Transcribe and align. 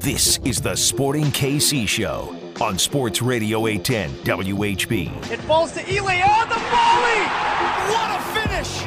This 0.00 0.38
is 0.44 0.60
the 0.60 0.76
Sporting 0.76 1.24
KC 1.24 1.88
Show 1.88 2.36
on 2.60 2.78
Sports 2.78 3.20
Radio 3.20 3.66
810 3.66 4.10
WHB. 4.24 5.30
It 5.32 5.40
falls 5.40 5.72
to 5.72 5.80
Ely 5.92 6.20
on 6.22 6.48
the 6.48 6.54
volley. 6.70 7.22
What 7.90 8.14
a 8.14 8.22
finish! 8.30 8.86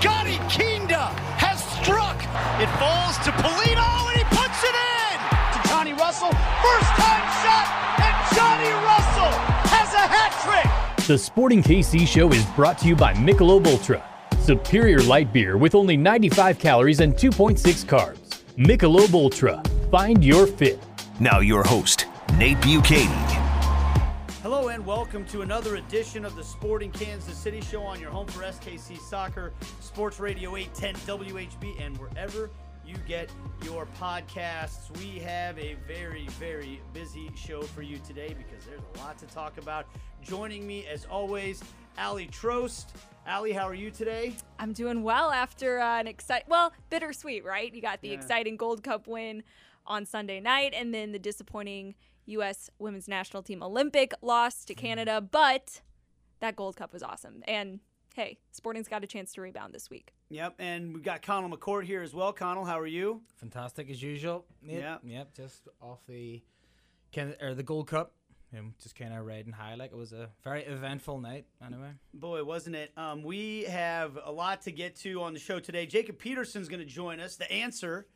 Gadi 0.00 0.38
Kinda 0.48 1.06
has 1.36 1.58
struck. 1.82 2.16
It 2.62 2.70
falls 2.78 3.18
to 3.26 3.32
Pulido 3.42 3.82
and 4.10 4.18
he 4.18 4.24
puts 4.30 4.62
it 4.62 4.76
in. 4.76 5.18
To 5.50 5.68
Johnny 5.68 5.92
Russell, 5.94 6.30
first 6.30 6.90
time 6.94 7.26
shot, 7.42 7.66
and 7.98 8.14
Johnny 8.36 8.70
Russell 8.86 9.34
has 9.66 9.92
a 9.94 10.06
hat 10.06 10.30
trick. 10.46 11.06
The 11.08 11.18
Sporting 11.18 11.60
KC 11.60 12.06
Show 12.06 12.30
is 12.30 12.44
brought 12.54 12.78
to 12.78 12.86
you 12.86 12.94
by 12.94 13.14
Michelob 13.14 13.66
Ultra, 13.66 14.04
superior 14.44 15.02
light 15.02 15.32
beer 15.32 15.56
with 15.56 15.74
only 15.74 15.96
95 15.96 16.60
calories 16.60 17.00
and 17.00 17.14
2.6 17.16 17.84
carbs. 17.84 18.18
Michelob 18.56 19.12
Ultra, 19.14 19.62
find 19.90 20.24
your 20.24 20.46
fit. 20.46 20.78
Now 21.18 21.40
your 21.40 21.62
host, 21.64 22.06
Nate 22.36 22.58
Bukaty. 22.58 23.06
Hello 24.42 24.68
and 24.68 24.84
welcome 24.86 25.24
to 25.26 25.42
another 25.42 25.76
edition 25.76 26.24
of 26.24 26.34
the 26.36 26.44
Sporting 26.44 26.90
Kansas 26.92 27.36
City 27.36 27.60
Show 27.60 27.82
on 27.82 28.00
your 28.00 28.10
home 28.10 28.26
for 28.28 28.42
SKC 28.42 28.98
Soccer, 28.98 29.52
Sports 29.80 30.18
Radio 30.20 30.56
810 30.56 31.18
WHB, 31.18 31.84
and 31.84 31.96
wherever 31.98 32.50
you 32.86 32.94
get 33.06 33.30
your 33.64 33.86
podcasts. 34.00 34.90
We 34.98 35.18
have 35.20 35.58
a 35.58 35.74
very, 35.86 36.26
very 36.38 36.80
busy 36.92 37.30
show 37.36 37.62
for 37.62 37.82
you 37.82 37.98
today 38.06 38.34
because 38.36 38.64
there's 38.64 38.80
a 38.94 38.98
lot 38.98 39.18
to 39.18 39.26
talk 39.26 39.58
about. 39.58 39.86
Joining 40.22 40.66
me, 40.66 40.86
as 40.86 41.04
always, 41.04 41.62
Aly 41.98 42.26
Trost. 42.28 42.86
Aly, 43.28 43.52
how 43.52 43.68
are 43.68 43.74
you 43.74 43.90
today? 43.90 44.34
I'm 44.58 44.72
doing 44.72 45.02
well 45.02 45.30
after 45.30 45.78
uh, 45.78 46.00
an 46.00 46.06
exciting, 46.06 46.46
well, 46.48 46.72
bittersweet, 46.88 47.44
right? 47.44 47.72
You 47.72 47.82
got 47.82 48.00
the 48.00 48.08
Yeah. 48.08 48.14
exciting 48.14 48.56
Gold 48.56 48.82
Cup 48.82 49.06
win 49.06 49.42
on 49.86 50.06
Sunday 50.06 50.40
night, 50.40 50.72
and 50.74 50.92
then 50.94 51.12
the 51.12 51.18
disappointing 51.18 51.94
U.S. 52.26 52.70
Women's 52.78 53.08
National 53.08 53.42
Team 53.42 53.62
Olympic 53.62 54.12
loss 54.22 54.64
to 54.66 54.74
Canada. 54.74 55.20
But 55.20 55.80
that 56.40 56.56
Gold 56.56 56.76
Cup 56.76 56.92
was 56.92 57.02
awesome, 57.02 57.42
and 57.46 57.80
hey, 58.14 58.38
Sporting's 58.52 58.88
got 58.88 59.04
a 59.04 59.06
chance 59.06 59.32
to 59.34 59.40
rebound 59.40 59.72
this 59.74 59.90
week. 59.90 60.12
Yep, 60.30 60.54
and 60.58 60.94
we've 60.94 61.02
got 61.02 61.22
Conall 61.22 61.52
McCourt 61.52 61.84
here 61.84 62.02
as 62.02 62.14
well. 62.14 62.32
Conall, 62.32 62.66
how 62.66 62.78
are 62.78 62.86
you? 62.86 63.22
Fantastic 63.36 63.90
as 63.90 64.02
usual. 64.02 64.44
Yep, 64.62 64.80
Yeah. 64.80 65.18
Yep. 65.18 65.34
Just 65.34 65.68
off 65.82 65.98
the, 66.08 66.42
kind 67.14 67.36
or 67.40 67.54
the 67.54 67.62
Gold 67.62 67.88
Cup. 67.88 68.12
Um, 68.56 68.74
just 68.82 68.96
kind 68.96 69.14
of 69.14 69.24
riding 69.24 69.52
high. 69.52 69.76
Like 69.76 69.92
it 69.92 69.96
was 69.96 70.12
a 70.12 70.28
very 70.42 70.64
eventful 70.64 71.20
night. 71.20 71.46
Anyway. 71.64 71.90
Boy, 72.12 72.42
wasn't 72.42 72.74
it? 72.74 72.90
Um, 72.96 73.22
we 73.22 73.62
have 73.64 74.18
a 74.24 74.32
lot 74.32 74.62
to 74.62 74.72
get 74.72 74.96
to 74.96 75.22
on 75.22 75.34
the 75.34 75.38
show 75.38 75.60
today. 75.60 75.86
Jacob 75.86 76.18
Peterson's 76.18 76.68
going 76.68 76.80
to 76.80 76.86
join 76.86 77.20
us, 77.20 77.36
the 77.36 77.50
answer, 77.50 78.06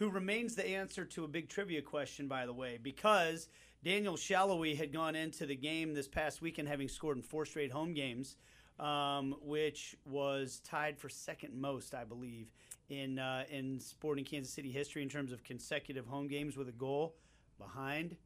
who 0.00 0.08
remains 0.08 0.56
the 0.56 0.66
answer 0.66 1.04
to 1.04 1.24
a 1.24 1.28
big 1.28 1.50
trivia 1.50 1.82
question, 1.82 2.26
by 2.26 2.46
the 2.46 2.52
way, 2.52 2.78
because 2.82 3.48
Daniel 3.84 4.14
Salloi 4.14 4.74
had 4.74 4.94
gone 4.94 5.14
into 5.14 5.44
the 5.44 5.54
game 5.54 5.92
this 5.92 6.08
past 6.08 6.40
weekend 6.40 6.66
having 6.68 6.88
scored 6.88 7.18
in 7.18 7.22
four 7.22 7.44
straight 7.44 7.70
home 7.70 7.92
games, 7.92 8.36
um, 8.78 9.36
which 9.42 9.94
was 10.06 10.62
tied 10.64 10.98
for 10.98 11.10
second 11.10 11.54
most, 11.54 11.94
I 11.94 12.04
believe, 12.04 12.50
in 12.88 13.18
uh, 13.18 13.44
in 13.50 13.78
Sporting 13.78 14.24
Kansas 14.24 14.52
City 14.52 14.70
history 14.70 15.02
in 15.02 15.10
terms 15.10 15.32
of 15.32 15.44
consecutive 15.44 16.06
home 16.06 16.28
games 16.28 16.56
with 16.56 16.70
a 16.70 16.72
goal 16.72 17.14
behind 17.58 18.16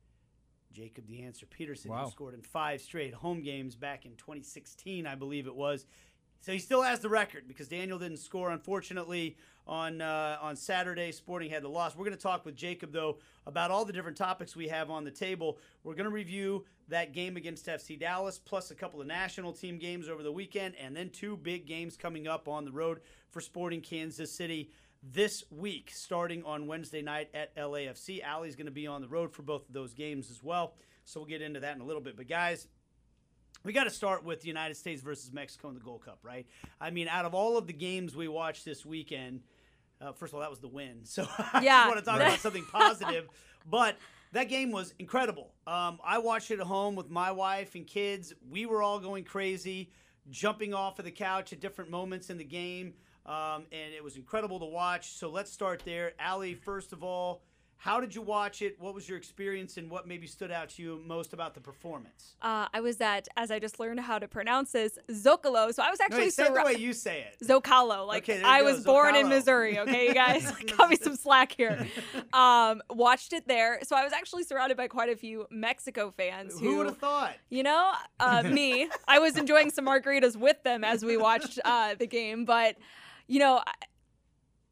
Jacob 0.72 1.08
the 1.08 1.24
Answer 1.24 1.46
Peterson, 1.46 1.90
who 2.04 2.10
scored 2.10 2.34
in 2.34 2.42
five 2.42 2.82
straight 2.82 3.14
home 3.14 3.42
games 3.42 3.74
back 3.74 4.06
in 4.06 4.12
2016, 4.12 5.08
I 5.08 5.16
believe 5.16 5.48
it 5.48 5.54
was. 5.56 5.86
So 6.40 6.52
he 6.52 6.58
still 6.60 6.82
has 6.82 7.00
the 7.00 7.08
record 7.08 7.48
because 7.48 7.66
Daniel 7.68 7.98
didn't 7.98 8.18
score, 8.18 8.50
unfortunately, 8.50 9.36
on 9.66 10.00
uh, 10.00 10.38
on 10.40 10.56
Saturday. 10.56 11.12
Sporting 11.12 11.50
had 11.50 11.62
the 11.62 11.68
loss. 11.68 11.96
We're 11.96 12.04
going 12.04 12.16
to 12.16 12.22
talk 12.22 12.44
with 12.44 12.56
Jacob 12.56 12.92
though 12.92 13.18
about 13.46 13.70
all 13.70 13.84
the 13.84 13.92
different 13.92 14.16
topics 14.16 14.54
we 14.54 14.68
have 14.68 14.90
on 14.90 15.04
the 15.04 15.10
table. 15.10 15.58
We're 15.82 15.94
going 15.94 16.04
to 16.04 16.10
review 16.10 16.64
that 16.88 17.12
game 17.12 17.36
against 17.36 17.66
FC 17.66 17.98
Dallas, 17.98 18.38
plus 18.38 18.70
a 18.70 18.74
couple 18.74 19.00
of 19.00 19.06
national 19.06 19.52
team 19.52 19.78
games 19.78 20.08
over 20.08 20.22
the 20.22 20.32
weekend, 20.32 20.74
and 20.76 20.94
then 20.96 21.10
two 21.10 21.36
big 21.36 21.66
games 21.66 21.96
coming 21.96 22.28
up 22.28 22.48
on 22.48 22.64
the 22.64 22.72
road 22.72 23.00
for 23.30 23.40
Sporting 23.40 23.80
Kansas 23.80 24.30
City 24.30 24.70
this 25.02 25.44
week, 25.50 25.90
starting 25.92 26.42
on 26.44 26.66
Wednesday 26.66 27.02
night 27.02 27.28
at 27.34 27.54
LAFC. 27.56 28.22
Aly's 28.24 28.56
going 28.56 28.66
to 28.66 28.72
be 28.72 28.86
on 28.86 29.02
the 29.02 29.08
road 29.08 29.32
for 29.32 29.42
both 29.42 29.66
of 29.68 29.74
those 29.74 29.92
games 29.92 30.30
as 30.30 30.42
well. 30.42 30.74
So 31.04 31.20
we'll 31.20 31.28
get 31.28 31.42
into 31.42 31.60
that 31.60 31.74
in 31.74 31.82
a 31.82 31.84
little 31.84 32.00
bit. 32.00 32.16
But 32.16 32.28
guys, 32.28 32.66
we 33.64 33.72
got 33.72 33.84
to 33.84 33.90
start 33.90 34.24
with 34.24 34.40
the 34.40 34.48
United 34.48 34.76
States 34.76 35.02
versus 35.02 35.32
Mexico 35.32 35.68
in 35.68 35.74
the 35.74 35.80
Gold 35.80 36.04
Cup, 36.04 36.18
right? 36.22 36.46
I 36.80 36.90
mean, 36.90 37.08
out 37.08 37.24
of 37.24 37.34
all 37.34 37.56
of 37.58 37.66
the 37.66 37.72
games 37.72 38.14
we 38.16 38.28
watched 38.28 38.64
this 38.64 38.84
weekend, 38.84 39.40
uh, 40.04 40.12
first 40.12 40.32
of 40.32 40.34
all, 40.36 40.40
that 40.40 40.50
was 40.50 40.58
the 40.60 40.68
win. 40.68 41.00
So 41.04 41.26
I 41.38 41.60
Yeah. 41.62 41.84
just 41.84 41.88
want 41.88 41.98
to 42.00 42.04
talk 42.04 42.20
about 42.20 42.38
something 42.40 42.64
positive. 42.72 43.28
But 43.68 43.96
that 44.32 44.48
game 44.48 44.70
was 44.72 44.92
incredible. 44.98 45.52
Um, 45.66 45.98
I 46.04 46.18
watched 46.18 46.50
it 46.50 46.60
at 46.60 46.66
home 46.66 46.96
with 46.96 47.08
my 47.10 47.30
wife 47.32 47.74
and 47.74 47.86
kids. 47.86 48.32
We 48.50 48.66
were 48.66 48.82
all 48.82 48.98
going 48.98 49.24
crazy, 49.24 49.90
jumping 50.30 50.74
off 50.74 50.98
of 50.98 51.04
the 51.04 51.10
couch 51.10 51.52
at 51.52 51.60
different 51.60 51.90
moments 51.90 52.30
in 52.30 52.38
the 52.38 52.44
game. 52.44 52.94
Um, 53.26 53.64
and 53.72 53.94
it 53.94 54.04
was 54.04 54.16
incredible 54.16 54.58
to 54.60 54.66
watch. 54.66 55.12
So 55.12 55.30
let's 55.30 55.50
start 55.50 55.82
there. 55.86 56.12
Aly, 56.20 56.54
first 56.54 56.92
of 56.92 57.02
all, 57.02 57.42
how 57.76 58.00
did 58.00 58.14
you 58.14 58.22
watch 58.22 58.62
it? 58.62 58.76
What 58.80 58.94
was 58.94 59.08
your 59.08 59.18
experience 59.18 59.76
and 59.76 59.90
what 59.90 60.08
maybe 60.08 60.26
stood 60.26 60.50
out 60.50 60.70
to 60.70 60.82
you 60.82 61.02
most 61.04 61.32
about 61.34 61.52
the 61.54 61.60
performance? 61.60 62.34
Uh, 62.40 62.66
I 62.72 62.80
was 62.80 62.98
at, 63.00 63.28
as 63.36 63.50
I 63.50 63.58
just 63.58 63.78
learned 63.78 64.00
how 64.00 64.18
to 64.18 64.26
pronounce 64.26 64.72
this, 64.72 64.98
Zocalo. 65.10 65.72
So 65.74 65.82
I 65.82 65.90
was 65.90 65.98
No, 65.98 66.04
actually 66.06 66.18
wait, 66.24 66.32
say 66.32 66.46
it 66.46 66.54
the 66.54 66.62
way 66.62 66.76
you 66.76 66.92
say 66.94 67.26
it. 67.30 67.44
Zocalo. 67.44 68.06
Like 68.06 68.22
Okay, 68.22 68.42
I 68.42 68.60
go, 68.60 68.72
was 68.72 68.84
born 68.84 69.14
in 69.16 69.28
Missouri. 69.28 69.78
Okay, 69.80 70.08
you 70.08 70.14
guys, 70.24 70.50
cut 70.68 70.88
me 70.88 70.96
some 70.96 71.16
slack 71.16 71.52
here. 71.52 71.86
Um, 72.32 72.82
watched 72.90 73.32
it 73.32 73.46
there. 73.46 73.78
So 73.84 73.94
I 73.94 74.02
was 74.02 74.12
actually 74.12 74.42
surrounded 74.42 74.76
by 74.76 74.88
quite 74.88 75.08
a 75.08 75.14
few 75.16 75.46
Mexico 75.50 76.12
fans 76.16 76.58
Who 76.58 76.78
would 76.78 76.86
have 76.86 76.98
thought? 76.98 77.34
You 77.48 77.62
know, 77.62 77.92
uh, 78.18 78.42
me. 78.50 78.88
I 79.06 79.20
was 79.20 79.36
enjoying 79.36 79.70
some 79.70 79.86
margaritas 79.86 80.34
with 80.34 80.60
them 80.64 80.82
as 80.82 81.04
we 81.04 81.16
watched 81.16 81.60
uh, 81.64 81.94
the 81.94 82.06
game. 82.08 82.44
But, 82.44 82.76
you 83.28 83.38
know, 83.38 83.62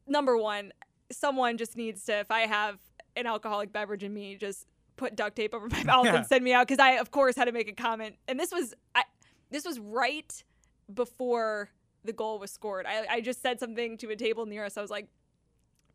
number 0.09 0.37
one, 0.37 0.73
someone 1.12 1.57
just 1.57 1.77
needs 1.77 2.05
to, 2.07 2.21
if 2.21 2.31
I 2.31 2.41
have 2.43 2.79
an 3.17 3.27
alcoholic 3.27 3.73
beverage 3.73 4.03
in 4.05 4.12
me, 4.15 4.37
just 4.37 4.67
put 4.97 5.17
duct 5.17 5.37
tape 5.37 5.55
over 5.55 5.69
my 5.71 5.83
mouth 5.84 6.06
Yeah. 6.06 6.17
and 6.17 6.27
send 6.27 6.45
me 6.45 6.53
out. 6.53 6.67
Because 6.67 6.78
I, 6.81 6.93
of 6.93 7.11
course, 7.11 7.37
had 7.37 7.47
to 7.47 7.53
make 7.53 7.69
a 7.69 7.73
comment. 7.75 8.17
And 8.28 8.39
this 8.39 8.50
was, 8.53 8.75
I, 8.95 9.05
this 9.50 9.65
was 9.65 9.78
right 9.78 10.43
before 10.93 11.71
the 12.05 12.12
goal 12.12 12.39
was 12.39 12.50
scored. 12.50 12.87
I, 12.87 13.06
I 13.09 13.21
just 13.21 13.41
said 13.43 13.61
something 13.61 13.97
to 13.99 14.11
a 14.11 14.17
table 14.17 14.47
near 14.47 14.65
us. 14.65 14.77
I 14.77 14.81
was 14.83 14.91
like, 14.91 15.09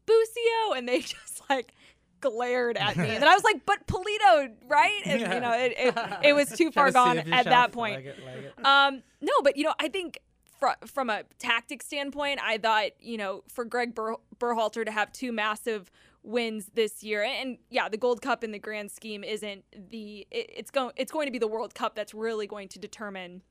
Busio. 0.06 0.74
And 0.76 0.88
they 0.88 1.00
just 1.02 1.42
like, 1.50 1.74
glared 2.20 2.78
at 2.78 2.98
me 2.98 3.08
and 3.10 3.24
I 3.24 3.36
was 3.36 3.44
like 3.44 3.64
but 3.64 3.86
Pulido 3.86 4.50
right 4.68 5.02
and 5.06 5.22
you 5.22 5.40
know 5.40 5.52
it, 5.54 5.72
it, 5.78 5.96
it 6.24 6.34
was 6.34 6.50
too 6.50 6.72
far 6.74 6.88
to 6.88 6.92
gone 6.92 7.20
at 7.20 7.46
that 7.46 7.72
point 7.72 7.98
Like 7.98 8.06
it, 8.06 8.26
like 8.26 8.38
it. 8.58 8.66
um, 8.66 9.04
no, 9.22 9.32
but 9.44 9.56
you 9.56 9.64
know, 9.64 9.76
I 9.80 9.88
think 9.88 10.18
fr- 10.60 10.84
from 10.88 11.12
a 11.12 11.26
tactic 11.38 11.84
standpoint, 11.84 12.40
I 12.44 12.58
thought 12.58 12.90
you 13.00 13.18
know 13.18 13.44
for 13.48 13.66
Greg 13.66 13.94
Ber- 13.94 14.16
Berhalter 14.40 14.84
to 14.84 14.92
have 14.92 15.12
two 15.12 15.32
massive 15.32 15.92
wins 16.28 16.70
this 16.74 17.04
year, 17.04 17.24
and 17.24 17.58
yeah, 17.70 17.90
the 17.90 17.98
Gold 17.98 18.22
Cup 18.22 18.44
in 18.44 18.52
the 18.52 18.60
grand 18.60 18.92
scheme 18.92 19.24
isn't 19.24 19.64
the 19.90 20.28
it, 20.30 20.50
it's 20.56 20.72
going 20.72 20.92
it's 20.98 21.12
going 21.12 21.28
to 21.28 21.32
be 21.32 21.40
the 21.40 21.48
World 21.48 21.74
Cup 21.74 21.96
that's 21.96 22.14
really 22.14 22.48
going 22.48 22.68
to 22.70 22.80
determine 22.80 23.42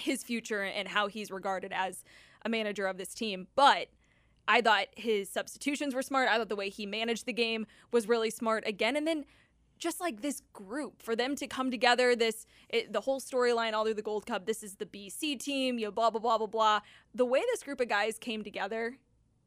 his 0.00 0.24
future 0.24 0.62
and 0.62 0.88
how 0.88 1.06
he's 1.06 1.30
regarded 1.30 1.72
as 1.72 2.02
a 2.44 2.48
manager 2.48 2.86
of 2.86 2.98
this 2.98 3.14
team, 3.14 3.46
but. 3.54 3.88
I 4.46 4.60
thought 4.60 4.88
his 4.94 5.30
substitutions 5.30 5.94
were 5.94 6.02
smart. 6.02 6.28
I 6.28 6.36
thought 6.36 6.50
the 6.50 6.54
way 6.54 6.68
he 6.68 6.84
managed 6.84 7.24
the 7.24 7.32
game 7.32 7.66
was 7.92 8.06
really 8.06 8.28
smart 8.28 8.64
again. 8.66 8.94
And 8.94 9.06
then 9.06 9.24
just 9.78 10.00
like 10.00 10.22
this 10.22 10.42
group 10.52 11.02
for 11.02 11.16
them 11.16 11.36
to 11.36 11.46
come 11.46 11.70
together 11.70 12.14
this 12.14 12.46
it, 12.68 12.92
the 12.92 13.00
whole 13.00 13.20
storyline 13.20 13.72
all 13.72 13.84
through 13.84 13.94
the 13.94 14.02
gold 14.02 14.26
cup 14.26 14.46
this 14.46 14.62
is 14.62 14.76
the 14.76 14.86
bc 14.86 15.38
team 15.38 15.78
you 15.78 15.86
know 15.86 15.90
blah 15.90 16.10
blah 16.10 16.20
blah 16.20 16.38
blah 16.38 16.46
blah 16.46 16.80
the 17.14 17.24
way 17.24 17.40
this 17.50 17.62
group 17.62 17.80
of 17.80 17.88
guys 17.88 18.18
came 18.18 18.42
together 18.42 18.96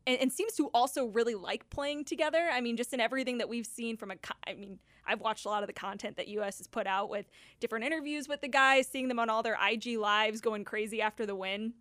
and, 0.07 0.19
and 0.21 0.33
seems 0.33 0.53
to 0.53 0.67
also 0.73 1.05
really 1.05 1.35
like 1.35 1.69
playing 1.69 2.05
together. 2.05 2.49
I 2.51 2.61
mean 2.61 2.77
just 2.77 2.93
in 2.93 2.99
everything 2.99 3.37
that 3.37 3.49
we've 3.49 3.67
seen 3.67 3.97
from 3.97 4.11
a, 4.11 4.15
I 4.47 4.53
mean 4.53 4.79
i've 5.05 5.21
watched 5.21 5.45
a 5.45 5.49
lot 5.49 5.63
of 5.63 5.67
the 5.67 5.73
content 5.73 6.17
that 6.17 6.27
us 6.27 6.57
has 6.57 6.67
put 6.67 6.87
out 6.87 7.09
with 7.09 7.27
different 7.59 7.85
interviews 7.85 8.27
with 8.27 8.41
the 8.41 8.47
guys 8.47 8.87
seeing 8.87 9.07
them 9.07 9.19
on 9.19 9.29
all 9.29 9.43
their 9.43 9.57
ig 9.71 9.97
lives 9.97 10.41
going 10.41 10.63
crazy 10.63 11.01
after 11.01 11.25
the 11.25 11.35
win. 11.35 11.73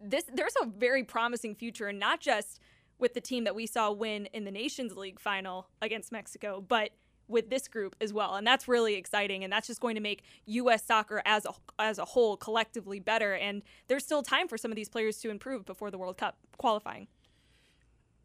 This 0.00 0.24
there's 0.32 0.54
a 0.62 0.66
very 0.66 1.02
promising 1.04 1.54
future 1.54 1.88
and 1.88 1.98
not 1.98 2.20
just 2.20 2.60
with 2.98 3.14
the 3.14 3.20
team 3.20 3.44
that 3.44 3.54
we 3.54 3.66
saw 3.66 3.90
win 3.90 4.26
in 4.26 4.44
the 4.44 4.50
nations 4.50 4.96
league 4.96 5.20
final 5.20 5.68
against 5.82 6.12
mexico 6.12 6.64
but 6.66 6.90
with 7.28 7.50
this 7.50 7.68
group 7.68 7.94
as 8.00 8.12
well. 8.12 8.36
And 8.36 8.46
that's 8.46 8.66
really 8.66 8.94
exciting 8.94 9.44
and 9.44 9.52
that's 9.52 9.66
just 9.66 9.80
going 9.80 9.94
to 9.94 10.00
make 10.00 10.22
us 10.46 10.82
soccer 10.82 11.22
as 11.24 11.44
a 11.44 11.52
as 11.78 11.98
a 11.98 12.04
whole 12.04 12.36
collectively 12.36 12.98
better. 13.00 13.34
And 13.34 13.62
there's 13.86 14.04
still 14.04 14.22
time 14.22 14.48
for 14.48 14.56
some 14.56 14.72
of 14.72 14.76
these 14.76 14.88
players 14.88 15.18
to 15.18 15.30
improve 15.30 15.66
before 15.66 15.90
the 15.90 15.98
world 15.98 16.16
cup 16.16 16.38
qualifying 16.56 17.06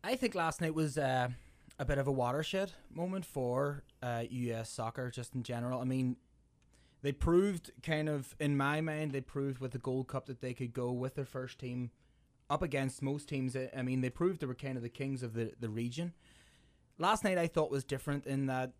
I 0.04 0.16
think 0.16 0.36
last 0.36 0.62
night 0.62 0.74
was 0.74 0.98
uh, 0.98 1.30
a 1.80 1.86
bit 1.86 1.98
of 1.98 2.08
a 2.08 2.12
watershed 2.12 2.72
moment 2.94 3.26
for 3.26 3.84
uh, 4.02 4.24
US 4.30 4.70
soccer, 4.70 5.10
just 5.10 5.34
in 5.34 5.44
general. 5.44 5.80
I 5.82 5.86
mean, 5.86 6.18
they 7.02 7.12
proved 7.12 7.72
kind 7.82 8.10
of, 8.10 8.36
in 8.40 8.58
my 8.58 8.82
mind, 8.82 9.12
they 9.12 9.22
proved 9.22 9.60
with 9.60 9.72
the 9.72 9.78
Gold 9.78 10.08
Cup 10.08 10.26
that 10.26 10.42
they 10.42 10.54
could 10.54 10.74
go 10.74 10.92
with 10.92 11.16
their 11.16 11.26
first 11.26 11.60
team 11.60 11.92
up 12.50 12.62
against 12.62 13.02
most 13.02 13.28
teams. 13.30 13.56
I- 13.56 13.82
mean, 13.82 14.02
they 14.02 14.10
proved 14.10 14.42
they 14.42 14.46
were 14.48 14.56
kind 14.56 14.78
of 14.78 14.84
the 14.84 14.90
kings 14.90 15.24
of 15.24 15.34
the, 15.34 15.54
the 15.60 15.70
region. 15.70 16.14
last 16.98 17.24
night 17.24 17.38
I 17.38 17.48
thought 17.48 17.72
was 17.72 17.84
different 17.84 18.26
in 18.28 18.46
that 18.48 18.72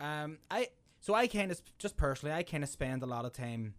um 0.00 0.38
I 0.50 0.68
so 1.00 1.14
I 1.14 1.26
kind 1.28 1.52
of 1.52 1.60
just 1.78 1.96
personally 1.96 2.34
I 2.34 2.42
kind 2.42 2.64
of 2.64 2.70
spend 2.70 3.02
a 3.02 3.06
lot 3.06 3.24
of 3.24 3.32
time 3.32 3.74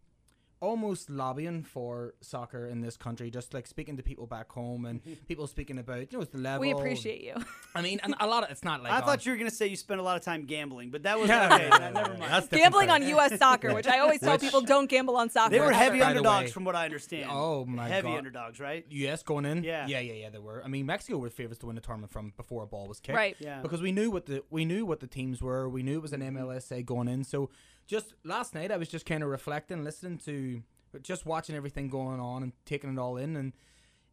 almost 0.63 1.09
lobbying 1.09 1.61
for 1.61 2.13
soccer 2.21 2.67
in 2.67 2.79
this 2.79 2.95
country, 2.95 3.29
just 3.29 3.53
like 3.53 3.67
speaking 3.67 3.97
to 3.97 4.03
people 4.03 4.25
back 4.25 4.49
home 4.49 4.85
and 4.85 5.01
people 5.27 5.45
speaking 5.45 5.77
about 5.77 5.99
you 5.99 6.17
know 6.17 6.21
it's 6.21 6.31
the 6.31 6.37
level. 6.37 6.61
We 6.61 6.71
appreciate 6.71 7.21
you. 7.21 7.35
I 7.75 7.81
mean, 7.81 7.99
and 8.01 8.15
a 8.19 8.25
lot 8.25 8.43
of 8.43 8.49
it's 8.49 8.63
not 8.63 8.81
like 8.81 8.93
I 8.93 9.01
oh, 9.01 9.05
thought 9.05 9.25
you 9.25 9.33
were 9.33 9.37
going 9.37 9.49
to 9.49 9.55
say 9.55 9.67
you 9.67 9.75
spent 9.75 9.99
a 9.99 10.03
lot 10.03 10.15
of 10.15 10.23
time 10.23 10.45
gambling, 10.45 10.89
but 10.89 11.03
that 11.03 11.19
was 11.19 11.27
Yeah, 11.27 11.53
okay. 11.53 11.67
yeah, 11.67 11.89
never 11.89 12.13
yeah. 12.13 12.19
mind. 12.19 12.31
That's 12.31 12.47
different 12.47 12.63
Gambling 12.63 12.89
on 12.89 13.03
U.S. 13.09 13.37
soccer, 13.37 13.73
which 13.73 13.87
I 13.87 13.99
always 13.99 14.21
tell 14.21 14.39
people 14.39 14.61
don't 14.61 14.89
gamble 14.89 15.17
on 15.17 15.29
soccer. 15.29 15.51
they 15.51 15.59
were 15.59 15.73
heavy 15.73 15.99
by 15.99 16.05
the 16.05 16.09
underdogs, 16.19 16.45
way- 16.45 16.51
from 16.51 16.63
what 16.63 16.75
I 16.75 16.85
understand. 16.85 17.29
Oh, 17.29 17.65
my 17.65 17.89
heavy 17.89 18.03
God. 18.03 18.07
Heavy 18.07 18.17
underdogs, 18.17 18.59
right? 18.59 18.85
US 18.89 19.23
going 19.23 19.45
in. 19.45 19.63
Yeah. 19.63 19.85
yeah, 19.87 19.99
yeah, 19.99 20.13
yeah. 20.13 20.29
They 20.29 20.39
were. 20.39 20.63
I 20.63 20.69
mean, 20.69 20.85
Mexico 20.85 21.17
were 21.17 21.29
favorites 21.29 21.59
to 21.59 21.65
win 21.65 21.75
the 21.75 21.81
tournament 21.81 22.11
from 22.11 22.31
before 22.37 22.63
a 22.63 22.67
ball 22.67 22.87
was 22.87 23.01
kicked. 23.01 23.17
Right. 23.17 23.35
Yeah. 23.39 23.61
Because 23.61 23.81
we 23.81 23.91
knew 23.91 24.09
what 24.09 24.27
the 24.27 24.43
we 24.49 24.63
knew 24.63 24.85
what 24.85 25.01
the 25.01 25.07
teams 25.07 25.41
were. 25.41 25.67
We 25.67 25.83
knew 25.83 25.97
it 25.97 26.01
was 26.01 26.13
an 26.13 26.21
mm-hmm. 26.21 26.37
MLSA 26.37 26.85
going 26.85 27.09
in. 27.09 27.23
So 27.25 27.49
just 27.87 28.13
last 28.23 28.53
night, 28.55 28.71
I 28.71 28.77
was 28.77 28.89
just 28.89 29.05
kind 29.05 29.23
of 29.23 29.29
reflecting, 29.29 29.83
listening 29.83 30.17
to, 30.19 30.61
just 31.01 31.25
watching 31.25 31.55
everything 31.55 31.89
going 31.89 32.19
on 32.19 32.43
and 32.43 32.53
taking 32.65 32.91
it 32.91 32.99
all 32.99 33.17
in, 33.17 33.35
and 33.35 33.53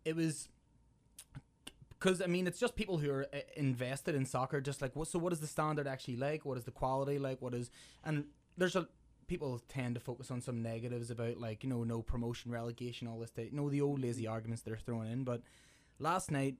it 0.04 0.16
was. 0.16 0.48
Because 1.90 2.22
I 2.22 2.26
mean, 2.26 2.46
it's 2.46 2.58
just 2.58 2.76
people 2.76 2.98
who 2.98 3.10
are 3.10 3.26
uh, 3.34 3.38
invested 3.56 4.14
in 4.14 4.24
soccer. 4.24 4.60
Just 4.60 4.80
like, 4.80 4.96
what? 4.96 5.08
So, 5.08 5.18
what 5.18 5.32
is 5.32 5.40
the 5.40 5.46
standard 5.46 5.86
actually 5.86 6.16
like? 6.16 6.46
What 6.46 6.56
is 6.56 6.64
the 6.64 6.70
quality 6.70 7.18
like? 7.18 7.42
What 7.42 7.54
is 7.54 7.70
and 8.04 8.24
there's 8.56 8.76
a 8.76 8.88
people 9.26 9.62
tend 9.68 9.94
to 9.94 10.00
focus 10.00 10.30
on 10.30 10.40
some 10.40 10.60
negatives 10.60 11.10
about 11.10 11.38
like 11.38 11.62
you 11.62 11.70
know 11.70 11.84
no 11.84 12.02
promotion, 12.02 12.50
relegation, 12.50 13.06
all 13.06 13.18
this. 13.18 13.30
You 13.36 13.50
know 13.52 13.68
the 13.68 13.82
old 13.82 14.00
lazy 14.00 14.26
arguments 14.26 14.62
they're 14.62 14.76
throwing 14.76 15.12
in. 15.12 15.24
But 15.24 15.42
last 15.98 16.30
night 16.30 16.56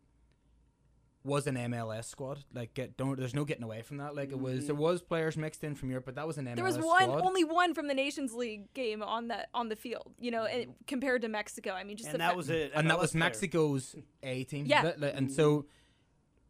was 1.23 1.47
an 1.47 1.57
MLS 1.57 2.07
squad. 2.07 2.45
Like, 2.55 2.75
get 2.75 2.97
don't. 2.97 3.19
There's 3.19 3.35
no 3.35 3.45
getting 3.45 3.65
away 3.65 3.83
from 3.83 3.99
that. 3.99 4.15
Like, 4.15 4.31
it 4.31 4.41
was 4.41 4.67
there 4.67 4.75
mm. 4.75 4.79
was 4.79 5.03
players 5.03 5.37
mixed 5.37 5.63
in 5.63 5.75
from 5.75 5.91
Europe, 5.91 6.07
but 6.07 6.15
that 6.15 6.27
was 6.27 6.39
an 6.39 6.47
MLS 6.47 6.57
There 6.57 6.65
was 6.65 6.79
one, 6.79 7.03
squad. 7.03 7.21
only 7.23 7.45
one 7.45 7.75
from 7.75 7.89
the 7.89 7.95
Nations 7.95 8.33
League 8.33 8.73
game 8.73 9.03
on 9.03 9.29
the 9.29 9.47
on 9.53 9.69
the 9.69 9.77
field. 9.77 10.15
You 10.19 10.31
know, 10.31 10.45
and 10.45 10.71
mm. 10.71 10.75
compared 10.87 11.23
to 11.23 11.29
Mexico, 11.29 11.73
I 11.73 11.85
mean, 11.85 11.97
just 11.97 12.11
And 12.11 12.21
that 12.21 12.31
fa- 12.31 12.37
was 12.37 12.49
it. 12.51 12.73
and 12.75 12.89
that 12.91 12.99
was 12.99 13.13
player. 13.13 13.21
Mexico's 13.25 13.97
A 14.23 14.45
team. 14.45 14.67
Yeah. 14.67 14.83
Li- 14.85 14.93
li- 14.97 15.13
And 15.15 15.31
so 15.31 15.67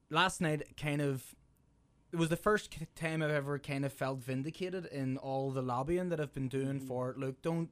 last 0.09 0.41
night, 0.41 0.77
kind 0.77 1.01
of, 1.03 1.35
it 2.13 2.17
was 2.17 2.29
the 2.29 2.37
first 2.37 2.71
k- 2.71 2.87
time 2.95 3.23
I've 3.23 3.31
ever 3.31 3.59
kind 3.59 3.85
of 3.85 3.93
felt 3.93 4.23
vindicated 4.23 4.87
in 4.87 5.17
all 5.17 5.51
the 5.51 5.63
lobbying 5.63 6.11
that 6.11 6.21
I've 6.21 6.33
been 6.35 6.49
doing 6.49 6.81
mm. 6.81 6.87
for. 6.87 7.15
Look, 7.17 7.43
don't 7.43 7.71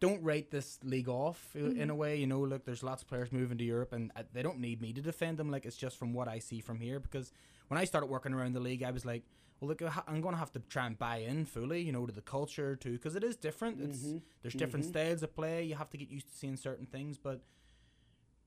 don't 0.00 0.22
write 0.22 0.50
this 0.50 0.78
league 0.82 1.08
off 1.08 1.52
i- 1.54 1.58
in 1.58 1.74
mm-hmm. 1.74 1.90
a 1.90 1.94
way. 1.94 2.16
You 2.16 2.26
know, 2.26 2.40
look, 2.40 2.64
there's 2.64 2.82
lots 2.82 3.02
of 3.02 3.08
players 3.08 3.32
moving 3.32 3.58
to 3.58 3.64
Europe, 3.64 3.92
and 3.92 4.12
uh, 4.16 4.22
they 4.32 4.42
don't 4.42 4.60
need 4.60 4.80
me 4.80 4.92
to 4.92 5.00
defend 5.00 5.38
them. 5.38 5.50
Like 5.50 5.66
it's 5.66 5.76
just 5.76 5.96
from 5.98 6.12
what 6.12 6.28
I 6.28 6.38
see 6.38 6.60
from 6.60 6.80
here. 6.80 7.00
Because 7.00 7.32
when 7.68 7.78
I 7.78 7.84
started 7.84 8.06
working 8.06 8.32
around 8.32 8.54
the 8.54 8.60
league, 8.60 8.82
I 8.82 8.90
was 8.90 9.04
like. 9.04 9.24
Well, 9.58 9.68
look, 9.68 9.80
I'm 10.06 10.20
going 10.20 10.34
to 10.34 10.38
have 10.38 10.52
to 10.52 10.58
try 10.68 10.84
and 10.84 10.98
buy 10.98 11.20
in 11.26 11.46
fully, 11.46 11.80
you 11.80 11.90
know, 11.90 12.04
to 12.04 12.12
the 12.12 12.20
culture 12.20 12.76
too, 12.76 12.92
because 12.92 13.16
it 13.16 13.24
is 13.24 13.36
different. 13.36 13.80
It's 13.80 14.00
mm-hmm. 14.00 14.18
there's 14.42 14.52
different 14.52 14.84
mm-hmm. 14.84 14.92
styles 14.92 15.22
of 15.22 15.34
play. 15.34 15.62
You 15.64 15.76
have 15.76 15.88
to 15.88 15.96
get 15.96 16.10
used 16.10 16.28
to 16.30 16.36
seeing 16.36 16.58
certain 16.58 16.84
things, 16.84 17.16
but 17.16 17.40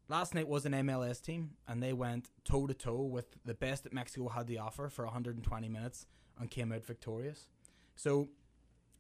last 0.10 0.36
night 0.36 0.48
was 0.48 0.66
an 0.66 0.74
MLS 0.74 1.22
team, 1.22 1.52
and 1.68 1.82
they 1.82 1.94
went 1.94 2.30
toe 2.44 2.68
to 2.68 2.74
toe 2.74 3.04
with 3.04 3.26
the 3.46 3.54
best 3.54 3.84
that 3.86 3.94
Mexico 3.94 4.28
had 4.28 4.48
to 4.48 4.58
offer 4.58 4.90
for 4.90 5.06
120 5.06 5.70
minutes 5.70 6.08
and 6.38 6.50
came 6.50 6.72
out 6.72 6.86
victorious. 6.86 7.48
So, 7.96 8.30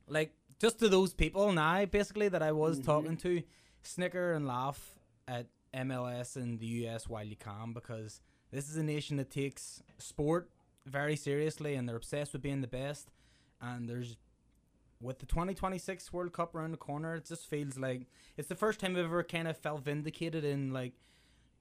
like, 0.07 0.33
just 0.59 0.79
to 0.79 0.89
those 0.89 1.13
people 1.13 1.51
now, 1.51 1.85
basically, 1.85 2.27
that 2.29 2.43
I 2.43 2.51
was 2.51 2.77
mm-hmm. 2.77 2.85
talking 2.85 3.17
to, 3.17 3.43
snicker 3.81 4.33
and 4.33 4.45
laugh 4.45 4.95
at 5.27 5.47
MLS 5.73 6.35
and 6.35 6.59
the 6.59 6.65
US 6.65 7.07
while 7.07 7.23
you 7.23 7.35
can 7.35 7.73
because 7.73 8.21
this 8.51 8.69
is 8.69 8.77
a 8.77 8.83
nation 8.83 9.17
that 9.17 9.29
takes 9.29 9.81
sport 9.97 10.49
very 10.85 11.15
seriously 11.15 11.75
and 11.75 11.87
they're 11.87 11.95
obsessed 11.95 12.33
with 12.33 12.41
being 12.41 12.61
the 12.61 12.67
best. 12.67 13.11
And 13.61 13.87
there's 13.89 14.17
with 15.01 15.19
the 15.19 15.25
2026 15.25 16.11
World 16.11 16.33
Cup 16.33 16.55
around 16.55 16.71
the 16.71 16.77
corner, 16.77 17.15
it 17.15 17.25
just 17.25 17.47
feels 17.47 17.77
like 17.77 18.07
it's 18.37 18.49
the 18.49 18.55
first 18.55 18.79
time 18.79 18.97
I've 18.97 19.05
ever 19.05 19.23
kind 19.23 19.47
of 19.47 19.57
felt 19.57 19.83
vindicated 19.83 20.43
in 20.43 20.73
like, 20.73 20.93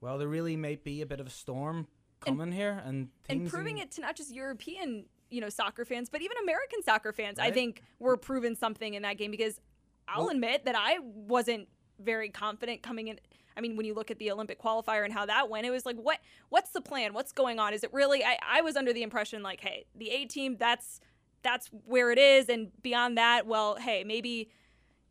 well, 0.01 0.17
there 0.17 0.27
really 0.27 0.57
might 0.57 0.83
be 0.83 1.01
a 1.01 1.05
bit 1.05 1.19
of 1.19 1.27
a 1.27 1.31
storm 1.31 1.87
coming 2.19 2.51
here, 2.51 2.81
and 2.85 3.09
and 3.29 3.41
teams 3.41 3.51
proving 3.51 3.77
in- 3.77 3.83
it 3.83 3.91
to 3.91 4.01
not 4.01 4.15
just 4.15 4.33
European, 4.33 5.05
you 5.29 5.41
know, 5.41 5.49
soccer 5.49 5.85
fans, 5.85 6.09
but 6.09 6.21
even 6.21 6.37
American 6.43 6.81
soccer 6.83 7.11
fans. 7.13 7.39
I 7.39 7.51
think 7.51 7.81
were 7.99 8.17
proven 8.17 8.55
something 8.55 8.93
in 8.93 9.03
that 9.03 9.17
game 9.17 9.31
because 9.31 9.59
I'll 10.07 10.21
Well- 10.23 10.29
admit 10.31 10.65
that 10.65 10.75
I 10.75 10.99
wasn't 10.99 11.67
very 11.99 12.29
confident 12.29 12.81
coming 12.81 13.07
in. 13.09 13.19
I 13.57 13.61
mean, 13.61 13.75
when 13.75 13.85
you 13.85 13.93
look 13.93 14.09
at 14.09 14.19
the 14.19 14.31
Olympic 14.31 14.59
qualifier 14.61 15.03
and 15.03 15.11
how 15.13 15.25
that 15.25 15.49
went, 15.49 15.65
it 15.67 15.71
was 15.71 15.85
like, 15.85 15.97
what? 15.97 16.19
What's 16.49 16.71
the 16.71 16.79
plan? 16.81 17.13
What's 17.13 17.33
going 17.33 17.59
on? 17.59 17.73
Is 17.73 17.83
it 17.83 17.91
really? 17.93 18.23
I, 18.23 18.37
I 18.47 18.61
was 18.61 18.75
under 18.77 18.93
the 18.93 19.03
impression 19.03 19.43
like, 19.43 19.59
hey, 19.59 19.85
the 19.95 20.09
A 20.11 20.25
team, 20.25 20.55
that's 20.57 21.01
that's 21.41 21.67
where 21.85 22.11
it 22.11 22.17
is, 22.19 22.49
and 22.49 22.69
beyond 22.81 23.17
that, 23.17 23.47
well, 23.47 23.75
hey, 23.77 24.03
maybe, 24.03 24.49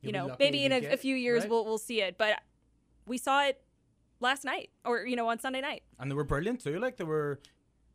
you 0.02 0.12
You'll 0.12 0.12
be 0.12 0.18
know, 0.28 0.36
maybe 0.38 0.64
in 0.64 0.72
a, 0.72 0.80
get 0.82 0.92
a 0.92 0.96
few 0.98 1.16
years 1.16 1.42
right? 1.42 1.50
we'll 1.50 1.64
we'll 1.64 1.78
see 1.78 2.02
it. 2.02 2.16
But 2.18 2.38
we 3.06 3.16
saw 3.18 3.44
it 3.44 3.60
last 4.20 4.44
night, 4.44 4.70
or 4.84 5.06
you 5.06 5.16
know, 5.16 5.28
on 5.28 5.38
Sunday 5.38 5.60
night. 5.60 5.82
and 5.98 6.10
they 6.10 6.14
were 6.14 6.24
brilliant 6.24 6.60
too. 6.62 6.78
Like 6.78 6.96
they 6.96 7.04
were 7.04 7.40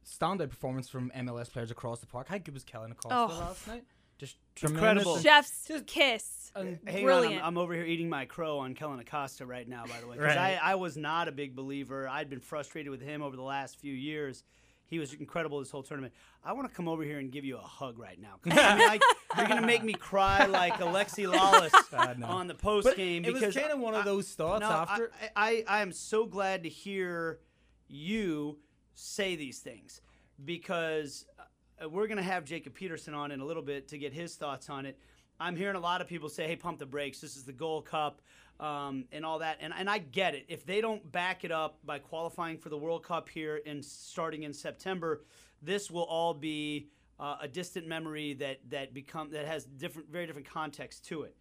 standout 0.05 0.49
performance 0.49 0.89
from 0.89 1.11
MLS 1.15 1.51
players 1.51 1.71
across 1.71 1.99
the 1.99 2.07
park. 2.07 2.27
How 2.27 2.37
good 2.37 2.53
was 2.53 2.63
Kellyn 2.63 2.91
Acosta 2.91 3.15
Oh. 3.15 3.25
last 3.39 3.67
night? 3.67 3.83
Just 4.19 4.37
Incredible. 4.61 5.15
tremendous. 5.15 5.23
Chef's 5.23 5.67
Just- 5.67 5.87
kiss. 5.87 6.51
And 6.55 6.77
Hang 6.87 7.03
Brilliant. 7.03 7.35
on, 7.37 7.39
I'm, 7.41 7.45
I'm 7.45 7.57
over 7.57 7.73
here 7.73 7.83
eating 7.83 8.07
my 8.09 8.25
crow 8.25 8.59
on 8.59 8.75
Kellyn 8.75 8.99
Acosta 8.99 9.43
right 9.45 9.67
now, 9.67 9.85
by 9.87 9.99
the 9.99 10.07
way. 10.07 10.17
'cause 10.17 10.25
Right. 10.27 10.37
I, 10.61 10.73
I 10.73 10.75
was 10.75 10.95
not 10.95 11.27
a 11.27 11.31
big 11.31 11.55
believer. 11.55 12.07
I'd 12.07 12.29
been 12.29 12.39
frustrated 12.41 12.91
with 12.91 13.01
him 13.01 13.23
over 13.23 13.35
the 13.35 13.41
last 13.41 13.79
few 13.79 13.91
years. 13.93 14.43
He 14.85 14.99
was 14.99 15.13
incredible 15.15 15.57
this 15.59 15.71
whole 15.71 15.81
tournament. 15.81 16.13
I 16.43 16.53
want 16.53 16.69
to 16.69 16.75
come 16.75 16.87
over 16.87 17.01
here 17.03 17.17
and 17.17 17.31
give 17.31 17.43
you 17.43 17.57
a 17.57 17.61
hug 17.61 17.97
right 17.97 18.19
now. 18.21 18.35
'Cause 18.43 18.53
I 18.55 18.77
mean, 18.77 18.87
like, 18.87 19.01
you're 19.37 19.47
going 19.47 19.61
to 19.61 19.65
make 19.65 19.83
me 19.83 19.93
cry 19.93 20.45
like 20.45 20.73
Alexi 20.75 21.25
Lalas 21.27 21.71
I 21.97 22.13
know. 22.13 22.27
on 22.27 22.45
the 22.47 22.53
post 22.53 22.85
But 22.85 22.97
game. 22.97 23.25
it 23.25 23.33
was 23.33 23.41
because 23.41 23.55
kind 23.55 23.71
of 23.71 23.79
one 23.79 23.95
of 23.95 24.05
those 24.05 24.29
thoughts 24.35 24.61
no, 24.61 24.69
after. 24.69 25.11
I, 25.35 25.63
I, 25.67 25.79
I 25.79 25.81
am 25.81 25.91
so 25.91 26.27
glad 26.27 26.61
to 26.63 26.69
hear 26.69 27.39
you 27.87 28.59
say 28.95 29.35
these 29.35 29.59
things 29.59 30.01
because 30.45 31.25
uh, 31.39 31.89
we're 31.89 32.07
going 32.07 32.17
to 32.17 32.23
have 32.23 32.45
Jacob 32.45 32.73
Peterson 32.73 33.13
on 33.13 33.31
in 33.31 33.39
a 33.39 33.45
little 33.45 33.63
bit 33.63 33.87
to 33.89 33.97
get 33.97 34.13
his 34.13 34.35
thoughts 34.35 34.69
on 34.69 34.85
it. 34.85 34.97
I'm 35.39 35.55
hearing 35.55 35.75
a 35.75 35.79
lot 35.79 36.01
of 36.01 36.07
people 36.07 36.29
say, 36.29 36.47
hey, 36.47 36.55
pump 36.55 36.79
the 36.79 36.85
brakes. 36.85 37.19
This 37.19 37.35
is 37.35 37.43
the 37.43 37.53
Gold 37.53 37.85
Cup 37.85 38.21
um, 38.59 39.05
and 39.11 39.25
all 39.25 39.39
that. 39.39 39.57
And, 39.61 39.73
and 39.77 39.89
I 39.89 39.97
get 39.97 40.35
it. 40.35 40.45
If 40.47 40.65
they 40.65 40.79
don't 40.79 41.11
back 41.11 41.43
it 41.43 41.51
up 41.51 41.79
by 41.83 41.99
qualifying 41.99 42.57
for 42.57 42.69
the 42.69 42.77
World 42.77 43.03
Cup 43.03 43.29
here 43.29 43.61
and 43.65 43.83
starting 43.83 44.43
in 44.43 44.53
September, 44.53 45.21
this 45.61 45.89
will 45.89 46.03
all 46.03 46.33
be 46.33 46.89
uh, 47.19 47.37
a 47.41 47.47
distant 47.47 47.87
memory 47.87 48.33
that, 48.35 48.59
that 48.69 48.93
become 48.93 49.31
that 49.31 49.45
has 49.45 49.65
different, 49.65 50.11
very 50.11 50.27
different 50.27 50.47
context 50.47 51.05
to 51.05 51.23
it. 51.23 51.35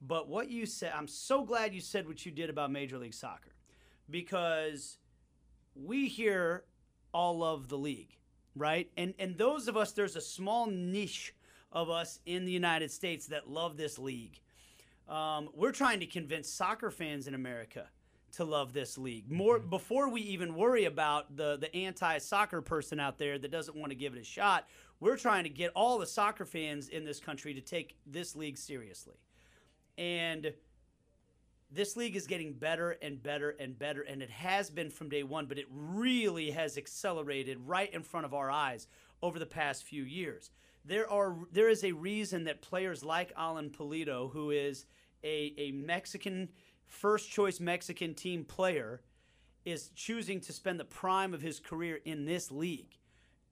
But 0.00 0.28
what 0.28 0.50
you 0.50 0.66
said, 0.66 0.92
I'm 0.96 1.08
so 1.08 1.44
glad 1.44 1.74
you 1.74 1.80
said 1.80 2.08
what 2.08 2.26
you 2.26 2.32
did 2.32 2.50
about 2.50 2.72
Major 2.72 2.98
League 2.98 3.14
Soccer 3.14 3.52
because 4.10 4.98
we 5.74 6.08
here 6.08 6.64
all 7.12 7.38
love 7.38 7.68
the 7.68 7.78
league, 7.78 8.16
right? 8.56 8.90
And 8.96 9.14
and 9.18 9.36
those 9.36 9.68
of 9.68 9.76
us, 9.76 9.92
there's 9.92 10.16
a 10.16 10.20
small 10.20 10.66
niche 10.66 11.34
of 11.70 11.90
us 11.90 12.18
in 12.26 12.44
the 12.44 12.52
United 12.52 12.90
States 12.90 13.26
that 13.26 13.48
love 13.48 13.76
this 13.76 13.98
league. 13.98 14.40
Um, 15.08 15.48
we're 15.54 15.72
trying 15.72 16.00
to 16.00 16.06
convince 16.06 16.48
soccer 16.48 16.90
fans 16.90 17.26
in 17.26 17.34
America 17.34 17.88
to 18.32 18.44
love 18.44 18.72
this 18.72 18.96
league 18.96 19.30
more 19.30 19.58
before 19.58 20.08
we 20.08 20.22
even 20.22 20.54
worry 20.54 20.84
about 20.86 21.36
the 21.36 21.58
the 21.58 21.74
anti-soccer 21.74 22.62
person 22.62 22.98
out 22.98 23.18
there 23.18 23.38
that 23.38 23.50
doesn't 23.50 23.76
want 23.76 23.90
to 23.90 23.96
give 23.96 24.14
it 24.14 24.20
a 24.20 24.24
shot. 24.24 24.66
We're 25.00 25.16
trying 25.16 25.44
to 25.44 25.50
get 25.50 25.72
all 25.74 25.98
the 25.98 26.06
soccer 26.06 26.44
fans 26.44 26.88
in 26.88 27.04
this 27.04 27.20
country 27.20 27.52
to 27.54 27.60
take 27.60 27.96
this 28.06 28.36
league 28.36 28.56
seriously. 28.56 29.16
And 29.98 30.52
this 31.74 31.96
league 31.96 32.16
is 32.16 32.26
getting 32.26 32.52
better 32.52 32.92
and 33.02 33.22
better 33.22 33.50
and 33.50 33.78
better, 33.78 34.02
and 34.02 34.22
it 34.22 34.30
has 34.30 34.70
been 34.70 34.90
from 34.90 35.08
day 35.08 35.22
one, 35.22 35.46
but 35.46 35.58
it 35.58 35.66
really 35.70 36.50
has 36.50 36.76
accelerated 36.76 37.58
right 37.66 37.92
in 37.92 38.02
front 38.02 38.26
of 38.26 38.34
our 38.34 38.50
eyes 38.50 38.86
over 39.22 39.38
the 39.38 39.46
past 39.46 39.84
few 39.84 40.02
years. 40.02 40.50
There 40.84 41.10
are 41.10 41.36
there 41.52 41.68
is 41.68 41.84
a 41.84 41.92
reason 41.92 42.44
that 42.44 42.60
players 42.60 43.04
like 43.04 43.32
Alan 43.36 43.70
Pulido, 43.70 44.32
who 44.32 44.50
is 44.50 44.84
a, 45.24 45.54
a 45.56 45.70
Mexican 45.72 46.48
first 46.86 47.30
choice 47.30 47.60
Mexican 47.60 48.14
team 48.14 48.44
player, 48.44 49.00
is 49.64 49.90
choosing 49.94 50.40
to 50.40 50.52
spend 50.52 50.78
the 50.78 50.84
prime 50.84 51.32
of 51.32 51.40
his 51.40 51.60
career 51.60 52.00
in 52.04 52.24
this 52.24 52.50
league. 52.50 52.98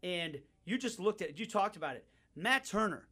And 0.02 0.40
you 0.64 0.76
just 0.76 0.98
looked 0.98 1.22
at 1.22 1.30
it, 1.30 1.38
you 1.38 1.46
talked 1.46 1.76
about 1.76 1.96
it. 1.96 2.04
Matt 2.34 2.64
Turner, 2.64 3.06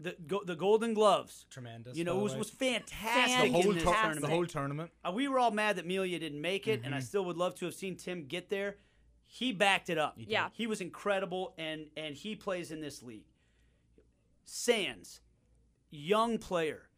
the 0.00 0.16
go, 0.26 0.42
the 0.44 0.54
Golden 0.54 0.94
Gloves, 0.94 1.44
Tremendous, 1.50 1.96
You 1.96 2.04
know, 2.04 2.12
by 2.12 2.16
it 2.16 2.18
the 2.18 2.24
was, 2.24 2.32
way. 2.32 2.38
was 2.38 2.50
fantastic. 2.50 3.38
the 3.40 3.46
in 3.46 3.52
whole 3.62 3.72
this 3.72 3.82
tur- 3.82 3.92
tournament. 3.92 4.20
the 4.20 4.28
whole 4.28 4.46
tournament. 4.46 4.90
Uh, 5.04 5.12
we 5.12 5.26
were 5.28 5.38
all 5.38 5.50
mad 5.50 5.76
that 5.76 5.86
Melia 5.86 6.18
didn't 6.18 6.40
make 6.40 6.68
it, 6.68 6.82
and 6.84 6.94
I 6.94 7.00
still 7.00 7.24
would 7.24 7.36
love 7.36 7.54
to 7.56 7.64
have 7.64 7.74
seen 7.74 7.96
Tim 7.96 8.26
get 8.26 8.48
there. 8.48 8.76
He 9.26 9.52
backed 9.52 9.90
it 9.90 9.98
up. 9.98 10.14
Yeah. 10.16 10.48
he 10.52 10.66
was 10.66 10.80
incredible, 10.80 11.54
and 11.58 11.86
and 11.96 12.14
he 12.14 12.34
plays 12.36 12.70
in 12.70 12.80
this 12.80 13.02
league. 13.02 13.26
Sands, 14.44 15.20
young 15.90 16.38
player, 16.38 16.88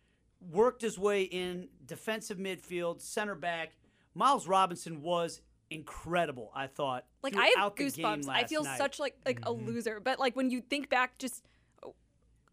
worked 0.52 0.83
his 0.83 0.99
way 0.99 1.23
in 1.23 1.69
defensive 1.85 2.38
midfield, 2.38 3.00
center 3.00 3.35
back. 3.35 3.76
Miles 4.14 4.47
Robinson 4.47 5.02
was 5.02 5.40
incredible. 5.71 6.52
I 6.54 6.66
thought. 6.69 7.04
Like 7.23 7.35
I 7.37 7.47
have 7.47 7.54
throughout 7.54 7.76
the 7.76 7.90
game 7.90 8.04
goosebumps. 8.04 8.28
I 8.28 8.45
feel 8.45 8.62
night. 8.64 8.78
such 8.78 8.99
like 9.00 9.16
like 9.26 9.40
a 9.42 9.50
loser. 9.52 9.99
But 10.00 10.19
like 10.21 10.37
when 10.37 10.50
you 10.50 10.61
think 10.61 10.88
back, 10.88 11.19
just 11.19 11.45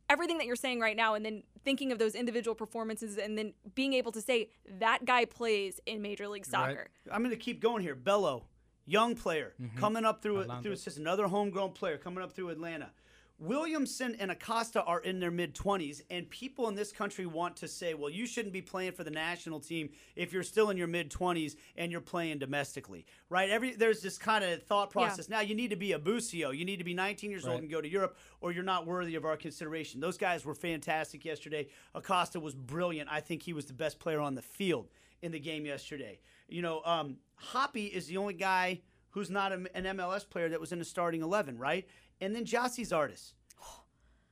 everything 0.09 0.37
that 0.37 0.47
you're 0.47 0.55
saying 0.55 0.79
right 0.79 0.95
now, 0.95 1.13
and 1.13 1.25
then 1.25 1.43
thinking 1.63 1.91
of 1.91 1.99
those 1.99 2.15
individual 2.15 2.55
performances, 2.55 3.17
and 3.17 3.37
then 3.37 3.53
being 3.75 3.93
able 3.93 4.11
to 4.11 4.21
say 4.21 4.49
that 4.79 5.05
guy 5.05 5.25
plays 5.25 5.79
in 5.85 6.01
Major 6.01 6.27
League 6.27 6.45
Soccer. 6.45 6.87
I'm 7.11 7.21
going 7.21 7.35
to 7.35 7.41
keep 7.41 7.61
going 7.61 7.81
here. 7.81 7.95
Bello, 7.95 8.45
young 8.85 9.15
player, 9.15 9.53
mm-hmm. 9.61 9.77
coming 9.77 10.05
up 10.05 10.21
through 10.21 10.41
Atlanta. 10.41 10.63
through 10.63 10.71
assist, 10.73 10.97
another 10.97 11.27
homegrown 11.27 11.71
player 11.71 11.97
coming 11.97 12.23
up 12.23 12.31
through 12.33 12.49
Atlanta. 12.49 12.91
Williamson 13.39 14.15
and 14.19 14.31
Acosta 14.31 14.81
are 14.83 14.99
in 14.99 15.19
their 15.19 15.29
mid 15.29 15.53
20s, 15.53 16.01
and 16.09 16.27
people 16.29 16.67
in 16.69 16.75
this 16.75 16.91
country 16.91 17.27
want 17.27 17.55
to 17.57 17.67
say, 17.67 17.93
well, 17.93 18.09
you 18.09 18.25
shouldn't 18.25 18.53
be 18.53 18.63
playing 18.63 18.93
for 18.93 19.03
the 19.03 19.11
national 19.11 19.59
team 19.59 19.89
if 20.15 20.33
you're 20.33 20.41
still 20.41 20.71
in 20.71 20.77
your 20.77 20.87
mid 20.87 21.11
20s 21.11 21.55
and 21.75 21.91
you're 21.91 22.01
playing 22.01 22.39
domestically, 22.39 23.05
right? 23.29 23.49
Every 23.49 23.75
There's 23.75 24.01
this 24.01 24.17
kind 24.17 24.43
of 24.43 24.63
thought 24.63 24.89
process. 24.89 25.29
Now, 25.29 25.41
you 25.41 25.53
need 25.53 25.69
to 25.69 25.75
be 25.75 25.91
a 25.91 25.99
Busio. 25.99 26.49
You 26.49 26.65
need 26.65 26.77
to 26.77 26.83
be 26.83 26.95
19 26.95 27.29
years 27.29 27.45
old 27.45 27.61
and 27.61 27.69
go 27.69 27.79
to 27.79 27.87
Europe, 27.87 28.17
or 28.41 28.51
you're 28.51 28.63
not 28.63 28.87
worthy 28.87 29.13
of 29.13 29.23
our 29.23 29.37
consideration. 29.37 29.99
Those 29.99 30.17
guys 30.17 30.43
were 30.43 30.55
fantastic 30.55 31.23
yesterday. 31.23 31.67
Acosta 31.93 32.39
was 32.39 32.55
brilliant. 32.55 33.07
I 33.11 33.19
think 33.19 33.43
he 33.43 33.53
was 33.53 33.65
the 33.65 33.73
best 33.73 33.99
player 33.99 34.19
on 34.19 34.33
the 34.33 34.41
field 34.41 34.89
in 35.21 35.31
the 35.31 35.39
game 35.39 35.65
yesterday. 35.65 36.19
You 36.47 36.63
know, 36.63 36.81
um, 36.85 37.17
Hoppe 37.51 37.91
is 37.91 38.07
the 38.07 38.17
only 38.17 38.33
guy 38.33 38.81
who's 39.11 39.29
not 39.29 39.51
an 39.51 39.67
MLS 39.75 40.29
player 40.29 40.49
that 40.49 40.59
was 40.59 40.71
in 40.71 40.79
the 40.79 40.85
starting 40.85 41.21
11, 41.21 41.57
right? 41.57 41.87
And 42.21 42.35
then 42.35 42.45
Gyasi 42.45 42.81
Zardes. 42.87 43.33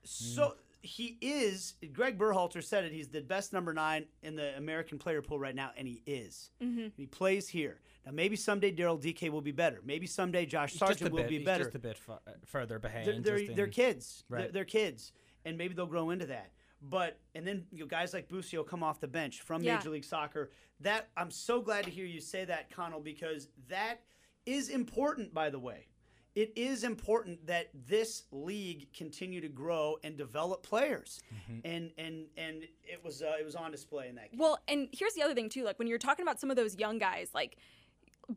So 0.04 0.56
he 0.82 1.18
is, 1.20 1.74
Greg 1.94 2.18
Berhalter 2.18 2.63
said 2.63 2.84
it, 2.84 2.92
he's 2.92 3.08
the 3.08 3.22
best 3.22 3.54
number 3.54 3.74
nine 3.74 4.06
in 4.22 4.36
the 4.36 4.56
American 4.58 5.00
player 5.00 5.22
pool 5.22 5.39
right 5.39 5.56
now, 5.56 5.72
and 5.77 5.88
he 5.88 6.04
is. 6.06 6.51
And 6.60 6.92
he 6.96 7.06
plays 7.08 7.48
here. 7.48 7.80
Now, 8.06 8.12
maybe 8.12 8.36
someday 8.36 8.72
Daryl 8.72 9.01
Dike 9.01 9.32
will 9.32 9.42
be 9.42 9.51
better. 9.51 9.82
Maybe 9.84 10.06
someday 10.06 10.46
Josh 10.46 10.72
He's 10.72 10.80
Sargent 10.80 11.12
will 11.12 11.22
bit, 11.22 11.30
be 11.30 11.38
he's 11.38 11.46
better 11.46 11.63
just 11.63 11.75
a 11.75 11.80
bit 11.80 11.98
fu- 11.98 12.12
uh, 12.12 12.18
further 12.46 12.77
behind. 12.77 13.08
they're, 13.08 13.20
they're, 13.20 13.39
just 13.39 13.56
they're 13.56 13.65
in- 13.65 13.72
kids. 13.72 14.24
They're, 14.30 14.51
they're 14.51 14.63
kids, 14.65 15.12
and 15.44 15.58
maybe 15.58 15.74
they'll 15.74 15.88
grow 15.88 16.12
into 16.12 16.27
that. 16.27 16.51
But 16.84 17.18
and 17.34 17.48
then 17.48 17.65
you 17.72 17.80
know, 17.80 17.86
guys 17.88 18.13
like 18.13 18.27
Busio 18.27 18.62
come 18.62 18.84
off 18.84 19.00
the 19.00 19.08
bench 19.08 19.42
from 19.42 19.63
Yeah. 19.63 19.77
Major 19.77 19.89
League 19.89 20.04
Soccer. 20.04 20.51
That 20.82 21.08
I'm 21.18 21.32
so 21.32 21.62
glad 21.62 21.86
to 21.86 21.89
hear 21.89 22.06
you 22.06 22.22
say 22.22 22.46
that, 22.46 22.70
Conall, 22.70 23.04
because 23.04 23.48
that 23.70 24.01
is 24.46 24.70
important. 24.70 25.34
By 25.34 25.50
the 25.50 25.58
way, 25.58 25.88
it 26.36 26.51
is 26.58 26.84
important 26.84 27.48
that 27.48 27.70
this 27.88 28.24
league 28.32 28.94
continue 28.94 29.39
to 29.39 29.48
grow 29.48 29.98
and 30.04 30.18
develop 30.18 30.63
players, 30.63 31.22
and 31.63 31.92
and 31.98 32.25
and 32.38 32.63
it 32.84 33.04
was 33.04 33.22
uh, 33.22 33.34
it 33.39 33.46
was 33.46 33.56
on 33.56 33.72
display 33.72 34.10
in 34.10 34.15
that 34.15 34.32
game. 34.32 34.39
Well, 34.39 34.60
and 34.68 34.89
here's 34.92 35.13
the 35.13 35.24
other 35.24 35.34
thing 35.34 35.50
too. 35.50 35.63
Like 35.63 35.80
when 35.80 35.88
you're 35.88 35.98
talking 35.98 36.24
about 36.24 36.39
some 36.39 36.51
of 36.51 36.58
those 36.58 36.77
young 36.77 36.98
guys, 36.98 37.30
like 37.34 37.58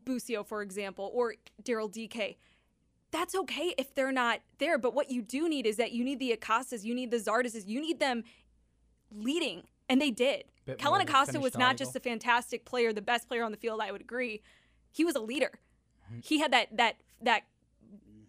Busio, 0.05 0.43
for 0.43 0.61
example, 0.61 1.11
or 1.13 1.35
Daryl 1.61 1.91
Dike, 1.91 2.37
that's 3.11 3.35
okay 3.35 3.75
if 3.77 3.93
they're 3.93 4.13
not 4.13 4.39
there. 4.59 4.77
But 4.77 4.93
what 4.93 5.11
you 5.11 5.21
do 5.21 5.49
need 5.49 5.65
is 5.65 5.75
that 5.75 5.91
you 5.91 6.05
need 6.05 6.19
the 6.19 6.35
Acostas, 6.35 6.85
you 6.85 6.95
need 6.95 7.11
the 7.11 7.17
Zardases, 7.17 7.67
you 7.67 7.81
need 7.81 7.99
them 7.99 8.23
leading, 9.11 9.63
and 9.89 10.01
they 10.01 10.11
did. 10.11 10.45
Kellyn 10.77 10.99
more 10.99 11.01
of 11.01 11.07
a 11.07 11.11
Acosta 11.11 11.39
was 11.39 11.57
not 11.57 11.75
just 11.75 11.95
a 11.95 11.99
fantastic 11.99 12.63
player, 12.63 12.93
the 12.93 13.01
best 13.01 13.27
player 13.27 13.43
on 13.43 13.51
the 13.51 13.57
field. 13.57 13.81
I 13.81 13.91
would 13.91 14.01
agree. 14.01 14.41
He 14.91 15.03
was 15.03 15.15
a 15.15 15.19
leader. 15.19 15.51
Mm-hmm. 16.09 16.19
He 16.23 16.39
had 16.39 16.53
that 16.53 16.77
that 16.77 16.95
that 17.21 17.43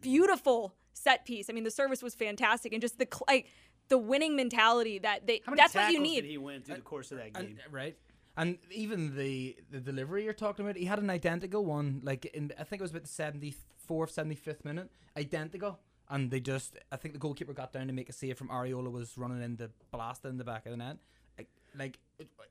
beautiful 0.00 0.75
set 0.92 1.25
piece. 1.25 1.49
I 1.50 1.52
mean, 1.52 1.64
the 1.64 1.71
service 1.71 2.02
was 2.02 2.14
fantastic, 2.14 2.73
and 2.73 2.80
just 2.80 2.99
the 2.99 3.09
like 3.28 3.47
the 3.88 3.99
winning 3.99 4.37
mentality 4.37 4.99
that 5.00 5.26
they 5.26 5.42
that's 5.57 5.75
what 5.75 5.92
you 5.92 6.00
need. 6.00 6.23
did 6.23 6.30
he 6.30 6.38
win 6.38 6.62
through 6.62 6.76
the 6.76 6.80
course 6.83 7.11
of 7.12 7.19
that 7.19 7.30
And, 7.35 7.49
game? 7.49 7.59
right. 7.71 7.97
And 8.37 8.59
even 8.71 9.16
the 9.16 9.57
the 9.71 9.80
delivery 9.80 10.25
you're 10.25 10.33
talking 10.33 10.64
about, 10.64 10.76
he 10.76 10.85
had 10.85 10.99
an 10.99 11.11
identical 11.11 11.64
one. 11.64 12.00
Like 12.04 12.25
in, 12.26 12.52
I 12.59 12.64
think 12.64 12.80
it 12.80 12.83
was 12.83 12.92
about 12.92 13.02
the 13.02 13.09
seventy 13.09 13.54
fourth, 13.76 14.12
seventy 14.12 14.37
fifth 14.37 14.64
minute, 14.64 14.90
identical. 15.16 15.80
And 16.09 16.28
they 16.28 16.40
just, 16.40 16.76
I 16.90 16.97
think 16.97 17.14
the 17.14 17.21
goalkeeper 17.21 17.52
got 17.52 17.73
down 17.73 17.87
to 17.87 17.92
make 17.92 18.09
a 18.09 18.12
save 18.12 18.37
from 18.37 18.49
Arriola 18.49 18.90
was 18.90 19.16
running 19.16 19.42
in 19.45 19.54
the 19.54 19.71
blast 19.92 20.25
in 20.25 20.38
the 20.38 20.45
back 20.45 20.66
of 20.66 20.73
the 20.73 20.76
net, 20.76 20.97
like, 21.38 21.49
like 21.78 21.99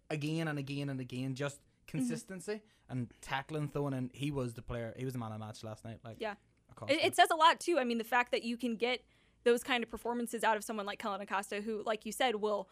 again 0.10 0.48
and 0.48 0.58
again 0.58 0.88
and 0.90 1.02
again, 1.02 1.36
just 1.36 1.58
mm-hmm. 1.58 1.98
consistency 1.98 2.62
and 2.90 3.08
tackling, 3.22 3.68
throwing 3.68 3.94
in. 3.94 4.12
He 4.14 4.32
was 4.32 4.54
the 4.54 4.62
player. 4.62 4.94
He 4.98 5.04
was 5.04 5.14
the 5.14 5.20
man 5.20 5.34
of 5.34 5.40
the 5.40 5.46
match 5.46 5.62
last 5.64 5.84
night. 5.84 6.00
Like 6.06 6.18
Yeah. 6.20 6.36
Acosta. 6.84 7.06
It, 7.06 7.08
it 7.08 7.16
says 7.16 7.30
a 7.32 7.36
lot 7.36 7.60
too. 7.60 7.78
I 7.80 7.84
mean, 7.84 7.98
the 7.98 8.04
fact 8.04 8.32
that 8.32 8.44
you 8.44 8.58
can 8.58 8.76
get 8.76 9.04
those 9.44 9.64
kind 9.64 9.84
of 9.84 9.90
performances 9.90 10.44
out 10.44 10.58
of 10.58 10.64
someone 10.64 10.86
like 10.86 11.00
Kellyn 11.00 11.22
Acosta, 11.22 11.62
who, 11.62 11.84
like 11.86 12.06
you 12.06 12.12
said, 12.12 12.36
will. 12.36 12.70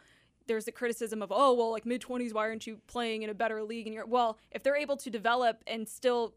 There's 0.47 0.63
the 0.63 0.71
criticism 0.71 1.21
of, 1.21 1.29
oh, 1.29 1.53
well, 1.53 1.71
like 1.71 1.85
mid 1.85 2.01
20s, 2.01 2.33
why 2.33 2.43
aren't 2.43 2.65
you 2.65 2.79
playing 2.87 3.23
in 3.23 3.29
a 3.29 3.33
better 3.33 3.61
league? 3.63 3.85
And 3.85 3.93
you're, 3.93 4.05
well, 4.05 4.37
if 4.49 4.63
they're 4.63 4.77
able 4.77 4.95
to 4.95 5.09
develop 5.09 5.61
and 5.67 5.89
still 5.89 6.35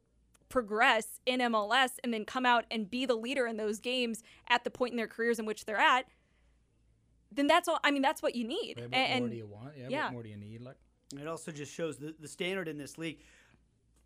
progress 0.49 1.21
in 1.25 1.39
MLS 1.41 1.93
and 2.03 2.13
then 2.13 2.25
come 2.25 2.45
out 2.45 2.65
and 2.73 2.91
be 2.91 3.07
the 3.07 3.15
leader 3.15 3.47
in 3.47 3.57
those 3.57 3.79
games 3.79 4.25
at 4.49 4.65
the 4.65 4.71
point 4.71 4.91
in 4.91 4.97
their 4.97 5.07
careers 5.07 5.39
in 5.39 5.47
which 5.47 5.65
they're 5.65 5.79
at, 5.79 6.07
then 7.33 7.47
that's 7.47 7.69
all. 7.69 7.79
I 7.85 7.91
mean, 7.93 8.03
that's 8.03 8.23
what 8.23 8.35
you 8.35 8.45
need. 8.45 8.75
Right, 8.77 8.91
what 8.91 8.95
and 8.95 9.21
more 9.21 9.29
do 9.29 9.37
you 9.37 9.47
want? 9.47 9.73
Yeah, 9.79 9.87
yeah. 9.89 10.05
What 10.07 10.13
more 10.15 10.23
do 10.25 10.29
you 10.29 10.37
need? 10.37 10.61
Like, 10.61 10.77
It 11.19 11.27
also 11.27 11.53
just 11.53 11.73
shows 11.73 11.97
the, 11.97 12.15
the 12.19 12.29
standard 12.29 12.69
in 12.69 12.77
this 12.77 12.99
league. 12.99 13.21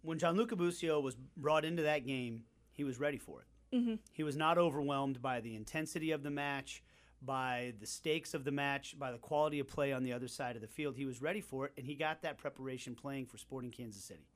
When 0.03 0.19
Gianluca 0.19 0.55
Busio 0.55 1.01
was 1.01 1.17
brought 1.37 1.65
into 1.65 1.83
that 1.85 2.07
game, 2.07 2.45
he 2.73 2.85
was 2.85 3.01
ready 3.01 3.19
for 3.19 3.41
it. 3.41 3.47
Mm-hmm. 3.75 3.95
He 4.13 4.23
was 4.23 4.37
not 4.37 4.59
overwhelmed 4.59 5.21
by 5.21 5.41
the 5.41 5.57
intensity 5.57 6.13
of 6.13 6.23
the 6.23 6.31
match, 6.31 6.83
by 7.23 7.73
the 7.81 7.87
stakes 7.87 8.35
of 8.35 8.45
the 8.45 8.53
match, 8.53 8.99
by 8.99 9.11
the 9.11 9.19
quality 9.19 9.59
of 9.59 9.67
play 9.67 9.93
on 9.93 10.05
the 10.05 10.13
other 10.13 10.29
side 10.29 10.57
of 10.57 10.63
the 10.63 10.69
field. 10.69 10.95
He 10.97 11.07
was 11.07 11.21
ready 11.21 11.41
for 11.41 11.67
it, 11.67 11.73
and 11.77 11.87
he 11.87 11.95
got 11.95 12.23
that 12.23 12.39
preparation 12.39 12.95
playing 12.95 13.27
for 13.27 13.39
Sporting 13.39 13.71
Kansas 13.71 14.05
City 14.05 14.29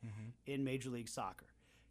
in 0.47 0.65
Major 0.65 0.91
League 0.91 1.09
Soccer. 1.09 1.47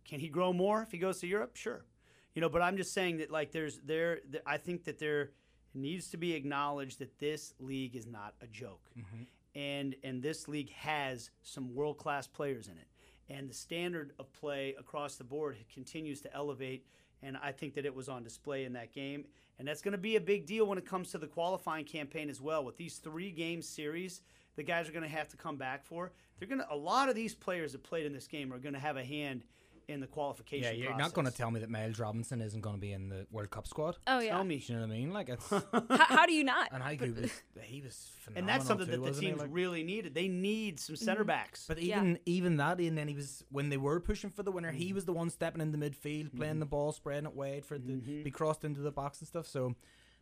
Can 0.05 0.19
he 0.19 0.27
grow 0.27 0.51
more 0.53 0.81
if 0.81 0.91
he 0.91 0.97
goes 0.97 1.19
to 1.19 1.27
Europe? 1.27 1.55
Sure. 1.55 1.85
You 2.33 2.41
know, 2.41 2.49
but 2.49 2.61
I'm 2.61 2.77
just 2.77 2.93
saying 2.93 3.17
that 3.17 3.31
like 3.31 3.51
there's 3.51 3.79
there, 3.83 4.19
th- 4.31 4.43
I 4.45 4.57
think 4.57 4.83
that 4.85 4.99
there 4.99 5.31
needs 5.73 6.09
to 6.11 6.17
be 6.17 6.33
acknowledged 6.33 6.99
that 6.99 7.19
this 7.19 7.53
league 7.59 7.95
is 7.95 8.07
not 8.07 8.33
a 8.41 8.47
joke. 8.47 8.89
And 9.55 9.95
and 10.03 10.21
this 10.21 10.47
league 10.47 10.71
has 10.71 11.31
some 11.41 11.73
world-class 11.73 12.27
players 12.27 12.67
in 12.67 12.77
it. 12.77 12.87
And 13.29 13.49
the 13.49 13.53
standard 13.53 14.13
of 14.19 14.31
play 14.33 14.75
across 14.79 15.15
the 15.15 15.23
board 15.23 15.57
continues 15.73 16.21
to 16.21 16.33
elevate 16.33 16.85
and 17.23 17.37
I 17.37 17.51
think 17.51 17.75
that 17.75 17.85
it 17.85 17.95
was 17.95 18.09
on 18.09 18.23
display 18.23 18.65
in 18.65 18.73
that 18.73 18.93
game. 18.93 19.25
And 19.59 19.67
that's 19.67 19.81
going 19.81 19.93
to 19.93 19.97
be 19.97 20.15
a 20.15 20.21
big 20.21 20.45
deal 20.45 20.67
when 20.67 20.77
it 20.77 20.85
comes 20.85 21.11
to 21.11 21.17
the 21.17 21.27
qualifying 21.27 21.85
campaign 21.85 22.29
as 22.29 22.39
well. 22.39 22.63
With 22.63 22.77
these 22.77 22.97
three 22.97 23.31
game 23.31 23.61
series, 23.61 24.21
the 24.55 24.63
guys 24.63 24.87
are 24.87 24.91
going 24.91 25.03
to 25.03 25.09
have 25.09 25.27
to 25.29 25.37
come 25.37 25.57
back 25.57 25.83
for. 25.83 26.11
They're 26.37 26.47
going 26.47 26.61
to 26.61 26.73
a 26.73 26.75
lot 26.75 27.09
of 27.09 27.15
these 27.15 27.33
players 27.33 27.71
that 27.71 27.83
played 27.83 28.05
in 28.05 28.13
this 28.13 28.27
game 28.27 28.53
are 28.53 28.59
going 28.59 28.75
to 28.75 28.79
have 28.79 28.97
a 28.97 29.03
hand 29.03 29.43
in 29.87 30.01
the 30.01 30.07
qualification. 30.07 30.63
yeah, 30.63 30.89
you're 30.89 30.97
not 30.97 31.13
going 31.13 31.25
to 31.25 31.33
tell 31.33 31.49
me 31.49 31.61
that 31.61 31.69
Miles 31.69 31.97
Robinson 31.97 32.41
isn't 32.41 32.61
going 32.61 32.75
to 32.75 32.79
be 32.81 32.91
in 32.91 33.09
the 33.09 33.25
World 33.31 33.49
Cup 33.49 33.67
squad. 33.67 33.97
oh 34.07 34.19
yeah, 34.19 34.31
tell 34.31 34.43
me. 34.43 34.57
Do 34.57 34.73
you 34.73 34.79
know 34.79 34.85
what 34.85 34.93
I 34.93 34.97
mean? 34.97 35.13
Like 35.13 35.29
it's 35.29 35.49
how, 35.49 35.63
how 35.89 36.25
do 36.25 36.33
you 36.33 36.43
not? 36.43 36.69
and 36.73 36.83
I 36.83 36.95
he 36.95 37.09
was 37.09 37.31
he 37.61 37.81
was 37.81 38.11
phenomenal 38.19 38.39
And 38.39 38.49
that's 38.49 38.67
something 38.67 38.85
too, 38.85 38.91
that 38.91 38.97
the 38.97 39.03
wasn't 39.03 39.23
he? 39.23 39.29
teams 39.29 39.41
Like- 39.41 39.49
really 39.51 39.83
needed. 39.83 40.13
They 40.13 40.27
need 40.27 40.79
some 40.79 40.95
mm-hmm. 40.95 41.05
center 41.05 41.23
backs. 41.23 41.65
But 41.67 41.81
Yeah. 41.81 41.99
even 41.99 42.19
even 42.25 42.57
that, 42.57 42.79
and 42.79 42.97
then 42.97 43.07
he 43.07 43.15
was 43.15 43.43
when 43.49 43.69
they 43.69 43.77
were 43.77 43.99
pushing 43.99 44.29
for 44.29 44.43
the 44.43 44.51
winner, 44.51 44.71
he 44.71 44.87
mm-hmm. 44.87 44.95
was 44.95 45.05
the 45.05 45.13
one 45.13 45.29
stepping 45.29 45.61
in 45.61 45.71
the 45.71 45.77
midfield, 45.77 46.35
playing 46.35 46.53
mm-hmm. 46.53 46.59
the 46.59 46.65
ball, 46.65 46.91
spreading 46.91 47.25
it 47.25 47.33
wide 47.33 47.65
for 47.65 47.75
it 47.75 47.87
to 47.87 47.97
be 48.23 48.31
crossed 48.31 48.65
into 48.65 48.81
the 48.81 48.91
box 48.91 49.19
and 49.19 49.27
stuff. 49.27 49.47
So 49.47 49.75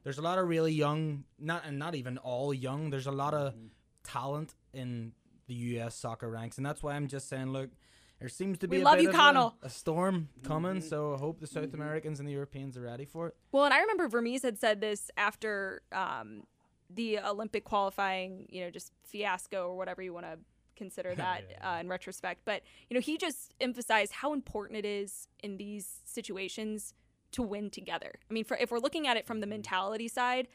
there's 0.04 0.20
a 0.20 0.22
lot 0.22 0.38
of 0.38 0.48
really 0.48 0.74
young, 0.74 1.24
not 1.40 1.64
and 1.66 1.80
not 1.80 1.96
even 1.96 2.18
all 2.20 2.54
young. 2.54 2.92
There's 2.92 3.08
a 3.08 3.12
lot 3.12 3.34
of 3.34 3.56
talent 4.04 4.54
in 4.74 5.14
the 5.48 5.56
U.S. 5.56 5.96
soccer 5.96 6.30
ranks, 6.30 6.58
and 6.58 6.66
that's 6.66 6.84
why 6.84 6.94
I'm 6.94 7.08
just 7.08 7.28
saying, 7.28 7.52
look. 7.52 7.72
There 8.20 8.30
seems 8.30 8.58
to 8.60 8.68
be 8.68 8.78
We 8.78 8.82
a 8.82 8.86
love 8.86 8.96
bit 8.96 9.04
you, 9.04 9.10
of 9.10 9.16
a- 9.16 9.18
Conall. 9.18 9.54
A, 9.62 9.70
storm 9.70 10.30
coming, 10.44 10.82
so 10.82 11.14
I 11.14 11.18
hope 11.18 11.40
the 11.40 11.48
South 11.48 11.74
Americans 11.74 12.20
and 12.20 12.28
the 12.28 12.34
Europeans 12.34 12.78
are 12.78 12.82
ready 12.82 13.06
for 13.06 13.28
it. 13.28 13.36
Well, 13.52 13.66
and 13.66 13.74
I 13.74 13.82
remember 13.82 14.08
Vermes 14.08 14.42
had 14.44 14.58
said 14.58 14.80
this 14.80 15.12
after 15.18 15.82
um, 15.92 16.44
the 16.90 17.20
Olympic 17.20 17.66
qualifying, 17.66 18.46
you 18.50 18.62
know, 18.64 18.70
just 18.72 18.94
fiasco 19.04 19.68
or 19.70 19.76
whatever 19.78 20.02
you 20.02 20.14
want 20.14 20.26
to 20.26 20.38
consider 20.78 21.14
that 21.24 21.44
Uh, 21.62 21.78
in 21.82 21.90
retrospect. 21.90 22.42
But 22.46 22.62
you 22.90 22.94
know, 22.96 23.02
he 23.02 23.18
just 23.18 23.54
emphasized 23.60 24.14
how 24.14 24.34
important 24.34 24.78
it 24.78 24.86
is 24.86 25.28
in 25.44 25.58
these 25.58 26.02
situations 26.06 26.94
to 27.34 27.42
win 27.42 27.70
together. 27.70 28.14
I 28.30 28.34
mean, 28.34 28.46
for, 28.46 28.56
if 28.58 28.72
we're 28.72 28.80
looking 28.80 29.08
at 29.08 29.18
it 29.18 29.28
from 29.28 29.42
the 29.42 29.48
mentality 29.48 30.08
side, 30.08 30.48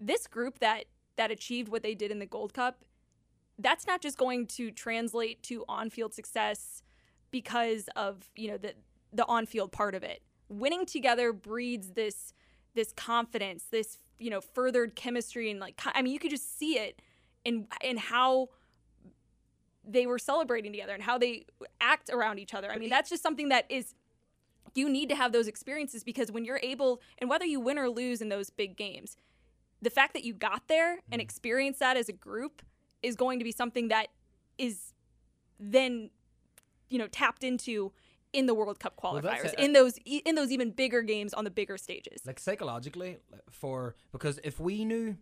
this 0.00 0.26
group 0.26 0.58
that 0.58 0.86
that 1.16 1.30
achieved 1.30 1.68
what 1.68 1.82
they 1.82 1.94
did 1.94 2.10
in 2.10 2.18
the 2.18 2.26
Gold 2.26 2.54
Cup, 2.54 2.84
that's 3.58 3.86
not 3.86 4.00
just 4.00 4.16
going 4.18 4.46
to 4.48 4.70
translate 4.72 5.42
to 5.44 5.64
on-field 5.68 6.14
success 6.14 6.82
because 7.30 7.88
of 7.96 8.30
you 8.36 8.48
know 8.48 8.56
the 8.56 8.74
the 9.12 9.26
on-field 9.26 9.72
part 9.72 9.94
of 9.94 10.02
it. 10.02 10.22
Winning 10.48 10.86
together 10.86 11.32
breeds 11.32 11.90
this 11.90 12.32
this 12.74 12.92
confidence, 12.92 13.64
this 13.70 13.98
you 14.18 14.30
know 14.30 14.40
furthered 14.40 14.94
chemistry, 14.94 15.50
and 15.50 15.60
like 15.60 15.80
I 15.84 16.02
mean, 16.02 16.12
you 16.12 16.18
could 16.18 16.30
just 16.30 16.58
see 16.58 16.78
it 16.78 17.00
in 17.44 17.66
in 17.82 17.96
how 17.96 18.48
they 19.88 20.06
were 20.06 20.18
celebrating 20.18 20.70
together 20.72 20.92
and 20.92 21.02
how 21.02 21.16
they 21.16 21.46
act 21.80 22.10
around 22.10 22.38
each 22.38 22.52
other. 22.52 22.70
I 22.70 22.76
mean, 22.76 22.90
that's 22.90 23.08
just 23.08 23.22
something 23.22 23.48
that 23.48 23.64
is 23.70 23.94
you 24.74 24.88
need 24.88 25.08
to 25.08 25.14
have 25.14 25.32
those 25.32 25.48
experiences 25.48 26.04
because 26.04 26.30
when 26.30 26.44
you're 26.44 26.60
able 26.62 27.00
and 27.18 27.30
whether 27.30 27.46
you 27.46 27.58
win 27.58 27.78
or 27.78 27.88
lose 27.88 28.20
in 28.20 28.28
those 28.28 28.50
big 28.50 28.76
games, 28.76 29.16
the 29.80 29.90
fact 29.90 30.12
that 30.12 30.24
you 30.24 30.34
got 30.34 30.68
there 30.68 30.92
and 30.92 31.00
mm-hmm. 31.14 31.20
experienced 31.20 31.80
that 31.80 31.96
as 31.96 32.08
a 32.08 32.12
group 32.12 32.62
is 33.02 33.16
going 33.16 33.38
to 33.38 33.44
be 33.44 33.52
something 33.52 33.88
that 33.88 34.08
is 34.58 34.92
then 35.58 36.10
you 36.90 36.98
know 36.98 37.06
tapped 37.08 37.44
into 37.44 37.92
in 38.32 38.46
the 38.46 38.54
World 38.54 38.78
Cup 38.78 38.94
Well, 39.02 39.14
qualifiers, 39.14 39.52
it. 39.54 39.58
in 39.58 39.72
those 39.72 39.98
e- 40.04 40.22
in 40.26 40.34
those 40.34 40.50
even 40.50 40.70
bigger 40.70 41.02
games 41.02 41.32
on 41.34 41.44
the 41.44 41.50
bigger 41.50 41.76
stages. 41.78 42.20
like 42.26 42.38
psychologically 42.38 43.18
for 43.50 43.94
because 44.12 44.38
if 44.44 44.60
we 44.60 44.84
knew 44.84 45.16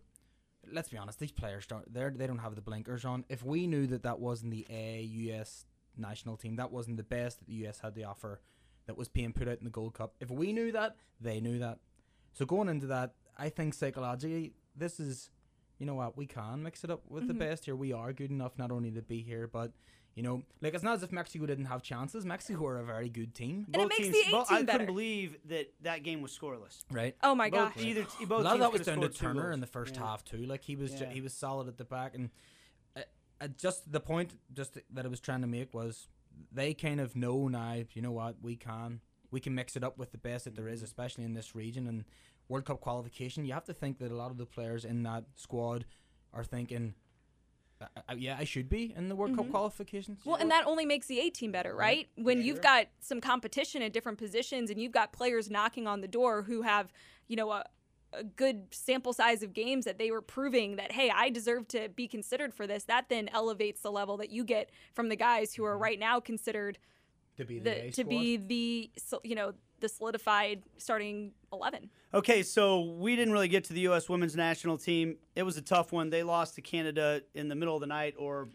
let's 0.71 0.89
be 0.89 0.97
honest 0.97 1.17
these 1.19 1.31
players 1.31 1.65
don't 1.65 1.91
they 1.93 2.09
they 2.09 2.27
don't 2.27 2.39
have 2.39 2.55
the 2.55 2.61
blinkers 2.61 3.05
on 3.05 3.23
if 3.29 3.43
we 3.43 3.67
knew 3.67 3.87
that 3.87 4.03
that 4.03 4.19
wasn't 4.19 4.51
the 4.51 4.65
a 4.69 5.01
us 5.39 5.65
national 5.97 6.35
team 6.35 6.57
that 6.57 6.71
wasn't 6.71 6.95
the 6.97 7.03
best 7.03 7.39
that 7.39 7.47
the 7.47 7.65
us 7.65 7.79
had 7.79 7.95
to 7.95 8.03
offer 8.03 8.41
that 8.85 8.97
was 8.97 9.07
being 9.07 9.31
put 9.33 9.47
out 9.47 9.57
in 9.59 9.63
the 9.63 9.69
gold 9.69 9.93
cup 9.93 10.13
if 10.19 10.29
we 10.29 10.51
knew 10.51 10.71
that 10.73 10.95
they 11.21 11.39
knew 11.39 11.57
that 11.59 11.79
so 12.33 12.45
going 12.45 12.67
into 12.67 12.85
that 12.87 13.13
i 13.37 13.47
think 13.47 13.73
psychologically 13.73 14.51
this 14.75 14.99
is 14.99 15.29
you 15.79 15.85
know 15.85 15.95
what 15.95 16.17
we 16.17 16.25
can 16.25 16.61
mix 16.61 16.83
it 16.83 16.91
up 16.91 17.01
with 17.07 17.23
Mm-hmm. 17.23 17.27
the 17.29 17.45
best 17.45 17.63
here 17.65 17.75
we 17.75 17.93
are 17.93 18.11
good 18.11 18.29
enough 18.31 18.57
not 18.57 18.69
only 18.71 18.91
to 18.91 19.01
be 19.01 19.21
here 19.21 19.47
but 19.47 19.71
you 20.17 20.23
know 20.23 20.41
like 20.61 20.73
it's 20.73 20.83
not 20.83 20.95
as 20.95 21.03
if 21.03 21.11
mexico 21.11 21.45
didn't 21.45 21.65
have 21.65 21.81
chances 21.83 22.25
mexico 22.25 22.65
are 22.65 22.79
a 22.79 22.83
very 22.83 23.07
good 23.07 23.33
team 23.35 23.65
And 23.71 23.83
it 23.83 23.87
makes 23.87 23.97
teams, 23.97 24.13
the 24.25 24.31
both- 24.31 24.47
18 24.51 24.57
I 24.57 24.63
better. 24.63 24.79
couldn't 24.79 24.85
believe 24.95 25.37
that 25.45 25.73
that 25.83 26.01
game 26.03 26.21
was 26.21 26.31
scoreless. 26.37 26.83
right 26.91 27.15
Oh 27.23 27.35
my 27.35 27.49
Both, 27.51 27.75
gosh. 27.75 27.83
either, 27.85 28.03
both 28.27 28.41
a 28.41 28.43
lot 28.43 28.55
of 28.55 28.59
that 28.61 28.71
was 28.71 28.81
could've 28.81 28.99
down 29.01 29.09
to 29.11 29.17
Turner 29.17 29.41
goals. 29.43 29.53
in 29.53 29.59
the 29.61 29.67
first 29.67 29.95
Yeah. 29.95 30.01
half 30.07 30.23
too. 30.25 30.43
Like 30.53 30.63
he 30.63 30.75
was, 30.75 30.91
ju- 30.99 31.05
he 31.17 31.21
was 31.21 31.33
solid 31.33 31.67
at 31.67 31.77
the 31.77 31.85
back, 31.85 32.15
and 32.15 32.29
uh, 32.95 33.01
uh, 33.41 33.47
just 33.49 33.91
the 33.91 33.99
point 33.99 34.33
just 34.53 34.77
that 34.95 35.05
I 35.05 35.07
was 35.07 35.19
trying 35.19 35.41
to 35.41 35.47
make 35.47 35.73
was 35.73 36.07
they 36.51 36.73
kind 36.73 36.99
of 36.99 37.15
know 37.15 37.47
now. 37.47 37.83
You 37.93 38.01
know 38.01 38.11
what? 38.11 38.37
We 38.41 38.55
can 38.55 39.01
we 39.29 39.39
can 39.39 39.53
mix 39.53 39.75
it 39.75 39.83
up 39.83 39.97
with 39.99 40.11
the 40.11 40.17
best 40.17 40.45
that 40.45 40.55
there 40.55 40.67
is, 40.67 40.81
especially 40.81 41.25
in 41.25 41.33
this 41.33 41.53
region 41.53 41.85
and 41.85 42.05
World 42.49 42.65
Cup 42.65 42.79
qualification. 42.81 43.45
You 43.45 43.53
have 43.53 43.65
to 43.65 43.73
think 43.73 43.99
that 43.99 44.11
a 44.11 44.15
lot 44.15 44.31
of 44.31 44.37
the 44.37 44.45
players 44.47 44.83
in 44.85 45.03
that 45.03 45.25
squad 45.35 45.85
are 46.33 46.43
thinking. 46.43 46.95
Uh, 47.79 47.85
yeah, 48.17 48.35
I 48.39 48.43
should 48.43 48.69
be 48.69 48.93
in 48.95 49.07
the 49.07 49.15
World 49.15 49.35
Cup 49.35 49.49
qualifications. 49.51 50.19
Well, 50.25 50.37
and 50.37 50.49
that 50.49 50.65
only 50.65 50.85
makes 50.85 51.07
the 51.07 51.19
A 51.19 51.29
team 51.29 51.51
better, 51.51 51.75
right? 51.75 52.07
When 52.15 52.41
you've 52.41 52.61
got 52.61 52.87
some 52.99 53.21
competition 53.21 53.81
at 53.81 53.93
different 53.93 54.17
positions 54.17 54.69
and 54.69 54.81
you've 54.81 54.91
got 54.91 55.13
players 55.13 55.49
knocking 55.49 55.85
on 55.85 56.01
the 56.01 56.07
door 56.07 56.41
who 56.41 56.63
have, 56.63 56.91
you 57.27 57.35
know, 57.35 57.51
a, 57.51 57.63
a 58.13 58.23
good 58.23 58.67
sample 58.71 59.13
size 59.13 59.43
of 59.43 59.53
games 59.53 59.85
that 59.85 59.99
they 59.99 60.09
were 60.09 60.21
proving 60.21 60.77
that, 60.77 60.91
hey, 60.91 61.11
I 61.13 61.29
deserve 61.29 61.67
to 61.69 61.89
be 61.89 62.07
considered 62.07 62.53
for 62.53 62.65
this, 62.65 62.85
that 62.85 63.09
then 63.09 63.29
elevates 63.29 63.81
the 63.81 63.91
level 63.91 64.17
that 64.17 64.31
you 64.31 64.43
get 64.43 64.71
from 64.93 65.09
the 65.09 65.15
guys 65.15 65.53
who 65.53 65.63
are 65.63 65.77
right 65.77 65.99
now 65.99 66.19
considered 66.19 66.79
to 67.37 67.45
be 67.45 67.59
the, 67.59 67.63
the, 67.65 67.83
A 67.83 67.91
to 67.91 67.93
squad. 67.93 68.09
be 68.09 68.37
the, 68.37 68.91
you 69.23 69.35
know, 69.35 69.53
the 69.79 69.89
solidified 69.89 70.63
starting 70.77 71.33
11. 71.51 71.89
Okay, 72.13 72.43
so 72.43 72.81
we 72.81 73.15
didn't 73.15 73.33
really 73.33 73.47
get 73.47 73.65
to 73.65 73.73
the 73.73 73.81
U.S. 73.81 74.09
women's 74.09 74.35
national 74.35 74.77
team. 74.77 75.17
It 75.35 75.43
was 75.43 75.57
a 75.57 75.61
tough 75.61 75.91
one. 75.91 76.09
They 76.09 76.23
lost 76.23 76.55
to 76.55 76.61
Canada 76.61 77.21
in 77.33 77.47
the 77.47 77.55
middle 77.55 77.75
of 77.75 77.81
the 77.81 77.87
night 77.87 78.15
or 78.17 78.49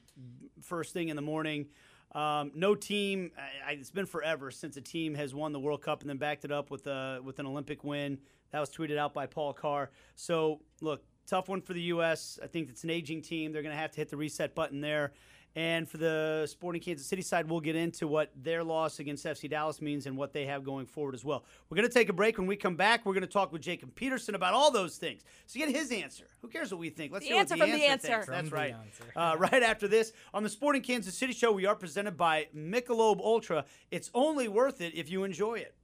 first 0.63 0.93
thing 0.93 1.09
in 1.09 1.17
the 1.17 1.23
morning. 1.23 1.67
Um, 2.13 2.53
no 2.55 2.75
team. 2.75 3.31
I, 3.67 3.73
it's 3.73 3.91
been 3.91 4.07
forever 4.07 4.51
since 4.51 4.77
a 4.77 4.81
team 4.81 5.15
has 5.15 5.35
won 5.35 5.53
the 5.53 5.61
World 5.61 5.83
Cup 5.83 6.03
and 6.03 6.11
then 6.11 6.19
backed 6.19 6.45
it 6.45 6.53
up 6.53 6.71
with 6.71 6.87
a 6.87 7.21
with 7.25 7.39
an 7.39 7.47
Olympic 7.47 7.85
win. 7.85 8.19
That 8.51 8.61
was 8.61 8.69
tweeted 8.69 8.99
out 8.99 9.15
by 9.15 9.27
Paul 9.27 9.55
Carr. 9.55 9.91
So 10.15 10.61
look, 10.83 11.03
tough 11.27 11.49
one 11.49 11.63
for 11.63 11.73
the 11.73 11.81
U.S. 11.83 12.39
I 12.43 12.47
think 12.47 12.69
it's 12.69 12.85
an 12.85 12.91
aging 12.91 13.23
team. 13.23 13.53
They're 13.53 13.63
going 13.63 13.75
to 13.75 13.81
have 13.81 13.93
to 13.93 13.97
hit 13.97 14.11
the 14.11 14.17
reset 14.17 14.55
button 14.55 14.81
there. 14.81 15.13
And 15.55 15.87
for 15.89 15.99
the 15.99 16.47
Sporting 16.51 16.81
Kansas 16.81 17.07
City 17.07 17.21
side, 17.21 17.49
we'll 17.51 17.61
get 17.61 17.77
into 17.77 18.09
what 18.09 18.31
their 18.35 18.65
loss 18.65 19.01
against 19.01 19.27
FC 19.27 19.51
Dallas 19.51 19.83
means 19.83 20.07
and 20.07 20.17
what 20.17 20.33
they 20.33 20.47
have 20.47 20.65
going 20.65 20.87
forward 20.87 21.15
as 21.15 21.25
well. 21.25 21.45
We're 21.69 21.77
going 21.77 21.87
to 21.89 21.93
take 21.93 22.09
a 22.09 22.13
break. 22.15 22.39
When 22.39 22.47
we 22.47 22.57
come 22.57 22.75
back, 22.75 23.05
we're 23.05 23.13
going 23.13 23.21
to 23.21 23.27
talk 23.27 23.53
with 23.53 23.61
Jacob 23.61 23.95
Peterson 23.95 24.35
about 24.35 24.55
all 24.55 24.71
those 24.71 24.97
things. 24.97 25.23
So 25.47 25.59
get 25.59 25.69
his 25.69 25.93
answer. 25.93 26.25
Who 26.41 26.49
cares 26.49 26.71
what 26.71 26.81
we 26.81 26.89
think? 26.89 27.13
Let's 27.13 27.25
The 27.27 27.33
hear 27.33 27.41
answer 27.41 27.55
what 27.57 27.61
from 27.69 27.71
the 27.73 27.77
the 27.77 27.85
answer, 27.85 28.13
answer. 28.13 28.25
From 28.25 28.35
That's 28.35 28.49
the 28.49 28.55
right. 28.57 28.75
answer. 28.75 29.05
Uh, 29.15 29.37
right 29.53 29.63
after 29.63 29.87
this, 29.89 30.13
on 30.33 30.43
the 30.43 30.49
Sporting 30.49 30.81
Kansas 30.83 31.15
City 31.15 31.35
show, 31.35 31.53
we 31.53 31.67
are 31.67 31.75
presented 31.77 32.17
by 32.17 32.47
Michelob 32.57 33.21
Ultra. 33.21 33.67
It's 33.91 34.11
only 34.15 34.49
worth 34.49 34.81
it 34.81 34.95
if 34.95 35.11
you 35.11 35.25
enjoy 35.25 35.57
it. 35.57 35.75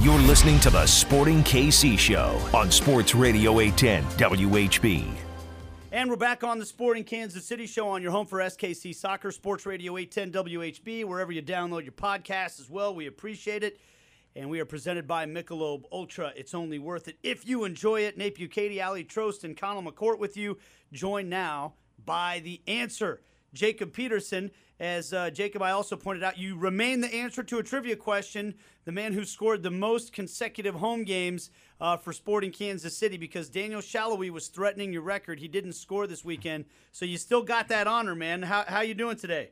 You're 0.00 0.18
listening 0.20 0.58
to 0.60 0.70
the 0.70 0.86
Sporting 0.86 1.42
KC 1.42 1.98
Show 1.98 2.40
on 2.54 2.70
Sports 2.70 3.14
Radio 3.14 3.60
810 3.60 4.04
WHB. 4.30 5.27
And 5.90 6.10
we're 6.10 6.16
back 6.16 6.44
on 6.44 6.58
the 6.58 6.66
Sporting 6.66 7.02
Kansas 7.02 7.46
City 7.46 7.66
show 7.66 7.88
on 7.88 8.02
your 8.02 8.10
home 8.10 8.26
for 8.26 8.40
SKC 8.40 8.94
Soccer, 8.94 9.30
Sports 9.30 9.64
Radio 9.64 9.96
810 9.96 10.44
WHB, 10.44 11.06
wherever 11.06 11.32
you 11.32 11.40
download 11.40 11.84
your 11.84 11.92
podcast 11.92 12.60
as 12.60 12.68
well. 12.68 12.94
We 12.94 13.06
appreciate 13.06 13.64
it. 13.64 13.80
And 14.36 14.50
we 14.50 14.60
are 14.60 14.66
presented 14.66 15.06
by 15.06 15.24
Michelob 15.24 15.84
Ultra. 15.90 16.34
It's 16.36 16.52
only 16.52 16.78
worth 16.78 17.08
it 17.08 17.16
if 17.22 17.48
you 17.48 17.64
enjoy 17.64 18.02
it. 18.02 18.18
Nate 18.18 18.36
Bukaty, 18.36 18.84
Aly 18.86 19.02
Trost, 19.02 19.44
and 19.44 19.56
Conall 19.56 19.82
McCourt 19.82 20.18
with 20.18 20.36
you. 20.36 20.58
Joined 20.92 21.30
now 21.30 21.72
by 22.04 22.42
the 22.44 22.60
answer, 22.66 23.22
Jacob 23.54 23.94
Peterson. 23.94 24.50
As 24.80 25.12
uh, 25.12 25.30
Jacob, 25.30 25.60
I 25.60 25.72
also 25.72 25.96
pointed 25.96 26.22
out, 26.22 26.38
you 26.38 26.56
remain 26.56 27.00
the 27.00 27.12
answer 27.12 27.42
to 27.42 27.58
a 27.58 27.62
trivia 27.64 27.96
question. 27.96 28.54
The 28.84 28.92
man 28.92 29.12
who 29.12 29.24
scored 29.24 29.64
the 29.64 29.72
most 29.72 30.12
consecutive 30.12 30.76
home 30.76 31.02
games 31.02 31.50
uh, 31.80 31.96
for 31.96 32.12
Sporting 32.12 32.52
Kansas 32.52 32.96
City 32.96 33.16
because 33.16 33.48
Daniel 33.48 33.80
Salloi 33.80 34.30
was 34.30 34.46
threatening 34.46 34.92
your 34.92 35.02
record. 35.02 35.40
He 35.40 35.48
didn't 35.48 35.72
score 35.72 36.06
this 36.06 36.24
weekend, 36.24 36.64
so 36.92 37.04
you 37.04 37.18
still 37.18 37.42
got 37.42 37.68
that 37.68 37.88
honor, 37.88 38.14
man. 38.14 38.42
How 38.42 38.64
how 38.68 38.80
you 38.82 38.94
doing 38.94 39.16
today? 39.16 39.50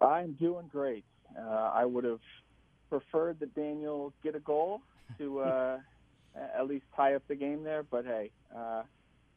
I'm 0.00 0.32
doing 0.32 0.68
great. 0.70 1.04
Uh, 1.38 1.70
I 1.72 1.84
would 1.84 2.04
have 2.04 2.20
preferred 2.90 3.38
that 3.40 3.54
Daniel 3.54 4.12
get 4.22 4.34
a 4.34 4.40
goal 4.40 4.82
to 5.18 5.40
uh, 5.40 5.78
at 6.58 6.66
least 6.66 6.84
tie 6.94 7.14
up 7.14 7.22
the 7.28 7.36
game 7.36 7.62
there, 7.62 7.84
but 7.84 8.04
hey, 8.04 8.30
uh, 8.54 8.82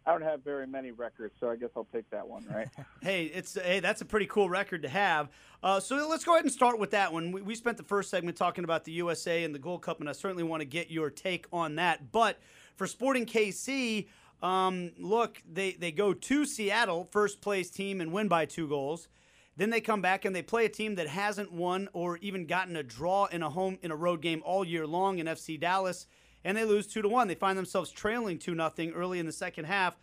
I 0.09 0.13
don't 0.13 0.23
have 0.23 0.43
very 0.43 0.65
many 0.65 0.89
records, 0.89 1.35
so 1.39 1.51
I 1.51 1.55
guess 1.55 1.69
I'll 1.77 1.87
take 1.93 2.09
that 2.09 2.27
one, 2.27 2.43
right? 2.51 2.67
Hey, 3.03 3.25
it's 3.25 3.53
hey, 3.53 3.79
that's 3.79 4.01
a 4.01 4.05
pretty 4.05 4.25
cool 4.25 4.49
record 4.49 4.81
to 4.81 4.89
have. 4.89 5.29
Uh, 5.61 5.79
so 5.79 5.95
let's 6.09 6.25
go 6.25 6.33
ahead 6.33 6.45
and 6.45 6.51
start 6.51 6.79
with 6.79 6.91
that 6.91 7.13
one. 7.13 7.31
We, 7.31 7.43
we 7.43 7.53
spent 7.53 7.77
the 7.77 7.83
first 7.83 8.09
segment 8.09 8.35
talking 8.35 8.63
about 8.63 8.85
the 8.85 8.91
USA 8.93 9.43
and 9.43 9.53
the 9.53 9.59
Gold 9.59 9.83
Cup, 9.83 9.99
and 9.99 10.09
I 10.09 10.13
certainly 10.13 10.41
want 10.41 10.61
to 10.61 10.65
get 10.65 10.89
your 10.89 11.11
take 11.11 11.45
on 11.53 11.75
that. 11.75 12.11
But 12.11 12.39
for 12.75 12.87
Sporting 12.87 13.27
KC, 13.27 14.07
um, 14.41 14.91
look, 14.97 15.43
they 15.47 15.73
they 15.73 15.91
go 15.91 16.13
to 16.13 16.43
Seattle, 16.43 17.07
first 17.11 17.39
place 17.39 17.69
team, 17.69 18.01
and 18.01 18.11
win 18.11 18.27
by 18.27 18.45
two 18.45 18.67
goals. 18.67 19.09
Then 19.57 19.69
they 19.69 19.81
come 19.81 20.01
back 20.01 20.25
and 20.25 20.35
they 20.35 20.41
play 20.41 20.65
a 20.65 20.69
team 20.69 20.95
that 20.95 21.07
hasn't 21.07 21.51
won 21.51 21.87
or 21.93 22.17
even 22.17 22.47
gotten 22.47 22.75
a 22.75 22.83
draw 22.83 23.25
in 23.25 23.43
a 23.43 23.49
home 23.49 23.77
in 23.83 23.91
a 23.91 23.95
road 23.95 24.21
game 24.21 24.41
all 24.43 24.65
year 24.65 24.87
long 24.87 25.19
in 25.19 25.27
FC 25.27 25.59
Dallas, 25.59 26.07
and 26.43 26.57
they 26.57 26.65
lose 26.65 26.87
two 26.87 27.01
to 27.01 27.09
one. 27.09 27.27
They 27.27 27.35
find 27.35 27.57
themselves 27.57 27.91
trailing 27.91 28.39
two 28.39 28.55
nothing 28.55 28.91
early 28.91 29.19
in 29.19 29.25
the 29.25 29.31
second 29.31 29.65
half. 29.65 29.95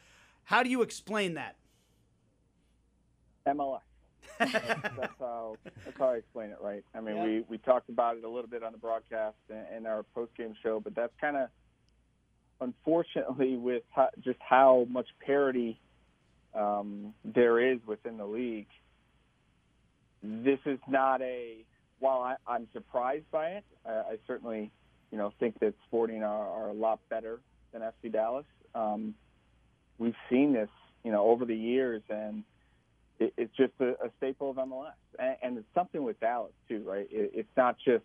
How 0.44 0.62
do 0.62 0.70
you 0.70 0.82
explain 0.82 1.34
that? 1.34 1.56
MLS. 3.46 3.80
that's 4.38 4.52
how 5.18 5.56
that's 5.64 5.98
how 5.98 6.10
I 6.10 6.16
explain 6.16 6.50
it, 6.50 6.58
right? 6.60 6.84
I 6.94 7.00
mean, 7.00 7.16
Yeah. 7.16 7.24
we 7.24 7.44
we 7.48 7.58
talked 7.58 7.88
about 7.88 8.16
it 8.16 8.24
a 8.24 8.28
little 8.28 8.50
bit 8.50 8.62
on 8.62 8.72
the 8.72 8.78
broadcast 8.78 9.36
and, 9.48 9.64
and 9.72 9.86
our 9.86 10.02
post 10.14 10.34
game 10.36 10.54
show, 10.62 10.80
but 10.80 10.94
that's 10.94 11.12
kind 11.20 11.36
of 11.36 11.48
unfortunately 12.60 13.56
with 13.56 13.82
how, 13.90 14.08
just 14.22 14.38
how 14.40 14.86
much 14.90 15.06
parity 15.24 15.78
um, 16.54 17.14
there 17.24 17.60
is 17.72 17.78
within 17.86 18.16
the 18.16 18.26
league. 18.26 18.68
This 20.22 20.58
is 20.66 20.78
not 20.88 21.22
a. 21.22 21.64
While 21.98 22.20
I, 22.20 22.36
I'm 22.46 22.66
surprised 22.74 23.30
by 23.30 23.48
it, 23.52 23.64
I, 23.86 23.90
I 23.90 24.16
certainly, 24.26 24.70
you 25.10 25.18
know, 25.18 25.32
think 25.38 25.58
that 25.60 25.74
Sporting 25.86 26.22
are, 26.22 26.48
are 26.48 26.68
a 26.68 26.72
lot 26.72 27.00
better 27.08 27.40
than 27.72 27.82
FC 27.82 28.12
Dallas. 28.12 28.46
Um, 28.74 29.14
we've 29.98 30.16
seen 30.30 30.52
this, 30.52 30.68
you 31.04 31.12
know, 31.12 31.24
over 31.24 31.44
the 31.44 31.56
years, 31.56 32.02
and 32.10 32.42
it, 33.18 33.32
it's 33.36 33.56
just 33.56 33.72
a, 33.80 33.90
a 34.04 34.10
staple 34.18 34.50
of 34.50 34.56
MLS. 34.56 34.92
And, 35.18 35.36
and 35.42 35.58
it's 35.58 35.66
something 35.74 36.02
with 36.02 36.18
Dallas 36.20 36.52
too, 36.68 36.82
right? 36.86 37.06
It, 37.10 37.32
it's 37.34 37.56
not 37.56 37.76
just 37.84 38.04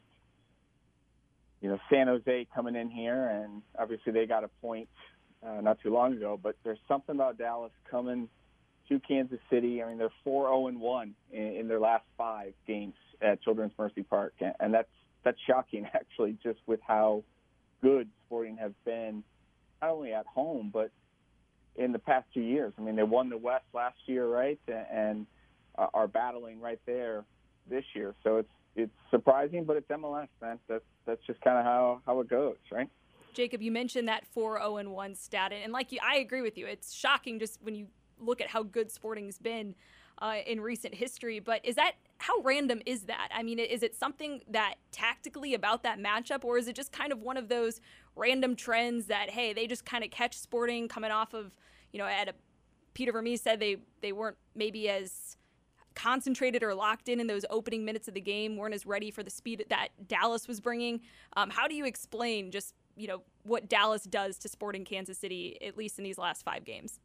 you 1.62 1.70
know 1.70 1.80
San 1.92 2.08
Jose 2.08 2.48
coming 2.54 2.76
in 2.76 2.90
here, 2.90 3.28
and 3.28 3.62
obviously 3.78 4.12
they 4.12 4.26
got 4.26 4.44
a 4.44 4.50
point 4.62 4.90
uh, 5.46 5.62
not 5.62 5.80
too 5.82 5.94
long 5.94 6.14
ago. 6.14 6.40
But 6.42 6.56
there's 6.64 6.80
something 6.88 7.16
about 7.16 7.38
Dallas 7.38 7.72
coming 7.90 8.30
to 8.90 9.00
Kansas 9.00 9.40
City. 9.50 9.82
I 9.82 9.88
mean, 9.88 9.98
they're 9.98 10.10
four 10.24 10.48
zero 10.48 10.68
and 10.68 10.80
one 10.80 11.16
in 11.32 11.68
their 11.68 11.80
last 11.80 12.06
five 12.18 12.54
games 12.68 12.96
at 13.22 13.42
Children's 13.42 13.74
Mercy 13.78 14.04
Park, 14.04 14.34
and, 14.40 14.54
and 14.60 14.74
that's 14.74 14.90
that's 15.24 15.38
shocking 15.48 15.88
actually, 15.94 16.38
just 16.44 16.60
with 16.66 16.80
how 16.86 17.24
good 17.82 18.10
Sporting 18.28 18.58
have 18.58 18.74
been, 18.86 19.24
not 19.82 19.92
only 19.92 20.14
at 20.14 20.26
home 20.26 20.70
but 20.74 20.92
in 21.76 21.92
the 21.92 22.00
past 22.00 22.28
two 22.34 22.42
years. 22.42 22.74
I 22.78 22.82
mean, 22.82 22.96
they 22.96 23.04
won 23.04 23.30
the 23.30 23.38
West 23.38 23.66
last 23.74 23.98
year, 24.06 24.28
right, 24.28 24.60
and 24.68 25.26
are 25.78 26.08
battling 26.08 26.60
right 26.60 26.80
there 26.86 27.24
this 27.70 27.86
year. 27.94 28.14
So 28.24 28.38
it's 28.38 28.52
it's 28.76 28.92
surprising, 29.10 29.66
but 29.66 29.78
it's 29.78 29.88
MLS, 29.90 30.28
man. 30.42 30.60
That's 30.68 30.84
that's 31.06 31.22
just 31.26 31.42
kind 31.42 31.58
of 31.58 31.66
how 31.66 32.02
how 32.06 32.20
it 32.20 32.30
goes, 32.30 32.58
right? 32.72 32.90
Jacob, 33.34 33.62
you 33.62 33.72
mentioned 33.72 34.10
that 34.10 34.26
4 34.28 34.60
0 34.60 34.78
and 34.78 34.92
1 34.92 35.16
stat, 35.16 35.54
and 35.54 35.72
like 35.72 35.92
you, 35.92 36.00
I 36.04 36.18
agree 36.18 36.42
with 36.42 36.58
you. 36.58 36.68
It's 36.68 36.94
shocking 36.94 37.40
just 37.40 37.60
when 37.62 37.76
you 37.76 37.88
look 38.20 38.42
at 38.42 38.48
how 38.48 38.64
good 38.64 38.92
Sporting's 38.92 39.38
been 39.38 39.74
uh, 40.22 40.36
in 40.46 40.62
recent 40.62 40.94
history. 40.94 41.40
But 41.40 41.66
is 41.66 41.76
that 41.76 41.94
how 42.20 42.40
random 42.42 42.82
is 42.86 43.04
that? 43.04 43.30
I 43.34 43.44
mean, 43.44 43.60
is 43.60 43.82
it 43.84 43.96
something 43.96 44.42
that 44.50 44.76
tactically 44.92 45.54
about 45.54 45.84
that 45.84 46.00
matchup, 46.00 46.44
or 46.44 46.58
is 46.58 46.68
it 46.68 46.76
just 46.76 46.92
kind 46.92 47.12
of 47.12 47.20
one 47.20 47.38
of 47.38 47.50
those 47.50 47.82
random 48.16 48.56
trends 48.56 49.08
that 49.08 49.32
hey, 49.32 49.54
they 49.54 49.68
just 49.68 49.86
kind 49.86 50.04
of 50.04 50.12
catch 50.12 50.38
Sporting 50.38 50.88
coming 50.88 51.12
off 51.12 51.34
of 51.34 51.52
you 51.92 51.98
know 51.98 52.06
at 52.06 52.30
a 52.30 52.34
Peter 52.94 53.12
Vermes 53.12 53.42
said 53.42 53.60
they 53.60 53.78
they 54.02 54.12
weren't 54.12 54.38
maybe 54.56 54.88
as 54.90 55.38
concentrated 55.94 56.64
or 56.64 56.74
locked 56.74 57.10
in 57.10 57.20
in 57.20 57.28
those 57.28 57.44
opening 57.50 57.84
minutes 57.84 58.08
of 58.08 58.14
the 58.14 58.22
game, 58.22 58.56
weren't 58.56 58.74
as 58.74 58.86
ready 58.86 59.12
for 59.12 59.24
the 59.24 59.30
speed 59.30 59.66
that 59.70 59.90
Dallas 60.08 60.48
was 60.48 60.62
bringing. 60.62 61.02
Um, 61.36 61.50
how 61.50 61.68
do 61.68 61.76
you 61.76 61.86
explain 61.86 62.52
just 62.52 62.76
you 62.96 63.08
know 63.08 63.24
what 63.44 63.68
Dallas 63.68 64.04
does 64.04 64.38
to 64.40 64.48
Sporting 64.48 64.86
Kansas 64.86 65.18
City, 65.18 65.58
at 65.66 65.78
least 65.78 65.98
in 65.98 66.04
these 66.04 66.20
last 66.20 66.46
five 66.46 66.64
games? 66.64 67.00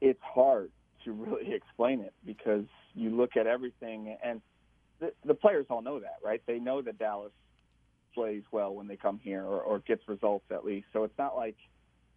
It's 0.00 0.20
hard 0.20 0.72
to 1.04 1.12
really 1.12 1.52
explain 1.54 2.00
it 2.00 2.12
because 2.24 2.64
you 2.94 3.10
look 3.10 3.36
at 3.36 3.46
everything, 3.46 4.16
and 4.24 4.40
the, 5.00 5.12
the 5.24 5.34
players 5.34 5.66
all 5.70 5.82
know 5.82 6.00
that, 6.00 6.16
right? 6.24 6.42
They 6.46 6.58
know 6.58 6.82
that 6.82 6.98
Dallas 6.98 7.32
plays 8.14 8.42
well 8.50 8.74
when 8.74 8.88
they 8.88 8.96
come 8.96 9.20
here 9.22 9.44
or, 9.44 9.60
or 9.60 9.78
gets 9.80 10.02
results 10.08 10.46
at 10.50 10.64
least. 10.64 10.86
So 10.92 11.04
it's 11.04 11.18
not 11.18 11.36
like 11.36 11.56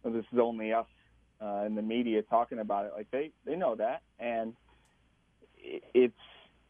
well, 0.02 0.12
this 0.12 0.24
is 0.32 0.38
only 0.40 0.72
us 0.72 0.86
uh, 1.40 1.64
in 1.66 1.74
the 1.74 1.82
media 1.82 2.22
talking 2.22 2.58
about 2.58 2.86
it. 2.86 2.92
Like 2.96 3.10
they 3.10 3.30
they 3.44 3.56
know 3.56 3.76
that, 3.76 4.02
and 4.18 4.54
it, 5.58 5.82
it's 5.94 6.14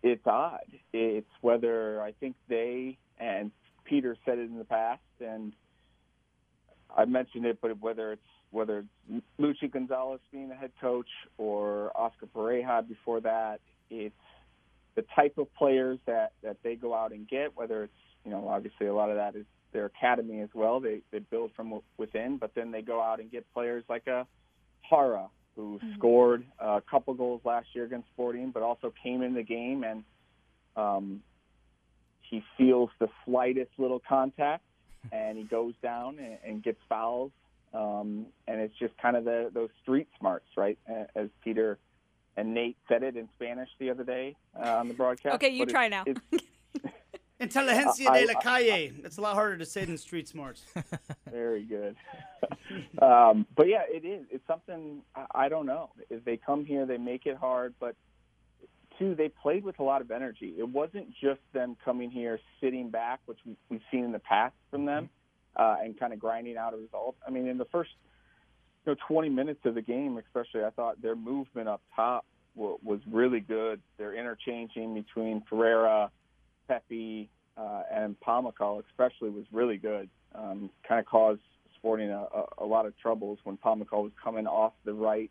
it's 0.03 0.27
odd. 0.27 0.67
It's 0.93 1.31
whether 1.41 2.03
I 2.03 2.13
think 2.13 2.37
they 2.49 2.99
and 3.19 3.51
Peter 3.85 4.17
said 4.25 4.39
it 4.39 4.51
in 4.51 4.59
the 4.59 4.65
past, 4.65 5.01
and 5.21 5.53
I 6.95 7.05
mentioned 7.05 7.47
it, 7.47 7.59
but 7.61 7.81
whether 7.81 8.13
it's 8.13 8.23
whether 8.53 8.85
it's 9.11 9.25
Luchi 9.41 9.71
Gonzalez 9.71 10.21
being 10.31 10.49
the 10.49 10.55
head 10.55 10.71
coach 10.81 11.09
or 11.39 11.91
Oscar 11.97 12.27
Pareja 12.27 12.87
before 12.87 13.21
that, 13.23 13.61
it's 13.91 14.15
the 14.95 15.05
type 15.17 15.39
of 15.39 15.53
players 15.55 15.99
that 16.07 16.33
that 16.43 16.59
they 16.63 16.77
go 16.77 16.95
out 16.95 17.13
and 17.13 17.27
get. 17.27 17.57
Whether 17.57 17.85
it's 17.85 17.93
you 18.25 18.31
know 18.31 18.49
obviously 18.49 18.87
a 18.87 18.95
lot 18.95 19.11
of 19.11 19.17
that 19.17 19.35
is 19.35 19.47
their 19.73 19.87
academy 19.87 20.41
as 20.41 20.51
well. 20.55 20.81
They 20.81 21.01
they 21.11 21.19
build 21.19 21.51
from 21.57 21.81
within, 21.97 22.37
but 22.37 22.55
then 22.55 22.71
they 22.71 22.83
go 22.83 23.03
out 23.03 23.21
and 23.21 23.31
get 23.31 23.51
players 23.53 23.85
like 23.89 24.07
a 24.07 24.27
Jara 24.89 25.29
who 25.57 25.79
mm-hmm. 25.79 25.95
scored 25.97 26.45
a 26.59 26.83
couple 26.91 27.15
goals 27.15 27.41
last 27.45 27.69
year 27.75 27.85
against 27.85 28.09
Sporting, 28.09 28.51
but 28.51 28.63
also 28.63 28.93
came 29.03 29.23
in 29.23 29.35
the 29.35 29.43
game 29.43 29.85
and 29.85 30.05
um, 30.77 31.23
he 32.23 32.43
feels 32.57 32.91
the 32.99 33.09
slightest 33.25 33.71
little 33.79 34.01
contact 34.09 34.65
and 35.13 35.37
he 35.37 35.45
goes 35.45 35.75
down 35.83 36.19
and, 36.19 36.39
and 36.47 36.63
gets 36.63 36.79
fouls. 36.89 37.33
Um, 37.75 38.27
and 38.47 38.61
it's 38.61 38.77
just 38.79 38.97
kind 38.99 39.17
of 39.17 39.25
the, 39.25 39.51
those 39.53 39.71
street 39.83 40.09
smarts, 40.19 40.47
right? 40.57 40.79
As 41.17 41.29
Peter 41.43 41.79
and 42.37 42.55
Nate 42.55 42.77
said 42.89 43.03
it 43.03 43.17
in 43.17 43.29
Spanish 43.35 43.69
the 43.79 43.91
other 43.91 44.05
day 44.05 44.37
uh, 44.59 44.77
on 44.77 44.89
the 44.89 44.95
broadcast. 44.95 45.37
Okay, 45.37 45.51
you 45.51 45.67
try 45.67 45.89
now. 45.89 46.05
Inteligencia 47.41 48.13
de 48.13 48.27
la 48.27 48.41
calle. 48.41 48.93
It's 49.05 49.19
a 49.19 49.21
lot 49.21 49.35
harder 49.35 49.57
to 49.59 49.67
say 49.67 49.85
than 49.85 49.99
street 49.99 50.29
smarts. 50.29 50.63
Very 51.31 51.65
good. 51.65 51.97
um, 53.01 53.47
but 53.57 53.69
yeah, 53.69 53.83
it 53.89 54.05
is. 54.05 54.25
It's 54.31 54.47
something 54.47 55.03
I, 55.17 55.27
I 55.35 55.49
don't 55.49 55.67
know. 55.67 55.91
If 56.09 56.25
they 56.25 56.37
come 56.37 56.65
here, 56.65 56.87
they 56.87 56.99
make 56.99 57.27
it 57.27 57.37
hard, 57.37 57.75
but 57.81 57.97
two, 58.99 59.15
they 59.15 59.29
played 59.29 59.65
with 59.65 59.81
a 59.81 59.83
lot 59.83 60.03
of 60.03 60.11
energy. 60.11 60.55
It 60.57 60.69
wasn't 60.69 61.09
just 61.21 61.41
them 61.53 61.77
coming 61.85 62.11
here, 62.11 62.39
sitting 62.61 62.91
back, 62.91 63.21
which 63.27 63.39
we, 63.45 63.57
we've 63.69 63.83
seen 63.91 64.05
in 64.05 64.13
the 64.13 64.21
past 64.21 64.55
from 64.71 64.87
them, 64.87 65.11
uh, 65.57 65.77
and 65.83 65.99
kind 65.99 66.13
of 66.13 66.19
grinding 66.19 66.57
out 66.57 66.75
a 66.75 66.77
result. 66.77 67.17
I 67.27 67.31
mean, 67.31 67.47
in 67.47 67.59
the 67.59 67.67
first 67.67 67.91
you 68.87 68.93
know 68.93 68.99
20 69.09 69.29
minutes 69.29 69.61
of 69.65 69.75
the 69.75 69.83
game, 69.83 70.19
especially, 70.19 70.65
I 70.65 70.71
thought 70.71 71.01
their 71.01 71.17
movement 71.17 71.69
up 71.69 71.83
top 71.95 72.25
w- 72.57 72.79
was 72.83 73.01
really 73.11 73.41
good. 73.41 73.81
They're 73.99 74.15
interchanging 74.15 74.95
between 74.95 75.43
Ferreira, 75.49 76.11
Pepi, 76.69 77.29
uh, 77.57 77.83
and 77.93 78.17
Pomykal, 78.21 78.83
especially, 78.91 79.31
was 79.31 79.45
really 79.53 79.77
good. 79.77 80.09
Um, 80.35 80.71
kind 80.89 80.99
of 81.01 81.07
caused 81.07 81.41
Sporting 81.77 82.11
a, 82.11 82.27
a, 82.33 82.45
a 82.59 82.65
lot 82.65 82.87
of 82.87 82.97
troubles 82.99 83.41
when 83.43 83.57
Pomykal 83.57 84.05
was 84.05 84.13
coming 84.23 84.47
off 84.47 84.73
the 84.85 84.95
right 84.95 85.31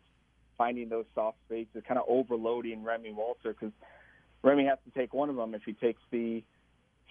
finding 0.58 0.88
those 0.88 1.06
soft 1.14 1.38
spaces, 1.46 1.82
kind 1.88 1.98
of 1.98 2.04
overloading 2.08 2.84
Remi 2.84 3.12
Walter 3.12 3.52
because 3.52 3.72
Remi 4.42 4.66
has 4.66 4.78
to 4.84 4.98
take 4.98 5.14
one 5.14 5.30
of 5.30 5.36
them. 5.36 5.54
If 5.54 5.62
he 5.64 5.72
takes 5.72 6.00
the 6.10 6.42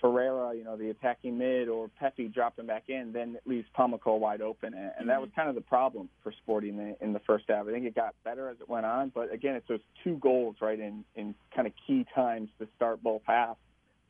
Ferreira, 0.02 0.56
you 0.56 0.64
know, 0.64 0.76
the 0.76 0.90
attacking 0.90 1.38
mid, 1.38 1.70
or 1.70 1.88
Pepi 2.00 2.28
dropping 2.28 2.66
back 2.66 2.86
in, 2.90 3.14
then 3.14 3.36
it 3.36 3.44
leaves 3.46 3.68
Pomykal 3.78 4.20
wide 4.20 4.42
open, 4.42 4.74
and, 4.74 4.92
and 5.00 5.10
that 5.10 5.22
was 5.22 5.30
kind 5.36 5.48
of 5.48 5.56
the 5.56 5.62
problem 5.62 6.10
for 6.24 6.34
Sporting 6.44 6.78
in, 6.80 6.96
in 7.00 7.14
the 7.14 7.20
first 7.20 7.46
half. 7.48 7.68
I 7.68 7.72
think 7.72 7.86
it 7.86 7.96
got 7.96 8.16
better 8.24 8.50
as 8.50 8.58
it 8.60 8.68
went 8.68 8.86
on, 8.86 9.10
but 9.14 9.32
again, 9.32 9.56
it's 9.56 9.68
those 9.68 9.80
two 10.04 10.18
goals 10.18 10.56
right 10.60 10.80
in 10.80 11.06
in 11.16 11.36
kind 11.56 11.68
of 11.68 11.74
key 11.88 12.06
times 12.16 12.50
to 12.60 12.68
start 12.76 13.02
both 13.04 13.22
halves 13.26 13.60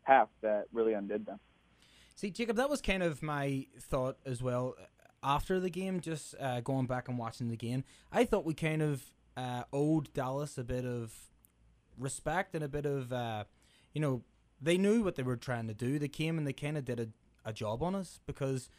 halves 0.03 0.31
that 0.41 0.65
really 0.73 0.93
undid 0.93 1.25
them. 1.25 1.39
See, 2.15 2.31
Jacob, 2.31 2.55
that 2.57 2.69
was 2.69 2.81
kind 2.81 3.03
of 3.03 3.21
my 3.21 3.67
thought 3.79 4.17
as 4.25 4.41
well 4.41 4.75
after 5.23 5.59
the 5.59 5.69
game. 5.69 5.99
Just 5.99 6.35
uh, 6.39 6.61
going 6.61 6.85
back 6.85 7.07
and 7.07 7.17
watching 7.17 7.49
the 7.49 7.57
game, 7.57 7.83
I 8.11 8.25
thought 8.25 8.45
we 8.45 8.53
kind 8.53 8.81
of 8.81 9.03
uh, 9.37 9.63
owed 9.73 10.11
Dallas 10.13 10.57
a 10.57 10.63
bit 10.63 10.85
of 10.85 11.13
respect 11.97 12.55
and 12.55 12.63
a 12.63 12.67
bit 12.67 12.85
of, 12.85 13.11
uh, 13.13 13.43
you 13.93 14.01
know, 14.01 14.23
they 14.61 14.77
knew 14.77 15.03
what 15.03 15.15
they 15.15 15.23
were 15.23 15.37
trying 15.37 15.67
to 15.67 15.73
do. 15.73 15.97
They 15.99 16.07
came 16.07 16.37
and 16.37 16.45
they 16.45 16.53
kind 16.53 16.77
of 16.77 16.85
did 16.85 16.99
a, 16.99 17.07
a 17.43 17.53
job 17.53 17.81
on 17.81 17.95
us 17.95 18.19
because 18.25 18.69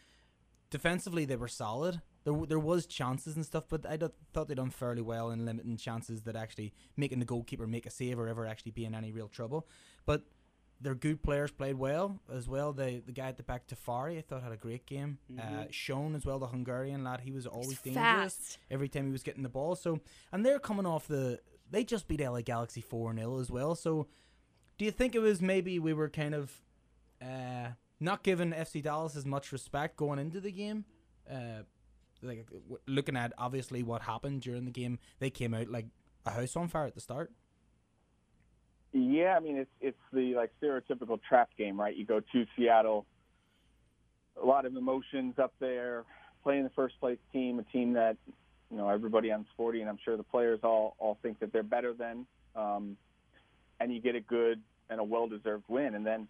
defensively 0.70 1.24
they 1.24 1.36
were 1.36 1.48
solid. 1.48 2.00
There, 2.24 2.34
there 2.46 2.58
was 2.58 2.86
chances 2.86 3.34
and 3.34 3.44
stuff, 3.44 3.64
but 3.68 3.84
I 3.84 3.98
thought 4.32 4.46
they 4.48 4.54
done 4.54 4.70
fairly 4.70 5.02
well 5.02 5.30
in 5.30 5.44
limiting 5.44 5.76
chances 5.76 6.22
that 6.22 6.36
actually 6.36 6.72
making 6.96 7.18
the 7.18 7.24
goalkeeper 7.24 7.66
make 7.66 7.84
a 7.86 7.90
save 7.90 8.18
or 8.18 8.28
ever 8.28 8.46
actually 8.46 8.72
be 8.72 8.84
in 8.84 8.94
any 8.94 9.10
real 9.10 9.28
trouble. 9.28 9.66
But 10.06 10.22
their 10.80 10.94
good 10.94 11.22
players 11.22 11.50
played 11.50 11.76
well 11.76 12.20
as 12.32 12.48
well. 12.48 12.72
The 12.72 13.02
the 13.04 13.12
guy 13.12 13.28
at 13.28 13.36
the 13.36 13.42
back, 13.42 13.66
Tafari, 13.66 14.18
I 14.18 14.20
thought 14.20 14.42
had 14.42 14.52
a 14.52 14.56
great 14.56 14.86
game. 14.86 15.18
Mm-hmm. 15.32 15.58
Uh, 15.58 15.64
Schon 15.66 16.14
as 16.16 16.24
well, 16.26 16.38
the 16.38 16.46
Hungarian 16.48 17.04
lad, 17.04 17.20
he 17.20 17.30
was 17.30 17.46
always 17.46 17.70
He's 17.70 17.94
dangerous 17.94 18.34
fast. 18.34 18.58
every 18.70 18.88
time 18.88 19.06
he 19.06 19.12
was 19.12 19.22
getting 19.22 19.42
the 19.42 19.48
ball. 19.48 19.74
So 19.76 20.00
and 20.32 20.44
they're 20.44 20.58
coming 20.58 20.86
off 20.86 21.06
the 21.06 21.40
they 21.70 21.84
just 21.84 22.06
beat 22.08 22.20
LA 22.20 22.42
Galaxy 22.42 22.80
four 22.80 23.14
0 23.14 23.38
as 23.38 23.50
well. 23.50 23.74
So 23.74 24.08
do 24.82 24.86
you 24.86 24.90
think 24.90 25.14
it 25.14 25.20
was 25.20 25.40
maybe 25.40 25.78
we 25.78 25.92
were 25.92 26.08
kind 26.08 26.34
of 26.34 26.50
uh, 27.22 27.68
not 28.00 28.24
giving 28.24 28.50
FC 28.50 28.82
Dallas 28.82 29.14
as 29.14 29.24
much 29.24 29.52
respect 29.52 29.96
going 29.96 30.18
into 30.18 30.40
the 30.40 30.50
game? 30.50 30.84
Uh, 31.30 31.62
like 32.20 32.48
looking 32.88 33.16
at 33.16 33.32
obviously 33.38 33.84
what 33.84 34.02
happened 34.02 34.42
during 34.42 34.64
the 34.64 34.72
game, 34.72 34.98
they 35.20 35.30
came 35.30 35.54
out 35.54 35.68
like 35.68 35.86
a 36.26 36.32
house 36.32 36.56
on 36.56 36.66
fire 36.66 36.86
at 36.86 36.96
the 36.96 37.00
start. 37.00 37.30
Yeah, 38.92 39.36
I 39.36 39.40
mean 39.40 39.56
it's 39.56 39.70
it's 39.80 40.00
the 40.12 40.34
like 40.34 40.50
stereotypical 40.60 41.20
trap 41.22 41.50
game, 41.56 41.78
right? 41.80 41.94
You 41.94 42.04
go 42.04 42.18
to 42.18 42.46
Seattle, 42.56 43.06
a 44.42 44.44
lot 44.44 44.66
of 44.66 44.74
emotions 44.74 45.34
up 45.38 45.54
there, 45.60 46.02
playing 46.42 46.64
the 46.64 46.70
first 46.70 46.98
place 46.98 47.18
team, 47.32 47.60
a 47.60 47.62
team 47.72 47.92
that 47.92 48.16
you 48.68 48.78
know 48.78 48.88
everybody 48.88 49.30
on 49.30 49.46
Sporty, 49.52 49.80
and 49.80 49.88
I'm 49.88 49.98
sure 50.04 50.16
the 50.16 50.24
players 50.24 50.58
all 50.64 50.96
all 50.98 51.18
think 51.22 51.38
that 51.38 51.52
they're 51.52 51.62
better 51.62 51.94
than, 51.94 52.26
um, 52.56 52.96
and 53.78 53.94
you 53.94 54.00
get 54.00 54.16
a 54.16 54.20
good 54.20 54.60
and 54.92 55.00
a 55.00 55.04
well-deserved 55.04 55.64
win, 55.68 55.94
and 55.94 56.06
then 56.06 56.28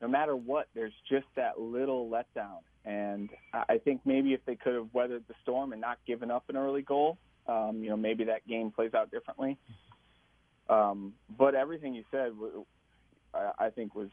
no 0.00 0.08
matter 0.08 0.36
what, 0.36 0.68
there's 0.74 0.92
just 1.08 1.26
that 1.36 1.58
little 1.58 2.08
letdown, 2.08 2.60
and 2.84 3.30
I 3.52 3.78
think 3.78 4.00
maybe 4.04 4.32
if 4.34 4.40
they 4.46 4.54
could 4.54 4.74
have 4.74 4.88
weathered 4.92 5.24
the 5.28 5.34
storm 5.42 5.72
and 5.72 5.80
not 5.80 5.98
given 6.06 6.30
up 6.30 6.44
an 6.48 6.56
early 6.56 6.82
goal, 6.82 7.18
um, 7.48 7.80
you 7.82 7.90
know 7.90 7.96
maybe 7.96 8.24
that 8.24 8.46
game 8.46 8.70
plays 8.70 8.94
out 8.94 9.10
differently. 9.10 9.58
Um, 10.68 11.14
but 11.38 11.54
everything 11.54 11.94
you 11.94 12.04
said, 12.10 12.32
I, 13.58 13.70
think 13.70 13.94
was 13.94 14.08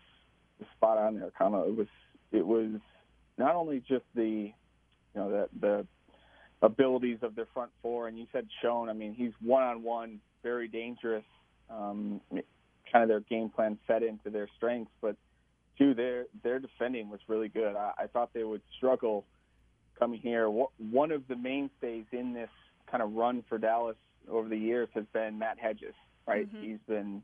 spot 0.75 0.97
on 0.97 1.15
there. 1.15 1.31
Of, 1.39 1.67
it 1.67 1.75
was 1.75 1.87
it 2.31 2.45
was 2.45 2.79
not 3.37 3.55
only 3.55 3.79
just 3.79 4.05
the 4.15 4.23
you 4.23 4.53
know 5.15 5.29
the 5.29 5.47
the 5.59 5.87
abilities 6.61 7.19
of 7.21 7.35
their 7.35 7.47
front 7.53 7.71
four, 7.81 8.07
and 8.07 8.17
you 8.17 8.25
said 8.31 8.47
Schon. 8.63 8.89
I 8.89 8.93
mean, 8.93 9.13
he's 9.13 9.33
one 9.41 9.63
on 9.63 9.83
one, 9.83 10.19
very 10.43 10.67
dangerous. 10.67 11.25
Um, 11.69 12.21
kind 12.93 13.03
of 13.03 13.09
their 13.09 13.21
game 13.21 13.49
plan 13.49 13.77
fed 13.87 14.03
into 14.03 14.29
their 14.29 14.47
strengths, 14.55 14.91
but 15.01 15.17
two, 15.77 15.93
their 15.93 16.25
their 16.43 16.59
defending 16.59 17.09
was 17.09 17.19
really 17.27 17.49
good. 17.49 17.75
I, 17.75 17.91
I 17.97 18.07
thought 18.07 18.29
they 18.33 18.43
would 18.43 18.61
struggle 18.77 19.25
coming 19.99 20.19
here. 20.19 20.47
One 20.47 21.11
of 21.11 21.27
the 21.27 21.35
mainstays 21.35 22.05
in 22.11 22.33
this 22.33 22.49
kind 22.89 23.03
of 23.03 23.13
run 23.13 23.43
for 23.49 23.57
Dallas 23.57 23.97
over 24.31 24.47
the 24.47 24.57
years 24.57 24.87
has 24.93 25.05
been 25.13 25.37
Matt 25.37 25.59
Hedges 25.59 25.95
right? 26.27 26.47
Mm-hmm. 26.47 26.63
He's 26.63 26.79
been 26.87 27.23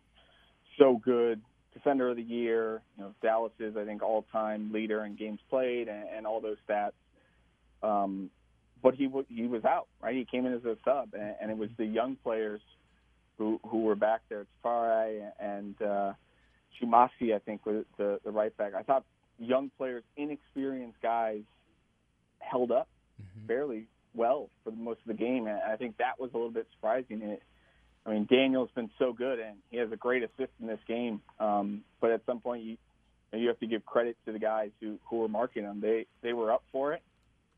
so 0.78 1.00
good, 1.04 1.42
defender 1.74 2.10
of 2.10 2.18
the 2.18 2.24
year. 2.24 2.82
You 2.98 3.04
know, 3.06 3.14
Dallas 3.22 3.54
is 3.60 3.76
I 3.78 3.86
think 3.86 4.02
all-time 4.02 4.72
leader 4.72 5.06
in 5.06 5.16
games 5.16 5.40
played 5.50 5.88
and, 5.88 6.06
and 6.16 6.28
all 6.28 6.42
those 6.42 6.58
stats. 6.70 6.92
Um, 7.82 8.30
but 8.82 8.96
he 8.96 9.06
w- 9.06 9.26
he 9.30 9.48
was 9.48 9.66
out, 9.66 9.88
right? 10.02 10.16
He 10.16 10.26
came 10.26 10.46
in 10.46 10.54
as 10.54 10.64
a 10.66 10.78
sub, 10.86 11.14
and, 11.14 11.36
and 11.42 11.52
it 11.52 11.58
was 11.58 11.70
the 11.78 11.86
young 11.86 12.18
players 12.24 12.62
who 13.40 13.60
who 13.66 13.80
were 13.80 13.96
back 13.96 14.22
there. 14.30 14.46
Tafari 14.64 15.22
and 15.40 15.82
uh, 15.82 16.14
Chumasi, 16.80 17.34
I 17.34 17.40
think, 17.40 17.66
was 17.66 17.86
the 17.98 18.20
the 18.24 18.30
right 18.30 18.56
back. 18.56 18.76
I 18.76 18.84
thought 18.84 19.04
young 19.40 19.72
players, 19.78 20.04
inexperienced 20.16 21.02
guys, 21.02 21.42
held 22.40 22.72
up 22.72 22.88
mm-hmm. 23.20 23.48
fairly 23.48 23.88
well 24.14 24.50
for 24.64 24.72
most 24.72 25.00
of 25.02 25.08
the 25.08 25.14
game, 25.14 25.48
and 25.48 25.60
I 25.62 25.78
think 25.78 25.98
that 25.98 26.20
was 26.20 26.30
a 26.34 26.38
little 26.38 26.52
bit 26.52 26.68
surprising. 26.76 27.22
It, 27.24 27.42
I 28.06 28.12
mean, 28.12 28.28
Daniel's 28.30 28.70
been 28.76 28.90
so 29.00 29.14
good, 29.14 29.40
and 29.40 29.58
he 29.72 29.78
has 29.78 29.92
a 29.92 29.98
great 29.98 30.24
assist 30.24 30.52
in 30.60 30.68
this 30.68 30.80
game. 30.88 31.22
Um, 31.40 31.82
but 32.02 32.12
at 32.12 32.22
some 32.26 32.40
point, 32.42 32.64
you 32.64 32.78
you 33.32 33.48
have 33.48 33.60
to 33.60 33.68
give 33.68 33.86
credit 33.86 34.18
to 34.26 34.34
the 34.34 34.40
guys 34.40 34.72
who 34.82 34.98
who 35.10 35.18
were 35.20 35.30
marking 35.30 35.64
them. 35.64 35.80
They 35.80 36.06
they 36.22 36.34
were 36.34 36.52
up 36.52 36.64
for 36.74 36.94
it, 36.94 37.02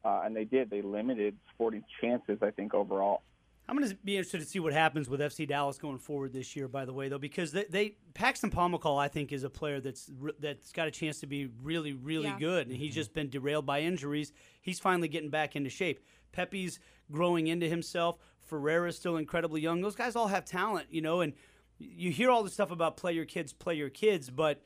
uh, 0.05 0.21
and 0.25 0.35
they 0.35 0.45
did. 0.45 0.69
They 0.69 0.83
limited 0.83 1.35
Sporting 1.55 1.83
chances, 2.01 2.39
I 2.41 2.51
think, 2.51 2.73
overall. 2.73 3.21
I'm 3.67 3.77
going 3.77 3.89
to 3.89 3.95
be 4.03 4.17
interested 4.17 4.39
to 4.41 4.45
see 4.45 4.59
what 4.59 4.73
happens 4.73 5.09
with 5.09 5.21
FC 5.21 5.47
Dallas 5.47 5.77
going 5.77 5.97
forward 5.99 6.33
this 6.33 6.55
year. 6.55 6.67
By 6.67 6.83
the 6.83 6.93
way, 6.93 7.07
though, 7.07 7.17
because 7.17 7.51
they, 7.51 7.65
they 7.69 7.95
Paxton 8.13 8.51
Pomykal, 8.51 8.99
I 8.99 9.07
think, 9.07 9.31
is 9.31 9.43
a 9.43 9.49
player 9.49 9.79
that's 9.79 10.11
that's 10.39 10.71
got 10.73 10.87
a 10.87 10.91
chance 10.91 11.19
to 11.21 11.27
be 11.27 11.49
really, 11.61 11.93
really 11.93 12.25
Yeah. 12.25 12.39
good, 12.39 12.67
and 12.67 12.75
he's 12.75 12.89
mm-hmm. 12.89 12.95
just 12.95 13.13
been 13.13 13.29
derailed 13.29 13.65
by 13.65 13.81
injuries. 13.81 14.33
He's 14.61 14.79
finally 14.79 15.07
getting 15.07 15.29
back 15.29 15.55
into 15.55 15.69
shape. 15.69 16.03
Pepi's 16.33 16.79
growing 17.11 17.47
into 17.47 17.67
himself. 17.67 18.17
Ferreira's 18.49 18.97
still 18.97 19.17
incredibly 19.17 19.61
young. 19.61 19.81
Those 19.81 19.95
guys 19.95 20.15
all 20.15 20.27
have 20.27 20.43
talent, 20.43 20.87
you 20.89 21.01
know, 21.01 21.21
and 21.21 21.33
you 21.77 22.11
hear 22.11 22.29
all 22.29 22.43
this 22.43 22.53
stuff 22.53 22.71
about 22.71 22.97
play 22.97 23.13
your 23.13 23.25
kids, 23.25 23.53
play 23.53 23.75
your 23.75 23.89
kids, 23.89 24.29
but 24.29 24.61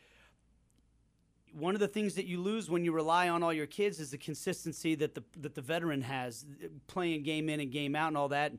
one 1.54 1.74
of 1.74 1.80
the 1.80 1.88
things 1.88 2.16
that 2.16 2.26
you 2.26 2.42
lose 2.42 2.70
when 2.70 2.84
you 2.84 2.92
rely 2.92 3.30
on 3.30 3.42
all 3.42 3.54
your 3.54 3.66
kids 3.66 4.00
is 4.00 4.12
the 4.12 4.18
consistency 4.18 4.96
that 4.96 5.16
the 5.16 5.24
that 5.38 5.56
the 5.56 5.62
veteran 5.62 6.02
has, 6.02 6.46
playing 6.88 7.24
game 7.24 7.50
in 7.50 7.60
and 7.60 7.72
game 7.72 7.96
out 7.96 8.10
and 8.10 8.18
all 8.18 8.30
that. 8.30 8.54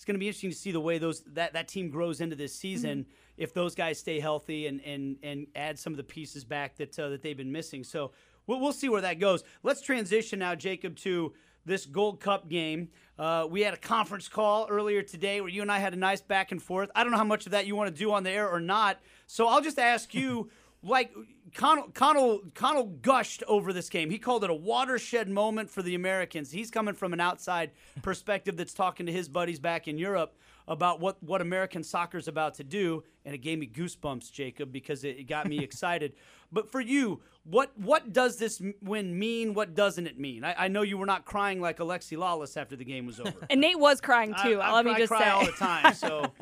It's 0.00 0.06
going 0.06 0.14
to 0.14 0.18
be 0.18 0.28
interesting 0.28 0.48
to 0.48 0.56
see 0.56 0.72
the 0.72 0.80
way 0.80 0.96
those 0.96 1.20
that, 1.34 1.52
that 1.52 1.68
team 1.68 1.90
grows 1.90 2.22
into 2.22 2.34
this 2.34 2.54
season 2.54 3.04
if 3.36 3.52
those 3.52 3.74
guys 3.74 3.98
stay 3.98 4.18
healthy 4.18 4.66
and 4.66 4.80
and 4.80 5.18
and 5.22 5.46
add 5.54 5.78
some 5.78 5.92
of 5.92 5.98
the 5.98 6.02
pieces 6.02 6.42
back 6.42 6.78
that 6.78 6.98
uh, 6.98 7.10
that 7.10 7.20
they've 7.20 7.36
been 7.36 7.52
missing. 7.52 7.84
So 7.84 8.12
we'll, 8.46 8.60
we'll 8.60 8.72
see 8.72 8.88
where 8.88 9.02
that 9.02 9.18
goes. 9.18 9.44
Let's 9.62 9.82
transition 9.82 10.38
now, 10.38 10.54
Jacob, 10.54 10.96
to 11.00 11.34
this 11.66 11.84
Gold 11.84 12.18
Cup 12.18 12.48
game. 12.48 12.88
Uh, 13.18 13.46
we 13.50 13.60
had 13.60 13.74
a 13.74 13.76
conference 13.76 14.26
call 14.26 14.66
earlier 14.70 15.02
today 15.02 15.42
where 15.42 15.50
you 15.50 15.60
and 15.60 15.70
I 15.70 15.80
had 15.80 15.92
a 15.92 15.98
nice 15.98 16.22
back 16.22 16.50
and 16.50 16.62
forth. 16.62 16.90
I 16.94 17.02
don't 17.02 17.12
know 17.12 17.18
how 17.18 17.24
much 17.24 17.44
of 17.44 17.52
that 17.52 17.66
you 17.66 17.76
want 17.76 17.94
to 17.94 17.98
do 18.02 18.10
on 18.10 18.22
the 18.22 18.30
air 18.30 18.48
or 18.48 18.58
not. 18.58 19.00
So 19.26 19.48
I'll 19.48 19.60
just 19.60 19.78
ask 19.78 20.14
you, 20.14 20.48
like 20.82 21.12
Conall, 21.52 21.92
Conall, 21.92 22.52
Conall 22.52 23.00
gushed 23.02 23.42
over 23.46 23.72
this 23.72 23.88
game. 23.88 24.10
He 24.10 24.18
called 24.18 24.44
it 24.44 24.50
a 24.50 24.54
watershed 24.54 25.28
moment 25.28 25.70
for 25.70 25.82
the 25.82 25.94
Americans. 25.94 26.50
He's 26.50 26.70
coming 26.70 26.94
from 26.94 27.12
an 27.12 27.20
outside 27.20 27.72
perspective 28.02 28.56
that's 28.56 28.72
talking 28.74 29.06
to 29.06 29.12
his 29.12 29.28
buddies 29.28 29.58
back 29.60 29.88
in 29.88 29.98
Europe 29.98 30.36
about 30.68 31.00
what, 31.00 31.20
what 31.22 31.40
American 31.40 31.82
soccer's 31.82 32.28
about 32.28 32.54
to 32.54 32.62
do, 32.64 33.02
and 33.24 33.34
it 33.34 33.38
gave 33.38 33.58
me 33.58 33.66
goosebumps, 33.66 34.30
Jacob, 34.30 34.70
because 34.70 35.02
it, 35.02 35.18
it 35.18 35.24
got 35.24 35.46
me 35.48 35.58
excited. 35.64 36.12
But 36.52 36.70
for 36.70 36.80
you, 36.80 37.20
what 37.44 37.72
what 37.76 38.12
does 38.12 38.36
this 38.36 38.62
win 38.82 39.18
mean? 39.18 39.54
What 39.54 39.74
doesn't 39.74 40.06
it 40.06 40.18
mean? 40.18 40.44
I, 40.44 40.54
I 40.64 40.68
know 40.68 40.82
you 40.82 40.98
were 40.98 41.06
not 41.06 41.24
crying 41.24 41.60
like 41.60 41.78
Alexi 41.78 42.16
Lalas 42.16 42.56
after 42.56 42.76
the 42.76 42.84
game 42.84 43.06
was 43.06 43.18
over. 43.18 43.32
And 43.50 43.60
Nate 43.60 43.78
was 43.78 44.00
crying 44.00 44.34
I- 44.34 44.42
too. 44.42 44.60
I, 44.60 44.72
let 44.72 44.84
me 44.84 44.92
I 44.92 44.98
just 44.98 45.10
cry 45.10 45.22
say. 45.24 45.28
all 45.30 45.44
the 45.44 45.52
time. 45.52 45.94
So 45.94 46.32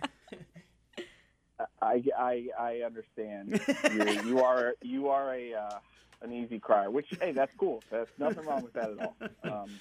I, 1.81 2.03
I, 2.17 2.49
I 2.59 2.83
understand. 2.85 3.61
you, 3.93 4.23
you 4.27 4.41
are 4.41 4.75
you 4.83 5.09
are 5.09 5.35
a 5.35 5.55
uh, 5.55 5.79
an 6.23 6.33
easy 6.33 6.59
crier, 6.59 6.91
which 6.91 7.07
hey, 7.21 7.33
that's 7.33 7.53
cool. 7.59 7.83
That's 7.91 8.11
nothing 8.19 8.47
wrong 8.47 8.63
with 8.63 8.73
that 8.75 8.91
at 8.91 8.99
all. 8.99 9.17
Um, 9.43 9.81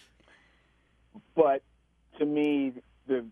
but 1.36 1.64
to 2.20 2.26
me, 2.26 2.74
the 3.08 3.26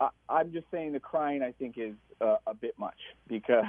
I, 0.00 0.08
I'm 0.28 0.52
just 0.52 0.66
saying 0.70 0.92
the 0.92 1.00
crying 1.00 1.42
I 1.42 1.52
think 1.52 1.76
is 1.78 1.94
uh, 2.20 2.36
a 2.46 2.54
bit 2.54 2.78
much 2.78 2.98
because 3.28 3.64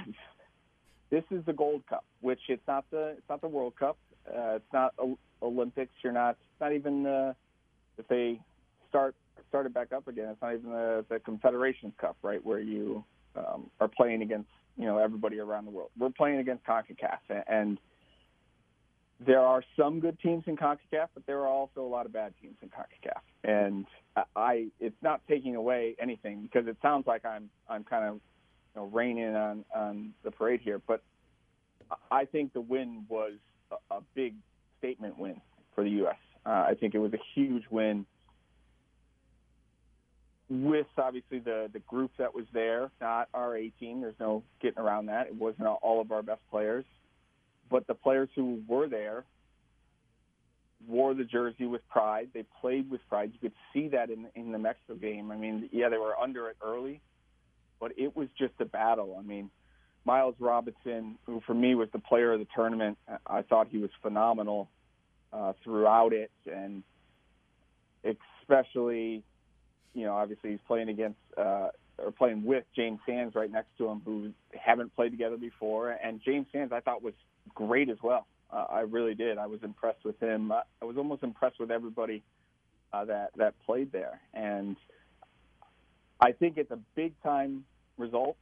this 1.09 1.23
is 1.31 1.43
the 1.45 1.53
Gold 1.53 1.85
Cup, 1.87 2.05
which 2.21 2.41
it's 2.47 2.65
not 2.67 2.85
the 2.91 3.15
it's 3.17 3.29
not 3.29 3.41
the 3.41 3.47
World 3.47 3.75
Cup. 3.75 3.97
Uh, 4.27 4.55
it's 4.55 4.73
not 4.73 4.93
Olympics. 5.41 5.93
You're 6.03 6.13
not. 6.13 6.37
Not 6.59 6.73
even 6.73 7.03
the 7.03 7.35
if 7.97 8.07
they 8.07 8.39
start 8.89 9.15
started 9.49 9.73
back 9.73 9.93
up 9.93 10.07
again. 10.07 10.29
It's 10.29 10.41
not 10.41 10.53
even 10.53 10.71
the, 10.71 11.05
the 11.09 11.19
Confederations 11.19 11.93
Cup, 11.97 12.17
right, 12.21 12.43
where 12.43 12.59
you 12.59 13.03
um, 13.37 13.69
are 13.79 13.87
playing 13.87 14.21
against 14.21 14.49
you 14.77 14.85
know 14.85 14.97
everybody 14.97 15.39
around 15.39 15.65
the 15.65 15.71
world. 15.71 15.89
We're 15.97 16.09
playing 16.09 16.39
against 16.39 16.65
Concacaf, 16.65 17.19
and 17.47 17.79
there 19.19 19.41
are 19.41 19.63
some 19.75 19.99
good 19.99 20.19
teams 20.19 20.43
in 20.47 20.55
Concacaf, 20.55 21.07
but 21.13 21.25
there 21.25 21.39
are 21.39 21.47
also 21.47 21.81
a 21.81 21.87
lot 21.87 22.05
of 22.05 22.13
bad 22.13 22.33
teams 22.41 22.55
in 22.61 22.69
Concacaf. 22.69 23.21
And 23.43 23.85
I- 24.35 24.71
it's 24.79 25.01
not 25.01 25.21
taking 25.27 25.55
away 25.55 25.95
anything 25.99 26.41
because 26.43 26.67
it 26.67 26.77
sounds 26.81 27.07
like 27.07 27.25
I'm 27.25 27.49
I'm 27.67 27.83
kind 27.83 28.05
of 28.05 28.15
you 28.15 28.81
know 28.81 28.85
raining 28.87 29.35
on 29.35 29.65
on 29.75 30.13
the 30.23 30.31
parade 30.31 30.61
here, 30.61 30.79
but 30.87 31.01
I 32.11 32.25
think 32.25 32.53
the 32.53 32.61
win 32.61 33.05
was 33.09 33.33
a, 33.71 33.95
a 33.95 34.01
big 34.13 34.35
statement 34.79 35.17
win 35.17 35.41
for 35.73 35.83
the 35.83 35.89
U.S. 35.91 36.17
Uh, 36.45 36.65
I 36.69 36.75
think 36.79 36.93
it 36.95 36.99
was 36.99 37.13
a 37.13 37.19
huge 37.33 37.63
win 37.69 38.05
with 40.49 40.87
obviously 40.97 41.39
the 41.39 41.69
the 41.71 41.79
group 41.79 42.11
that 42.17 42.33
was 42.33 42.45
there, 42.53 42.89
not 43.01 43.27
our 43.33 43.57
A 43.57 43.69
team. 43.69 44.01
There's 44.01 44.19
no 44.19 44.43
getting 44.61 44.79
around 44.79 45.07
that. 45.07 45.27
It 45.27 45.35
wasn't 45.35 45.67
all 45.67 46.01
of 46.01 46.11
our 46.11 46.21
best 46.21 46.41
players, 46.49 46.85
but 47.69 47.87
the 47.87 47.93
players 47.93 48.29
who 48.35 48.61
were 48.67 48.87
there 48.87 49.25
wore 50.87 51.13
the 51.13 51.23
jersey 51.23 51.65
with 51.65 51.81
pride. 51.89 52.29
They 52.33 52.45
played 52.61 52.89
with 52.89 53.01
pride. 53.09 53.31
You 53.33 53.39
could 53.49 53.57
see 53.73 53.89
that 53.89 54.09
in 54.09 54.27
in 54.35 54.51
the 54.51 54.59
Mexico 54.59 54.95
game. 54.95 55.31
I 55.31 55.35
mean, 55.35 55.69
yeah, 55.71 55.89
they 55.89 55.97
were 55.97 56.17
under 56.17 56.49
it 56.49 56.57
early, 56.63 57.01
but 57.79 57.91
it 57.97 58.15
was 58.15 58.29
just 58.37 58.53
a 58.59 58.65
battle. 58.65 59.17
I 59.19 59.23
mean, 59.23 59.49
Miles 60.05 60.35
Robinson, 60.39 61.17
who 61.25 61.41
for 61.45 61.53
me 61.53 61.75
was 61.75 61.89
the 61.91 61.99
player 61.99 62.31
of 62.31 62.39
the 62.39 62.47
tournament, 62.55 62.97
I 63.25 63.41
thought 63.41 63.67
he 63.69 63.79
was 63.79 63.89
phenomenal 64.01 64.69
uh, 65.33 65.53
throughout 65.63 66.13
it, 66.13 66.31
and 66.45 66.83
especially 68.05 69.23
you 69.97 70.05
know, 70.05 70.13
obviously 70.13 70.51
he's 70.51 70.59
playing 70.67 70.89
against 70.89 71.17
uh, 71.37 71.69
or 71.97 72.11
playing 72.11 72.45
with 72.45 72.63
James 72.75 72.99
Sands 73.07 73.33
right 73.33 73.51
next 73.51 73.69
to 73.79 73.87
him, 73.87 74.01
who 74.05 74.31
haven't 74.53 74.95
played 74.95 75.09
together 75.09 75.37
before. 75.37 75.89
And 75.91 76.21
James 76.23 76.45
Sands, 76.51 76.71
I 76.71 76.81
thought 76.81 77.01
was 77.01 77.15
great 77.55 77.89
as 77.89 77.97
well. 78.03 78.27
Uh, 78.53 78.65
I 78.69 78.81
really 78.81 79.15
did. 79.15 79.39
I 79.39 79.47
was 79.47 79.59
impressed 79.63 80.05
with 80.05 80.19
him. 80.19 80.51
Uh, 80.51 80.61
I 80.81 80.85
was 80.85 80.97
almost 80.97 81.23
impressed 81.23 81.59
with 81.59 81.71
everybody 81.71 82.21
uh, 82.93 83.05
that 83.05 83.31
that 83.37 83.55
played 83.65 83.91
there, 83.91 84.21
and 84.35 84.77
I 86.21 86.31
think 86.31 86.57
it's 86.57 86.71
a 86.71 86.79
big 86.95 87.13
time 87.23 87.65
result, 87.97 88.37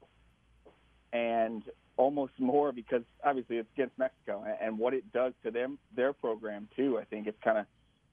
and 1.14 1.64
almost 1.98 2.34
more 2.38 2.74
because 2.74 3.02
obviously 3.24 3.58
it's 3.58 3.70
against 3.76 3.98
Mexico 3.98 4.44
and, 4.46 4.58
and 4.62 4.78
what 4.78 4.94
it 4.94 5.12
does 5.14 5.32
to 5.44 5.52
them 5.52 5.80
their 5.96 6.12
program 6.12 6.68
too. 6.76 7.00
I 7.00 7.06
think 7.06 7.28
it's 7.28 7.42
kind 7.42 7.58
of 7.58 7.66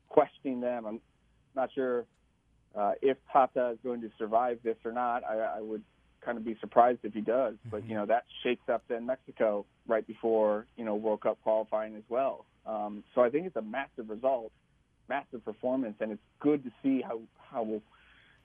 questioning 0.08 0.60
them. 0.60 0.86
I'm 0.86 1.00
not 1.56 1.70
sure 1.74 2.06
uh, 2.74 2.92
if 3.02 3.16
Tata 3.32 3.70
is 3.70 3.78
going 3.84 4.00
to 4.02 4.10
survive 4.18 4.58
this 4.62 4.76
or 4.84 4.92
not. 4.92 5.24
I, 5.24 5.58
I 5.58 5.60
would 5.60 5.82
kind 6.24 6.38
of 6.38 6.44
be 6.44 6.56
surprised 6.60 7.00
if 7.02 7.12
he 7.12 7.20
does. 7.20 7.54
But 7.70 7.86
you 7.88 7.94
know 7.94 8.06
that 8.06 8.24
shakes 8.42 8.68
up 8.68 8.82
then 8.88 9.06
Mexico 9.06 9.66
right 9.86 10.06
before 10.06 10.66
you 10.76 10.84
know 10.84 10.94
World 10.94 11.22
Cup 11.22 11.38
qualifying 11.42 11.96
as 11.96 12.02
well. 12.08 12.46
Um, 12.66 13.02
so 13.14 13.22
I 13.22 13.30
think 13.30 13.46
it's 13.46 13.56
a 13.56 13.62
massive 13.62 14.08
result, 14.08 14.52
massive 15.08 15.44
performance, 15.44 15.96
and 16.00 16.12
it's 16.12 16.22
good 16.40 16.64
to 16.64 16.70
see 16.82 17.02
how 17.02 17.20
how 17.50 17.64
you 17.64 17.82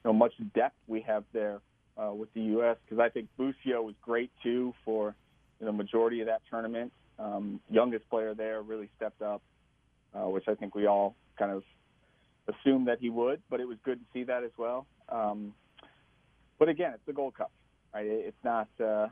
know 0.04 0.13
much 0.13 0.34
depth 0.56 0.76
we 0.88 1.02
have 1.02 1.24
there 1.34 1.60
uh, 1.98 2.13
with 2.13 2.34
the 2.34 2.42
U.S. 2.42 2.78
Because 2.86 3.02
I 3.02 3.10
think 3.10 3.30
Busio 3.38 3.82
was 3.82 3.96
great 4.02 4.32
too 4.44 4.74
for 4.84 5.16
you 5.60 5.66
know 5.66 5.72
majority 5.72 6.22
of 6.22 6.28
that 6.28 6.42
tournament. 6.50 6.92
Um, 7.20 7.60
youngest 7.70 8.08
player 8.10 8.36
there 8.36 8.62
really 8.62 8.90
stepped 8.96 9.24
up, 9.24 9.42
uh, 10.13 10.30
which 10.30 10.48
I 10.48 10.54
think 10.54 10.76
we 10.76 10.86
all 10.86 11.16
kind 11.38 11.52
of 11.52 11.63
assumed 12.48 12.88
that 12.88 13.00
he 13.00 13.10
would, 13.10 13.42
but 13.50 13.60
it 13.60 13.68
was 13.68 13.78
good 13.84 14.00
to 14.00 14.06
see 14.14 14.24
that 14.24 14.44
as 14.44 14.52
well. 14.58 14.86
Um, 15.10 15.54
but 16.60 16.70
again, 16.70 16.92
it's 16.94 17.06
the 17.06 17.14
Gold 17.14 17.36
Cup, 17.36 17.52
right? 17.94 18.06
It's 18.06 18.44
not 18.44 18.68
uh, 18.84 19.08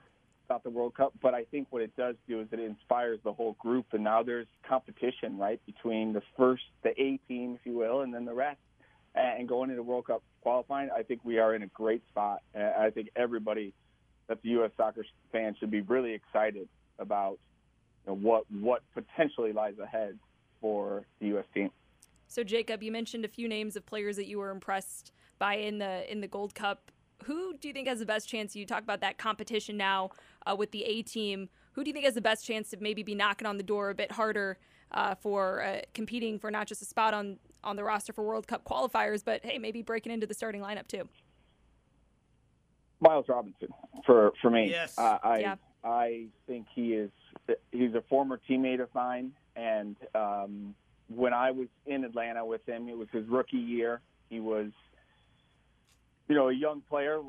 not 0.50 0.64
the 0.64 0.70
World 0.70 0.96
Cup, 0.96 1.14
but 1.22 1.34
I 1.34 1.44
think 1.46 1.68
what 1.70 1.82
it 1.82 1.96
does 1.96 2.16
do 2.28 2.42
is 2.42 2.48
it 2.52 2.60
inspires 2.60 3.20
the 3.24 3.34
whole 3.34 3.54
group, 3.60 3.88
and 3.94 4.04
now 4.04 4.24
there's 4.24 4.48
competition, 4.68 5.38
right, 5.38 5.60
between 5.66 6.14
the 6.14 6.22
first, 6.38 6.64
the 6.84 6.90
A 7.02 7.18
team, 7.28 7.58
if 7.60 7.66
you 7.66 7.78
will, 7.78 8.02
and 8.02 8.14
then 8.14 8.26
the 8.26 8.34
rest. 8.34 8.60
And 9.16 9.48
going 9.48 9.70
into 9.70 9.78
the 9.78 9.84
World 9.84 10.08
Cup 10.08 10.22
qualifying, 10.42 10.90
I 10.96 11.04
think 11.04 11.22
we 11.24 11.40
are 11.40 11.56
in 11.56 11.64
a 11.64 11.68
great 11.68 12.04
spot. 12.10 12.42
I 12.54 12.90
think 12.94 13.10
everybody 13.16 13.74
that's 14.28 14.44
a 14.44 14.48
U.S. 14.50 14.72
soccer 14.76 15.06
fan 15.32 15.56
should 15.60 15.72
be 15.72 15.82
really 15.82 16.14
excited 16.14 16.68
about 17.00 17.38
you 18.06 18.12
know, 18.12 18.18
what 18.18 18.44
what 18.52 18.82
potentially 18.94 19.54
lies 19.54 19.76
ahead 19.82 20.18
for 20.60 21.06
the 21.20 21.28
U.S. 21.28 21.46
team. 21.54 21.70
So 22.28 22.44
Jacob, 22.44 22.84
you 22.84 22.92
mentioned 22.92 23.26
a 23.26 23.28
few 23.28 23.48
names 23.48 23.76
of 23.76 23.86
players 23.86 24.16
that 24.18 24.28
you 24.28 24.40
were 24.40 24.52
impressed 24.52 25.12
by 25.40 25.56
in 25.56 25.78
the 25.78 26.10
in 26.12 26.22
the 26.22 26.28
Gold 26.28 26.56
Cup. 26.56 26.92
Who 27.24 27.58
do 27.58 27.68
you 27.68 27.74
think 27.74 27.88
has 27.88 28.00
the 28.00 28.06
best 28.06 28.28
chance? 28.28 28.56
You 28.56 28.66
talk 28.66 28.84
about 28.84 29.02
that 29.02 29.18
competition 29.18 29.78
now 29.78 30.12
uh, 30.46 30.56
with 30.56 30.72
the 30.72 30.84
A 30.84 31.02
team. 31.02 31.50
Who 31.74 31.84
do 31.84 31.90
you 31.90 31.94
think 31.94 32.06
has 32.06 32.16
the 32.16 32.22
best 32.22 32.46
chance 32.46 32.70
to 32.72 32.78
maybe 32.80 33.04
be 33.04 33.16
knocking 33.16 33.48
on 33.48 33.58
the 33.58 33.64
door 33.64 33.90
a 33.90 33.96
bit 33.96 34.12
harder 34.12 34.58
uh, 34.92 35.16
for 35.16 35.64
uh, 35.64 35.82
competing 35.94 36.40
for 36.40 36.52
not 36.52 36.68
just 36.68 36.82
a 36.82 36.86
spot 36.86 37.14
on 37.14 37.38
on 37.64 37.76
the 37.76 37.84
roster 37.84 38.14
for 38.14 38.24
World 38.24 38.48
Cup 38.48 38.64
qualifiers, 38.64 39.24
but 39.24 39.44
hey, 39.44 39.58
maybe 39.58 39.82
breaking 39.82 40.12
into 40.12 40.28
the 40.28 40.34
starting 40.34 40.62
lineup 40.62 40.88
too? 40.88 41.08
Miles 43.00 43.26
Robinson 43.28 43.70
for 44.06 44.34
for 44.42 44.50
me. 44.50 44.70
Yes. 44.70 44.98
Uh, 44.98 45.20
I 45.24 45.40
Yeah. 45.40 45.56
I 45.84 46.28
think 46.48 46.68
he 46.74 46.94
is. 46.94 47.12
He's 47.72 47.94
a 47.94 48.02
former 48.10 48.40
teammate 48.50 48.82
of 48.82 48.94
mine, 48.96 49.34
and 49.56 49.96
um, 50.16 50.74
when 51.14 51.34
I 51.34 51.52
was 51.52 51.68
in 51.86 52.04
Atlanta 52.04 52.46
with 52.46 52.66
him, 52.68 52.90
it 52.90 52.98
was 52.98 53.08
his 53.12 53.28
rookie 53.28 53.58
year. 53.58 54.02
He 54.30 54.40
was, 54.40 54.72
you 56.28 56.36
know, 56.36 56.50
a 56.50 56.54
young 56.54 56.82
player. 56.82 57.20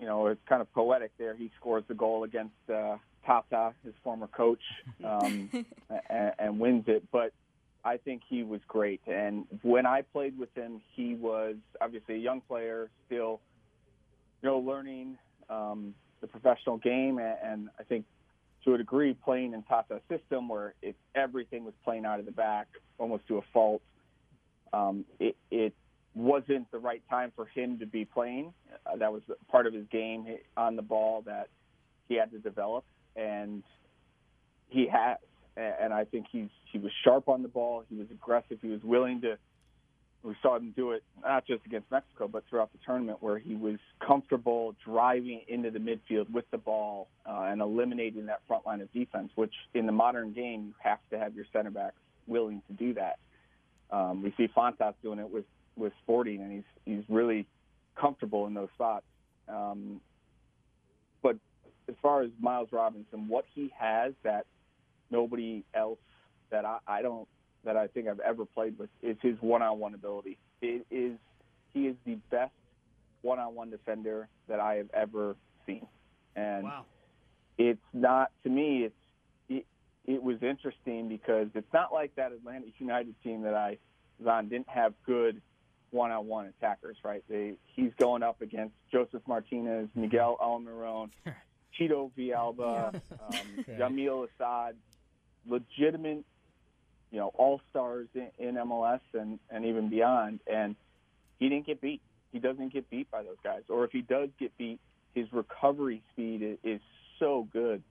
You 0.00 0.06
know, 0.06 0.26
it's 0.28 0.40
kind 0.48 0.60
of 0.62 0.72
poetic 0.72 1.12
there. 1.18 1.34
He 1.34 1.50
scores 1.60 1.84
the 1.88 1.94
goal 1.94 2.24
against 2.24 2.54
uh, 2.72 2.96
Tata, 3.24 3.74
his 3.84 3.94
former 4.02 4.26
coach, 4.26 4.62
um, 5.04 5.50
and, 6.10 6.32
and 6.38 6.58
wins 6.58 6.84
it. 6.88 7.04
But 7.12 7.32
I 7.84 7.96
think 7.98 8.22
he 8.28 8.42
was 8.42 8.60
great. 8.66 9.00
And 9.06 9.46
when 9.62 9.86
I 9.86 10.02
played 10.02 10.38
with 10.38 10.54
him, 10.54 10.80
he 10.94 11.14
was 11.14 11.56
obviously 11.80 12.16
a 12.16 12.18
young 12.18 12.40
player, 12.40 12.90
still, 13.06 13.40
you 14.42 14.48
know, 14.48 14.58
learning 14.58 15.18
um, 15.50 15.94
the 16.20 16.26
professional 16.26 16.78
game, 16.78 17.18
and, 17.18 17.36
and 17.42 17.68
I 17.78 17.82
think 17.82 18.06
to 18.64 18.74
a 18.74 18.78
degree 18.78 19.14
playing 19.14 19.54
in 19.54 19.62
Tata's 19.62 20.00
system 20.08 20.48
where 20.48 20.74
it, 20.82 20.96
everything 21.14 21.64
was 21.64 21.74
playing 21.84 22.04
out 22.04 22.20
of 22.20 22.26
the 22.26 22.32
back 22.32 22.68
almost 22.98 23.26
to 23.28 23.38
a 23.38 23.42
fault. 23.52 23.82
Um, 24.72 25.04
it, 25.18 25.36
it 25.50 25.74
wasn't 26.14 26.70
the 26.70 26.78
right 26.78 27.02
time 27.08 27.32
for 27.34 27.46
him 27.46 27.78
to 27.78 27.86
be 27.86 28.04
playing. 28.04 28.52
Uh, 28.86 28.96
that 28.96 29.12
was 29.12 29.22
part 29.50 29.66
of 29.66 29.74
his 29.74 29.86
game 29.90 30.26
on 30.56 30.76
the 30.76 30.82
ball 30.82 31.22
that 31.26 31.48
he 32.08 32.14
had 32.14 32.30
to 32.32 32.38
develop, 32.38 32.84
and 33.16 33.62
he 34.68 34.86
has. 34.86 35.18
And 35.54 35.92
I 35.92 36.04
think 36.04 36.26
he's 36.32 36.48
he 36.64 36.78
was 36.78 36.90
sharp 37.04 37.28
on 37.28 37.42
the 37.42 37.48
ball. 37.48 37.84
He 37.90 37.96
was 37.96 38.06
aggressive. 38.10 38.58
He 38.62 38.68
was 38.68 38.82
willing 38.82 39.20
to. 39.22 39.36
We 40.22 40.36
saw 40.40 40.56
him 40.56 40.72
do 40.76 40.92
it 40.92 41.02
not 41.24 41.46
just 41.46 41.66
against 41.66 41.90
Mexico, 41.90 42.28
but 42.28 42.44
throughout 42.48 42.70
the 42.72 42.78
tournament, 42.86 43.18
where 43.20 43.38
he 43.38 43.56
was 43.56 43.78
comfortable 44.06 44.74
driving 44.84 45.42
into 45.48 45.70
the 45.70 45.80
midfield 45.80 46.30
with 46.30 46.44
the 46.52 46.58
ball 46.58 47.08
uh, 47.26 47.48
and 47.50 47.60
eliminating 47.60 48.26
that 48.26 48.40
front 48.46 48.64
line 48.64 48.80
of 48.80 48.92
defense. 48.92 49.30
Which 49.34 49.52
in 49.74 49.86
the 49.86 49.92
modern 49.92 50.32
game, 50.32 50.66
you 50.66 50.74
have 50.78 51.00
to 51.10 51.18
have 51.18 51.34
your 51.34 51.44
center 51.52 51.70
backs 51.70 51.96
willing 52.26 52.62
to 52.68 52.72
do 52.74 52.94
that. 52.94 53.18
Um, 53.90 54.22
we 54.22 54.32
see 54.36 54.48
Fontas 54.56 54.94
doing 55.02 55.18
it 55.18 55.30
with 55.30 55.44
with 55.76 55.92
Sporting, 56.04 56.40
and 56.40 56.52
he's 56.52 56.64
he's 56.84 57.04
really 57.08 57.46
comfortable 58.00 58.46
in 58.46 58.54
those 58.54 58.68
spots. 58.74 59.04
Um, 59.48 60.00
but 61.22 61.36
as 61.88 61.94
far 62.00 62.22
as 62.22 62.30
Miles 62.40 62.68
Robinson, 62.70 63.28
what 63.28 63.44
he 63.54 63.72
has 63.78 64.12
that 64.22 64.46
nobody 65.10 65.64
else 65.74 65.98
that 66.50 66.64
I, 66.64 66.78
I 66.86 67.02
don't 67.02 67.28
that 67.64 67.76
I 67.76 67.86
think 67.86 68.08
I've 68.08 68.20
ever 68.20 68.44
played 68.44 68.78
with 68.78 68.90
is 69.02 69.16
his 69.22 69.36
one-on-one 69.40 69.94
ability. 69.94 70.38
It 70.60 70.86
is 70.90 71.12
he 71.72 71.86
is 71.86 71.96
the 72.04 72.16
best 72.30 72.52
one-on-one 73.22 73.70
defender 73.70 74.28
that 74.48 74.60
I 74.60 74.74
have 74.74 74.90
ever 74.92 75.36
seen, 75.66 75.86
and 76.36 76.64
Wow. 76.64 76.84
it's 77.56 77.80
not 77.92 78.30
to 78.42 78.48
me. 78.50 78.84
It's 78.84 78.94
it, 79.48 79.66
it 80.06 80.22
was 80.22 80.42
interesting 80.42 81.08
because 81.08 81.48
it's 81.54 81.72
not 81.72 81.92
like 81.92 82.14
that 82.16 82.32
Atlanta 82.32 82.66
United 82.78 83.14
team 83.22 83.42
that 83.42 83.54
I 83.54 83.78
was 84.18 84.26
on 84.28 84.48
didn't 84.48 84.68
have 84.68 84.94
good 85.06 85.40
one-on-one 85.90 86.46
attackers, 86.46 86.96
right? 87.04 87.22
They 87.28 87.54
he's 87.74 87.92
going 87.98 88.22
up 88.22 88.40
against 88.42 88.74
Josef 88.90 89.22
Martinez, 89.26 89.88
Miguel 89.94 90.36
Almiron, 90.40 91.10
Tito 91.78 92.10
Villalba, 92.18 92.94
um, 92.94 93.64
Jamil 93.78 94.26
Asad, 94.40 94.76
legitimate, 95.46 96.24
you 97.12 97.18
know, 97.18 97.30
all 97.34 97.60
stars 97.70 98.08
in, 98.14 98.28
in 98.38 98.54
MLS 98.56 99.00
and 99.12 99.38
and 99.50 99.64
even 99.66 99.90
beyond. 99.90 100.40
And 100.52 100.74
he 101.38 101.48
didn't 101.48 101.66
get 101.66 101.80
beat. 101.80 102.00
He 102.32 102.38
doesn't 102.38 102.72
get 102.72 102.88
beat 102.90 103.10
by 103.10 103.22
those 103.22 103.36
guys. 103.44 103.60
Or 103.68 103.84
if 103.84 103.92
he 103.92 104.00
does 104.00 104.30
get 104.40 104.56
beat, 104.56 104.80
his 105.14 105.30
recovery 105.32 106.02
speed 106.12 106.42
is, 106.42 106.58
is 106.64 106.80
so 107.18 107.46
good. 107.52 107.82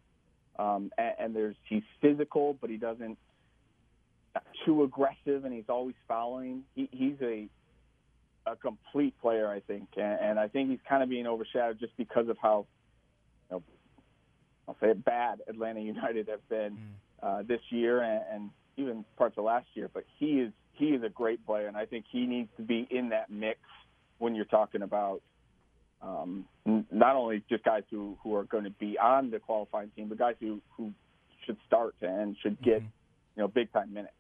Um, 0.58 0.92
and, 0.98 1.14
and 1.20 1.36
there's 1.36 1.56
he's 1.70 1.84
physical, 2.02 2.58
but 2.60 2.70
he 2.70 2.78
doesn't 2.78 3.18
too 4.66 4.84
aggressive, 4.84 5.46
and 5.46 5.54
he's 5.54 5.70
always 5.70 5.96
fouling. 6.08 6.64
He, 6.76 6.90
he's 6.92 7.16
a 7.22 7.48
a 8.48 8.56
complete 8.56 9.14
player, 9.22 9.48
I 9.48 9.60
think, 9.60 9.90
and, 9.98 10.20
and 10.20 10.40
I 10.40 10.48
think 10.48 10.72
he's 10.72 10.80
kind 10.90 11.04
of 11.04 11.10
being 11.10 11.28
overshadowed 11.28 11.80
just 11.80 11.96
because 11.96 12.28
of 12.28 12.38
how, 12.42 12.66
you 13.52 13.58
know, 13.58 13.64
I'll 14.68 14.76
say 14.82 14.90
it 14.90 15.06
bad 15.06 15.42
Atlanta 15.48 15.80
United 15.80 16.28
have 16.28 16.48
been 16.50 16.76
uh, 17.22 17.44
this 17.48 17.60
year 17.70 18.02
and, 18.02 18.24
and 18.34 18.50
even 18.78 19.06
parts 19.18 19.38
of 19.38 19.44
last 19.44 19.68
year. 19.74 19.90
But 19.94 20.06
he 20.18 20.40
is 20.40 20.52
he 20.74 20.88
is 20.88 21.04
a 21.04 21.10
great 21.10 21.46
player, 21.46 21.68
and 21.68 21.78
I 21.78 21.86
think 21.86 22.06
he 22.12 22.26
needs 22.26 22.50
to 22.58 22.64
be 22.64 22.88
in 22.90 23.10
that 23.10 23.30
mix 23.30 23.60
when 24.18 24.36
you're 24.36 24.46
talking 24.46 24.82
about 24.82 25.22
um, 26.02 26.46
n- 26.66 26.86
not 26.92 27.16
only 27.16 27.44
just 27.50 27.64
guys 27.64 27.84
who, 27.90 28.18
who 28.24 28.36
are 28.36 28.44
going 28.44 28.64
to 28.64 28.70
be 28.72 28.98
on 28.98 29.30
the 29.30 29.40
qualifying 29.40 29.90
team, 29.96 30.08
but 30.10 30.18
guys 30.18 30.36
who, 30.40 30.62
who 30.76 30.92
should 31.46 31.58
start 31.68 31.96
and 32.02 32.36
should 32.42 32.62
get 32.62 32.82
you 32.82 32.90
know 33.38 33.48
big 33.48 33.72
time 33.72 33.94
minutes. 33.94 34.14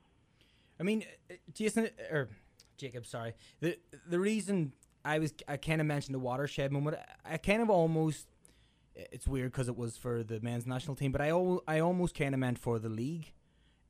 I 0.79 0.83
mean, 0.83 1.03
uh, 1.29 1.35
Jason 1.53 1.89
or 2.11 2.29
Jacob, 2.77 3.05
sorry. 3.05 3.33
The 3.59 3.77
the 4.07 4.19
reason 4.19 4.73
I 5.05 5.19
was 5.19 5.33
I 5.47 5.57
kind 5.57 5.81
of 5.81 5.87
mentioned 5.87 6.15
the 6.15 6.19
watershed 6.19 6.71
moment. 6.71 6.97
I 7.25 7.37
kind 7.37 7.61
of 7.61 7.69
almost 7.69 8.27
it's 8.95 9.27
weird 9.27 9.51
because 9.51 9.67
it 9.67 9.77
was 9.77 9.97
for 9.97 10.23
the 10.23 10.39
men's 10.41 10.65
national 10.67 10.95
team, 10.95 11.11
but 11.11 11.21
I 11.21 11.29
al- 11.29 11.63
I 11.67 11.79
almost 11.79 12.15
kind 12.15 12.33
of 12.33 12.39
meant 12.39 12.59
for 12.59 12.79
the 12.79 12.89
league, 12.89 13.31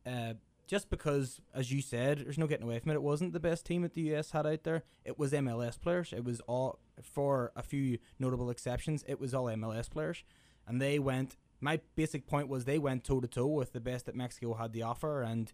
uh, 0.05 0.33
just 0.67 0.89
because 0.89 1.41
as 1.53 1.71
you 1.71 1.81
said, 1.81 2.19
there's 2.19 2.37
no 2.37 2.47
getting 2.47 2.65
away 2.65 2.79
from 2.79 2.91
it. 2.91 2.95
It 2.95 3.03
wasn't 3.03 3.33
the 3.33 3.39
best 3.39 3.65
team 3.65 3.81
that 3.81 3.93
the 3.93 4.15
US 4.15 4.31
had 4.31 4.47
out 4.47 4.63
there. 4.63 4.83
It 5.03 5.19
was 5.19 5.31
MLS 5.33 5.79
players. 5.79 6.13
It 6.13 6.23
was 6.23 6.39
all 6.41 6.79
for 7.01 7.51
a 7.55 7.63
few 7.63 7.97
notable 8.19 8.49
exceptions. 8.49 9.03
It 9.07 9.19
was 9.19 9.33
all 9.33 9.45
MLS 9.45 9.89
players, 9.89 10.23
and 10.67 10.81
they 10.81 10.99
went. 10.99 11.37
My 11.63 11.79
basic 11.95 12.25
point 12.25 12.47
was 12.47 12.65
they 12.65 12.79
went 12.79 13.03
toe 13.03 13.19
to 13.19 13.27
toe 13.27 13.45
with 13.45 13.71
the 13.71 13.79
best 13.79 14.07
that 14.07 14.15
Mexico 14.15 14.55
had 14.55 14.73
to 14.73 14.81
offer, 14.81 15.21
and 15.21 15.51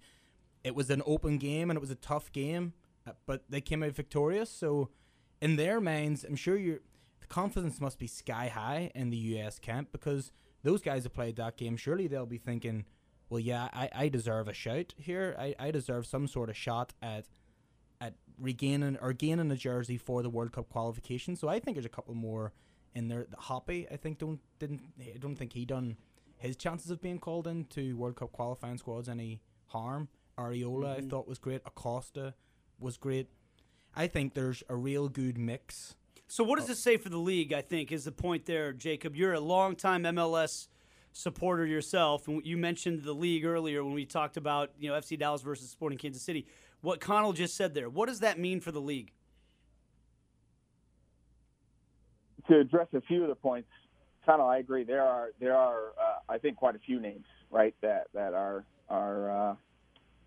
it 0.64 0.76
was 0.76 0.90
an 0.90 1.02
open 1.06 1.38
game 1.38 1.70
and 1.70 1.78
it 1.78 1.82
was 1.82 1.92
a 1.92 1.96
tough 1.96 2.32
game, 2.32 2.74
uh, 3.08 3.12
but 3.26 3.44
they 3.50 3.62
came 3.62 3.84
out 3.84 3.94
victorious. 3.94 4.50
So, 4.50 4.90
in 5.42 5.56
their 5.56 5.80
minds, 5.80 6.24
I'm 6.24 6.36
sure 6.36 6.58
you 6.58 6.80
the 7.20 7.28
confidence 7.28 7.80
must 7.80 8.00
be 8.00 8.08
sky 8.08 8.48
high 8.48 8.92
in 8.96 9.10
the 9.10 9.18
US 9.18 9.60
camp 9.60 9.90
because 9.92 10.32
those 10.64 10.82
guys 10.82 11.04
have 11.04 11.14
played 11.14 11.36
that 11.38 11.58
game. 11.58 11.78
Surely 11.78 12.08
they'll 12.08 12.26
be 12.26 12.38
thinking, 12.38 12.86
well, 13.30 13.40
yeah, 13.40 13.70
I, 13.74 13.90
I 13.94 14.10
deserve 14.10 14.48
a 14.48 14.54
shout 14.54 14.94
here. 14.98 15.36
I, 15.38 15.56
I 15.60 15.72
deserve 15.72 16.06
some 16.06 16.28
sort 16.28 16.50
of 16.50 16.58
shot 16.58 16.94
at 17.02 17.26
at 18.00 18.14
regaining 18.40 18.98
or 19.02 19.12
gaining 19.12 19.50
a 19.52 19.56
jersey 19.56 19.98
for 19.98 20.22
the 20.22 20.30
World 20.30 20.52
Cup 20.52 20.70
qualification. 20.70 21.36
So 21.36 21.48
I 21.48 21.60
think 21.60 21.76
there's 21.76 21.86
a 21.86 21.90
couple 21.90 22.14
more 22.14 22.54
in 22.94 23.08
there. 23.08 23.26
Hoppe, 23.44 23.92
I 23.92 23.98
think 23.98 24.20
don't 24.20 24.40
didn't 24.60 24.82
I 25.00 25.18
don't 25.18 25.36
think 25.36 25.54
he 25.54 25.66
done 25.66 25.98
his 26.38 26.56
chances 26.56 26.92
of 26.92 27.02
being 27.02 27.20
called 27.20 27.48
into 27.48 27.98
World 27.98 28.16
Cup 28.16 28.32
qualifying 28.32 28.78
squads 28.78 29.10
any 29.10 29.42
harm. 29.68 30.08
Arriola 30.38 30.96
I 30.96 30.98
mm-hmm. 31.00 31.10
thought 31.10 31.28
was 31.28 31.40
great. 31.40 31.62
Acosta 31.66 32.36
was 32.80 32.98
great. 32.98 33.28
I 33.96 34.08
think 34.08 34.36
there's 34.36 34.64
a 34.70 34.76
real 34.76 35.10
good 35.10 35.38
mix. 35.38 35.96
So 36.28 36.44
what 36.44 36.58
does 36.58 36.66
uh, 36.66 36.70
this 36.70 36.84
say 36.84 36.98
for 36.98 37.10
the 37.10 37.18
league? 37.18 37.54
I 37.54 37.62
think 37.62 37.92
is 37.92 38.04
the 38.04 38.12
point 38.12 38.46
there, 38.46 38.72
Jacob. 38.74 39.16
You're 39.16 39.34
a 39.34 39.40
longtime 39.40 40.04
MLS 40.04 40.68
supporter 41.14 41.66
yourself, 41.66 42.28
and 42.28 42.46
you 42.46 42.58
mentioned 42.58 43.04
the 43.04 43.14
league 43.14 43.46
earlier 43.46 43.84
when 43.84 43.94
we 43.94 44.06
talked 44.06 44.38
about 44.38 44.72
you 44.80 44.90
know 44.90 44.96
FC 44.96 45.18
Dallas 45.18 45.42
versus 45.42 45.70
Sporting 45.70 45.98
Kansas 45.98 46.22
City. 46.22 46.46
What 46.82 47.00
Conall 47.00 47.34
just 47.36 47.56
said 47.56 47.74
there. 47.74 47.90
What 47.90 48.08
does 48.08 48.20
that 48.20 48.38
mean 48.40 48.60
for 48.62 48.72
the 48.72 48.82
league? 48.82 49.12
to 52.48 52.60
address 52.60 52.88
a 52.94 53.02
few 53.02 53.24
of 53.24 53.28
the 53.28 53.36
points, 53.36 53.68
Conall, 54.26 54.50
I 54.50 54.60
agree. 54.60 54.84
There 54.84 55.04
are 55.04 55.32
there 55.40 55.56
are 55.56 55.90
uh, 56.00 56.20
I 56.34 56.38
think 56.38 56.56
quite 56.58 56.76
a 56.76 56.80
few 56.80 57.00
names 57.00 57.26
right 57.52 57.76
that 57.82 58.08
that 58.14 58.34
are 58.34 58.64
are 58.90 59.52
uh, 59.52 59.56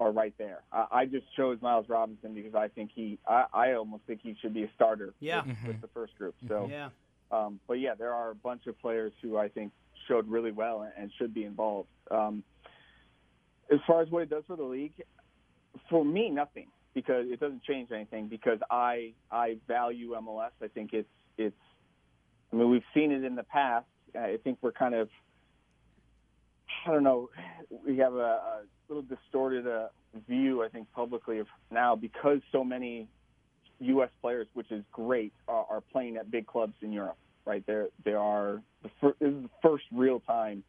are 0.01 0.13
right 0.13 0.35
there. 0.39 0.61
I, 0.73 0.87
I 0.93 1.05
just 1.07 1.25
chose 1.37 1.59
Miles 1.63 1.87
Robinson 1.89 2.35
because 2.35 2.55
I 2.55 2.69
think 2.69 2.91
he 2.95 3.19
I, 3.27 3.45
I 3.55 3.73
almost 3.73 4.03
think 4.07 4.21
he 4.23 4.37
should 4.43 4.53
be 4.55 4.65
a 4.65 4.71
starter 4.75 5.15
Yeah. 5.21 5.45
with, 5.47 5.57
with 5.67 5.81
the 5.81 5.89
first 5.89 6.15
group. 6.19 6.35
So, 6.49 6.69
Yeah. 6.71 6.91
Um, 7.31 7.61
but 7.67 7.75
yeah, 7.75 7.95
there 7.95 8.13
are 8.13 8.31
a 8.31 8.35
bunch 8.35 8.67
of 8.67 8.79
players 8.81 9.13
who 9.23 9.37
I 9.37 9.49
think 9.49 9.73
showed 10.09 10.29
really 10.29 10.53
well 10.53 10.91
and, 10.97 11.11
should 11.19 11.33
be 11.33 11.45
involved. 11.45 11.89
Um, 12.11 12.43
as 13.73 13.79
far 13.87 14.03
as 14.03 14.11
what 14.11 14.23
it 14.23 14.31
does 14.31 14.43
for 14.47 14.57
the 14.57 14.65
league, 14.65 14.95
for 15.89 16.05
me, 16.05 16.29
nothing 16.31 16.67
because 16.95 17.27
it 17.29 17.39
doesn't 17.39 17.63
change 17.63 17.93
anything 17.93 18.27
because 18.27 18.59
I 18.71 19.13
I 19.31 19.57
value 19.69 20.15
MLS. 20.21 20.51
I 20.63 20.69
think 20.69 20.93
it's 20.93 21.09
it's. 21.39 21.55
I 22.53 22.57
mean, 22.57 22.69
we've 22.69 22.83
seen 22.93 23.13
it 23.13 23.23
in 23.23 23.37
the 23.37 23.45
past. 23.45 23.87
I 24.19 24.39
think 24.43 24.59
we're 24.61 24.73
kind 24.73 24.95
of. 24.95 25.09
I 26.87 26.93
don't 26.93 27.05
know. 27.05 27.31
We 27.87 27.99
have 27.99 28.15
a, 28.15 28.19
a 28.19 28.61
little 28.89 29.03
distorted 29.03 29.67
uh, 29.67 29.89
view, 30.29 30.65
I 30.65 30.69
think, 30.69 30.91
publicly 30.93 31.39
of 31.39 31.47
now 31.71 31.95
because 31.95 32.41
so 32.51 32.65
many 32.65 33.07
U.S. 33.81 34.11
players, 34.21 34.47
which 34.55 34.71
is 34.71 34.85
great, 34.93 35.33
are, 35.49 35.67
are 35.69 35.81
playing 35.81 36.17
at 36.17 36.31
big 36.31 36.47
clubs 36.47 36.75
in 36.83 36.93
Europe. 36.93 37.17
Right 37.47 37.65
there, 37.67 37.89
there 38.05 38.19
are. 38.19 38.63
The 38.83 38.91
fir- 39.01 39.15
this 39.19 39.33
is 39.33 39.43
the 39.43 39.51
first 39.63 39.85
real 39.93 40.21
time 40.21 40.63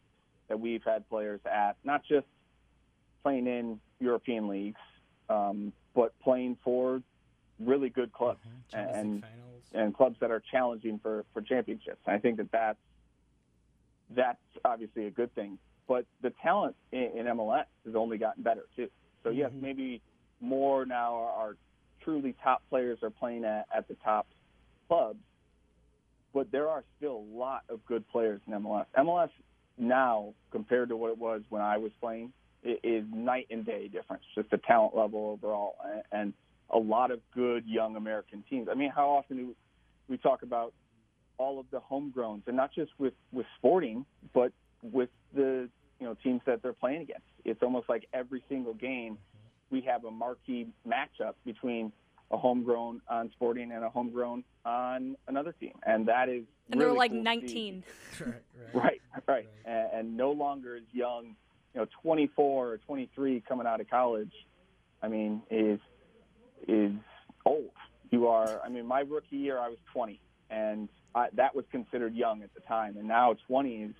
that 0.48 0.58
we've 0.58 0.82
had 0.84 1.08
players 1.08 1.40
at 1.44 1.76
not 1.84 2.02
just 2.08 2.26
playing 3.22 3.46
in 3.46 3.78
European 4.00 4.48
leagues, 4.48 4.80
um, 5.28 5.72
but 5.94 6.18
playing 6.20 6.56
for 6.64 7.02
really 7.60 7.90
good 7.90 8.12
clubs 8.12 8.40
Champions 8.70 8.96
and 8.96 9.20
finals. 9.20 9.62
and 9.74 9.94
clubs 9.94 10.16
that 10.20 10.30
are 10.30 10.42
challenging 10.50 10.98
for 10.98 11.24
for 11.32 11.42
championships. 11.42 12.00
And 12.06 12.16
I 12.16 12.18
think 12.18 12.38
that 12.38 12.50
that's 12.50 12.78
that's 14.10 14.38
obviously 14.64 15.06
a 15.06 15.10
good 15.10 15.34
thing. 15.34 15.58
But 15.86 16.06
the 16.22 16.32
talent 16.42 16.74
in, 16.90 17.10
in 17.14 17.26
MLS 17.26 17.66
has 17.84 17.94
only 17.94 18.18
gotten 18.18 18.42
better 18.42 18.64
too. 18.76 18.88
So 19.24 19.30
yes, 19.30 19.50
maybe 19.60 20.00
more 20.40 20.84
now 20.84 21.14
are 21.36 21.56
truly 22.04 22.34
top 22.42 22.62
players 22.68 22.98
are 23.02 23.10
playing 23.10 23.44
at, 23.44 23.66
at 23.74 23.88
the 23.88 23.96
top 24.04 24.26
clubs, 24.88 25.20
but 26.34 26.50
there 26.50 26.68
are 26.68 26.84
still 26.96 27.16
a 27.16 27.36
lot 27.36 27.62
of 27.68 27.84
good 27.86 28.08
players 28.08 28.40
in 28.46 28.52
MLS. 28.54 28.86
MLS 28.98 29.30
now, 29.78 30.34
compared 30.50 30.88
to 30.90 30.96
what 30.96 31.10
it 31.10 31.18
was 31.18 31.42
when 31.48 31.62
I 31.62 31.78
was 31.78 31.92
playing, 32.00 32.32
is 32.62 33.04
night 33.12 33.48
and 33.50 33.66
day 33.66 33.88
difference, 33.88 34.22
just 34.34 34.50
the 34.50 34.58
talent 34.58 34.94
level 34.96 35.38
overall, 35.42 35.76
and 36.12 36.32
a 36.70 36.78
lot 36.78 37.10
of 37.10 37.20
good 37.34 37.66
young 37.66 37.96
American 37.96 38.44
teams. 38.48 38.68
I 38.70 38.74
mean, 38.74 38.90
how 38.90 39.10
often 39.10 39.36
do 39.36 39.56
we 40.08 40.16
talk 40.16 40.42
about 40.42 40.72
all 41.38 41.58
of 41.58 41.66
the 41.70 41.80
homegrowns, 41.80 42.42
and 42.46 42.56
not 42.56 42.72
just 42.72 42.92
with 42.98 43.14
with 43.32 43.46
Sporting, 43.58 44.06
but 44.32 44.52
with 44.82 45.08
the 45.34 45.68
you 45.98 46.06
know 46.06 46.16
teams 46.22 46.40
that 46.46 46.62
they're 46.62 46.72
playing 46.72 47.02
against. 47.02 47.26
It's 47.44 47.62
almost 47.62 47.88
like 47.88 48.06
every 48.12 48.42
single 48.48 48.74
game 48.74 49.18
we 49.72 49.80
have 49.80 50.04
a 50.04 50.10
marquee 50.10 50.68
matchup 50.86 51.34
between 51.44 51.90
a 52.30 52.36
homegrown 52.36 53.00
on 53.08 53.30
Sporting 53.32 53.72
and 53.72 53.84
a 53.84 53.90
homegrown 53.90 54.44
on 54.64 55.16
another 55.26 55.52
team, 55.52 55.72
and 55.84 56.06
that 56.06 56.28
is 56.28 56.44
and 56.70 56.80
really 56.80 56.92
they're 56.92 56.98
like 56.98 57.10
cool 57.10 57.22
19. 57.22 57.84
right, 58.20 58.34
Right, 58.74 59.00
right, 59.26 59.48
And, 59.64 59.88
and 59.92 60.16
no 60.16 60.30
longer 60.30 60.76
as 60.76 60.82
young, 60.92 61.34
you 61.74 61.80
know, 61.80 61.86
24 62.02 62.72
or 62.72 62.76
23 62.78 63.42
coming 63.48 63.66
out 63.66 63.80
of 63.80 63.90
college. 63.90 64.32
I 65.02 65.08
mean, 65.08 65.42
is 65.50 65.80
is 66.68 66.92
old. 67.44 67.72
You 68.10 68.28
are. 68.28 68.60
I 68.64 68.68
mean, 68.68 68.86
my 68.86 69.00
rookie 69.00 69.36
year, 69.36 69.58
I 69.58 69.68
was 69.68 69.78
20, 69.92 70.20
and 70.50 70.88
I, 71.14 71.28
that 71.34 71.54
was 71.56 71.64
considered 71.72 72.14
young 72.14 72.42
at 72.42 72.54
the 72.54 72.60
time. 72.60 72.96
And 72.98 73.08
now 73.08 73.34
20 73.48 73.74
is, 73.74 73.94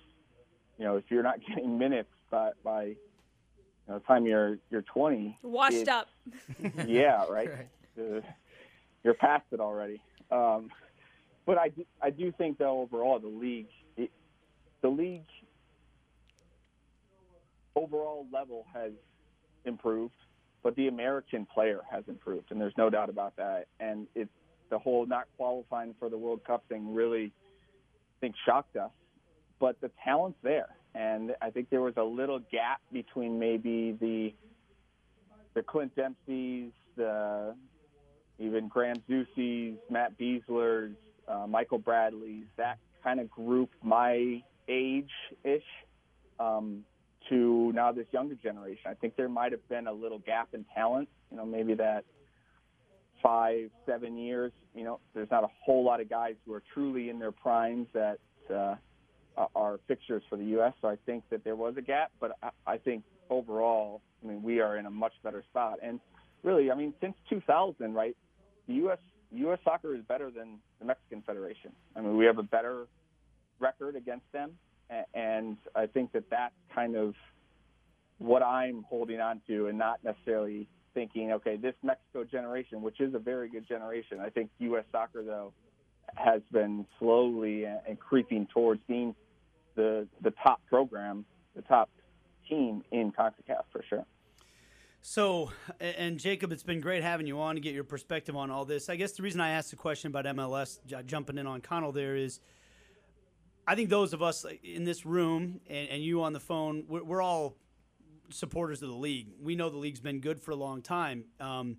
you 0.77 0.85
know, 0.85 0.97
if 0.97 1.05
you're 1.09 1.23
not 1.23 1.39
getting 1.47 1.77
minutes 1.77 2.09
by 2.31 2.51
by 2.63 2.83
you 2.83 2.95
know, 3.87 3.99
the 3.99 4.05
time 4.05 4.25
you're 4.25 4.57
you're 4.69 4.81
20, 4.83 5.39
Washed 5.43 5.75
it's- 5.75 5.87
up. 5.87 6.07
yeah, 6.87 7.25
right. 7.29 7.49
Right. 7.49 7.67
Uh, 7.99 8.21
you're 9.03 9.13
past 9.13 9.45
it 9.51 9.59
already. 9.59 10.01
Um, 10.31 10.69
but 11.45 11.57
I 11.57 11.69
do, 11.69 11.83
I 12.01 12.09
do 12.09 12.31
think 12.31 12.57
though 12.57 12.81
overall 12.81 13.19
the 13.19 13.27
league, 13.27 13.67
it, 13.97 14.09
the 14.81 14.87
league 14.89 15.25
overall 17.75 18.25
level 18.31 18.65
has 18.73 18.91
improved, 19.65 20.13
but 20.63 20.75
the 20.75 20.87
American 20.87 21.45
player 21.45 21.81
has 21.91 22.03
improved, 22.07 22.51
and 22.51 22.59
there's 22.61 22.73
no 22.77 22.89
doubt 22.89 23.09
about 23.09 23.35
that. 23.37 23.67
And 23.79 24.07
it's 24.15 24.29
the 24.69 24.79
whole 24.79 25.05
not 25.05 25.25
qualifying 25.37 25.93
for 25.99 26.09
the 26.09 26.17
World 26.17 26.43
Cup 26.45 26.63
thing 26.69 26.93
really, 26.93 27.25
I 27.25 28.15
think, 28.21 28.35
shocked 28.45 28.75
us. 28.77 28.91
But 29.59 29.79
the 29.81 29.91
talent's 30.03 30.39
there, 30.43 30.69
and 30.95 31.35
I 31.41 31.49
think 31.49 31.69
there 31.69 31.81
was 31.81 31.95
a 31.97 32.03
little 32.03 32.39
gap 32.51 32.81
between 32.91 33.39
maybe 33.39 33.97
the 33.99 34.33
the 35.53 35.61
Clint 35.61 35.95
Dempsey's, 35.95 36.71
the 36.95 37.55
even 38.39 38.67
Graham 38.67 38.97
Zusi's, 39.09 39.77
Matt 39.89 40.17
Besler's, 40.17 40.95
uh, 41.27 41.45
Michael 41.47 41.77
Bradley's, 41.77 42.45
that 42.57 42.79
kind 43.03 43.19
of 43.19 43.29
group, 43.29 43.69
my 43.83 44.41
age-ish, 44.67 45.63
um, 46.39 46.83
to 47.29 47.71
now 47.73 47.91
this 47.91 48.07
younger 48.11 48.35
generation. 48.35 48.83
I 48.87 48.95
think 48.95 49.15
there 49.15 49.29
might 49.29 49.51
have 49.51 49.67
been 49.69 49.87
a 49.87 49.93
little 49.93 50.19
gap 50.19 50.49
in 50.53 50.65
talent. 50.73 51.07
You 51.31 51.37
know, 51.37 51.45
maybe 51.45 51.73
that 51.75 52.03
five, 53.21 53.69
seven 53.85 54.17
years. 54.17 54.51
You 54.75 54.83
know, 54.83 54.99
there's 55.13 55.31
not 55.31 55.43
a 55.43 55.49
whole 55.63 55.83
lot 55.83 56.01
of 56.01 56.09
guys 56.09 56.35
who 56.45 56.53
are 56.53 56.63
truly 56.73 57.09
in 57.09 57.19
their 57.19 57.31
primes 57.31 57.87
that 57.93 58.19
uh, 58.53 58.75
Uh, 59.35 59.47
are 59.55 59.79
fixtures 59.87 60.21
for 60.29 60.35
the 60.35 60.43
U.S. 60.45 60.73
So 60.79 60.87
I 60.87 60.95
think 61.07 61.23
that 61.31 61.43
there 61.43 61.55
was 61.55 61.73
a 61.75 61.81
gap, 61.81 62.11
but 62.19 62.37
I, 62.43 62.49
I 62.67 62.77
think 62.77 63.03
overall, 63.31 63.99
I 64.23 64.27
mean, 64.27 64.43
we 64.43 64.59
are 64.59 64.77
in 64.77 64.85
a 64.85 64.91
much 64.91 65.13
better 65.23 65.43
spot. 65.49 65.79
And 65.81 65.99
really, 66.43 66.69
I 66.69 66.75
mean, 66.75 66.93
since 67.01 67.15
2000, 67.31 67.95
right, 67.95 68.15
the 68.67 68.75
U.S. 68.75 68.99
U.S. 69.31 69.57
soccer 69.63 69.95
is 69.95 70.03
better 70.07 70.29
than 70.29 70.59
the 70.79 70.85
Mexican 70.85 71.23
Federation. 71.23 71.71
I 71.95 72.01
mean, 72.01 72.15
we 72.15 72.25
have 72.25 72.37
a 72.37 72.43
better 72.43 72.85
record 73.59 73.95
against 73.95 74.31
them, 74.33 74.51
and 75.15 75.57
I 75.73 75.87
think 75.87 76.11
that 76.11 76.29
that's 76.29 76.53
kind 76.75 76.95
of 76.95 77.15
what 78.19 78.43
I'm 78.43 78.85
holding 78.87 79.19
on 79.19 79.41
to, 79.47 79.65
and 79.65 79.79
not 79.79 80.03
necessarily 80.03 80.67
thinking, 80.93 81.31
okay, 81.31 81.57
this 81.57 81.73
Mexico 81.81 82.23
generation, 82.23 82.83
which 82.83 83.01
is 83.01 83.15
a 83.15 83.19
very 83.19 83.49
good 83.49 83.67
generation. 83.67 84.19
I 84.19 84.29
think 84.29 84.51
U.S. 84.59 84.85
soccer, 84.91 85.23
though, 85.23 85.53
has 86.13 86.41
been 86.51 86.85
slowly 86.99 87.65
and 87.65 87.99
creeping 87.99 88.47
towards 88.53 88.81
being 88.87 89.15
the 89.75 90.07
the 90.21 90.31
top 90.43 90.61
program, 90.67 91.25
the 91.55 91.61
top 91.61 91.89
team 92.47 92.83
in 92.91 93.11
CONCACAF 93.11 93.63
for 93.71 93.83
sure. 93.89 94.05
So, 95.05 95.51
and 95.81 96.17
Jacob, 96.17 96.53
it's 96.53 96.63
been 96.63 96.79
great 96.79 97.03
having 97.03 97.27
you 97.27 97.41
on 97.41 97.55
to 97.55 97.61
get 97.61 97.73
your 97.73 97.83
perspective 97.83 98.37
on 98.37 98.49
all 98.49 98.63
this. 98.63 98.87
I 98.87 98.95
guess 98.95 99.11
the 99.11 99.23
reason 99.23 99.41
I 99.41 99.49
asked 99.49 99.69
the 99.69 99.75
question 99.75 100.07
about 100.07 100.23
MLS, 100.33 100.79
jumping 101.05 101.37
in 101.37 101.45
on 101.45 101.59
Conall 101.59 101.93
there, 101.93 102.15
is 102.15 102.39
I 103.67 103.75
think 103.75 103.89
those 103.89 104.13
of 104.13 104.21
us 104.21 104.45
in 104.63 104.85
this 104.85 105.05
room 105.05 105.59
and, 105.67 105.89
and 105.89 106.03
you 106.03 106.23
on 106.23 106.31
the 106.31 106.39
phone, 106.39 106.85
we're, 106.87 107.03
we're 107.03 107.21
all 107.21 107.57
supporters 108.29 108.81
of 108.81 108.89
the 108.89 108.95
league. 108.95 109.27
We 109.41 109.55
know 109.55 109.69
the 109.69 109.77
league's 109.77 109.99
been 109.99 110.21
good 110.21 110.39
for 110.39 110.51
a 110.51 110.55
long 110.55 110.81
time, 110.81 111.25
um, 111.41 111.77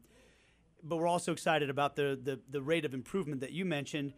but 0.82 0.97
we're 0.97 1.09
also 1.09 1.32
excited 1.32 1.70
about 1.70 1.97
the, 1.97 2.18
the 2.22 2.40
the 2.51 2.61
rate 2.61 2.84
of 2.84 2.92
improvement 2.92 3.40
that 3.40 3.53
you 3.53 3.64
mentioned. 3.64 4.12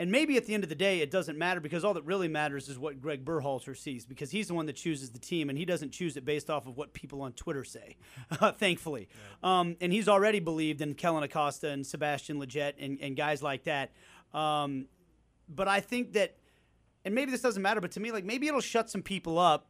And 0.00 0.10
maybe 0.10 0.38
at 0.38 0.46
the 0.46 0.54
end 0.54 0.62
of 0.62 0.70
the 0.70 0.74
day, 0.74 1.00
it 1.00 1.10
doesn't 1.10 1.36
matter 1.36 1.60
because 1.60 1.84
all 1.84 1.92
that 1.92 2.06
really 2.06 2.26
matters 2.26 2.70
is 2.70 2.78
what 2.78 3.02
Greg 3.02 3.22
Berhalter 3.22 3.76
sees 3.76 4.06
because 4.06 4.30
he's 4.30 4.48
the 4.48 4.54
one 4.54 4.64
that 4.64 4.72
chooses 4.72 5.10
the 5.10 5.18
team 5.18 5.50
and 5.50 5.58
he 5.58 5.66
doesn't 5.66 5.90
choose 5.90 6.16
it 6.16 6.24
based 6.24 6.48
off 6.48 6.66
of 6.66 6.78
what 6.78 6.94
people 6.94 7.20
on 7.20 7.34
Twitter 7.34 7.64
say, 7.64 7.98
thankfully. 8.56 9.10
Um, 9.42 9.76
and 9.78 9.92
he's 9.92 10.08
already 10.08 10.40
believed 10.40 10.80
in 10.80 10.94
Kellyn 10.94 11.22
Acosta 11.22 11.68
and 11.68 11.86
Sebastian 11.86 12.40
Lletget 12.40 12.76
and, 12.80 12.98
and 13.02 13.14
guys 13.14 13.42
like 13.42 13.64
that. 13.64 13.92
Um, 14.32 14.86
but 15.50 15.68
I 15.68 15.80
think 15.80 16.14
that, 16.14 16.34
and 17.04 17.14
maybe 17.14 17.30
this 17.30 17.42
doesn't 17.42 17.60
matter, 17.60 17.82
but 17.82 17.90
to 17.90 18.00
me, 18.00 18.10
like 18.10 18.24
maybe 18.24 18.48
it'll 18.48 18.62
shut 18.62 18.88
some 18.88 19.02
people 19.02 19.38
up 19.38 19.66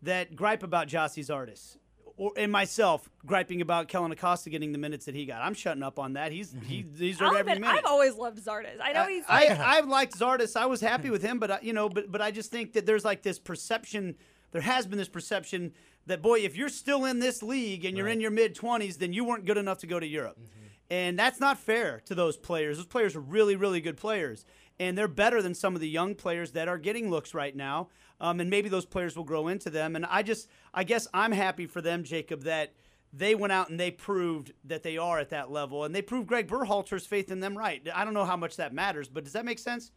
that 0.00 0.34
gripe 0.34 0.62
about 0.62 0.88
Gyasi 0.88 1.22
Zardes. 1.22 1.76
Or, 2.18 2.32
and 2.34 2.50
myself 2.50 3.10
griping 3.26 3.60
about 3.60 3.88
Kellyn 3.88 4.10
Acosta 4.10 4.48
getting 4.48 4.72
the 4.72 4.78
minutes 4.78 5.04
that 5.04 5.14
he 5.14 5.26
got. 5.26 5.42
I'm 5.42 5.52
shutting 5.52 5.82
up 5.82 5.98
on 5.98 6.14
that. 6.14 6.32
He's 6.32 6.54
he 6.64 6.82
mm-hmm. 6.82 6.96
deserved 6.96 7.22
I'll 7.22 7.36
every 7.36 7.52
admit, 7.52 7.68
minute. 7.68 7.84
I've 7.84 7.90
always 7.90 8.14
loved 8.14 8.42
Zardes. 8.42 8.80
I 8.82 8.94
know 8.94 9.06
he's. 9.06 9.24
I, 9.28 9.48
I 9.48 9.76
I've 9.76 9.86
liked 9.86 10.18
Zardes. 10.18 10.56
I 10.56 10.64
was 10.64 10.80
happy 10.80 11.10
with 11.10 11.20
him, 11.22 11.38
but 11.38 11.50
I, 11.50 11.58
you 11.60 11.74
know, 11.74 11.90
but 11.90 12.10
but 12.10 12.22
I 12.22 12.30
just 12.30 12.50
think 12.50 12.72
that 12.72 12.86
there's 12.86 13.04
like 13.04 13.22
this 13.22 13.38
perception. 13.38 14.14
There 14.52 14.62
has 14.62 14.86
been 14.86 14.96
this 14.96 15.10
perception 15.10 15.74
that 16.06 16.22
boy, 16.22 16.38
if 16.40 16.56
you're 16.56 16.70
still 16.70 17.04
in 17.04 17.18
this 17.18 17.42
league 17.42 17.84
and 17.84 17.98
you're 17.98 18.08
in 18.08 18.20
your 18.20 18.30
mid 18.30 18.56
20s, 18.56 18.96
then 18.96 19.12
you 19.12 19.24
weren't 19.24 19.44
good 19.44 19.58
enough 19.58 19.78
to 19.78 19.86
go 19.86 20.00
to 20.00 20.06
Europe, 20.06 20.38
mm-hmm. 20.38 20.66
and 20.88 21.18
that's 21.18 21.38
not 21.38 21.58
fair 21.58 22.00
to 22.06 22.14
those 22.14 22.38
players. 22.38 22.78
Those 22.78 22.86
players 22.86 23.14
are 23.14 23.20
really 23.20 23.56
really 23.56 23.82
good 23.82 23.98
players, 23.98 24.46
and 24.80 24.96
they're 24.96 25.08
better 25.08 25.42
than 25.42 25.54
some 25.54 25.74
of 25.74 25.82
the 25.82 25.88
young 25.88 26.14
players 26.14 26.52
that 26.52 26.66
are 26.66 26.78
getting 26.78 27.10
looks 27.10 27.34
right 27.34 27.54
now. 27.54 27.88
Um, 28.20 28.40
and 28.40 28.48
maybe 28.48 28.68
those 28.68 28.86
players 28.86 29.16
will 29.16 29.24
grow 29.24 29.48
into 29.48 29.68
them. 29.68 29.94
And 29.94 30.06
I 30.06 30.22
just, 30.22 30.48
I 30.72 30.84
guess 30.84 31.06
I'm 31.12 31.32
happy 31.32 31.66
for 31.66 31.82
them, 31.82 32.02
Jacob, 32.02 32.44
that 32.44 32.72
they 33.12 33.34
went 33.34 33.52
out 33.52 33.68
and 33.70 33.78
they 33.78 33.90
proved 33.90 34.52
that 34.64 34.82
they 34.82 34.96
are 34.98 35.18
at 35.18 35.30
that 35.30 35.50
level, 35.50 35.84
and 35.84 35.94
they 35.94 36.02
proved 36.02 36.26
Greg 36.26 36.48
Berhalter's 36.48 37.06
faith 37.06 37.30
in 37.30 37.40
them 37.40 37.56
right. 37.56 37.86
I 37.94 38.04
don't 38.04 38.14
know 38.14 38.24
how 38.24 38.36
much 38.36 38.56
that 38.56 38.74
matters, 38.74 39.08
but 39.08 39.24
does 39.24 39.32
that 39.32 39.44
make 39.44 39.58
sense? 39.58 39.90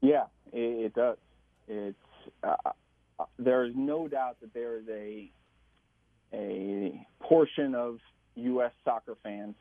Yeah, 0.00 0.24
it, 0.52 0.86
it 0.86 0.94
does. 0.94 1.16
It's 1.66 1.96
uh, 2.42 2.54
uh, 3.18 3.24
there 3.38 3.64
is 3.64 3.72
no 3.74 4.08
doubt 4.08 4.36
that 4.40 4.52
there 4.54 4.78
is 4.78 4.84
a 4.88 5.30
a 6.32 7.06
portion 7.20 7.74
of 7.74 7.98
U.S. 8.34 8.72
soccer 8.84 9.16
fans 9.22 9.54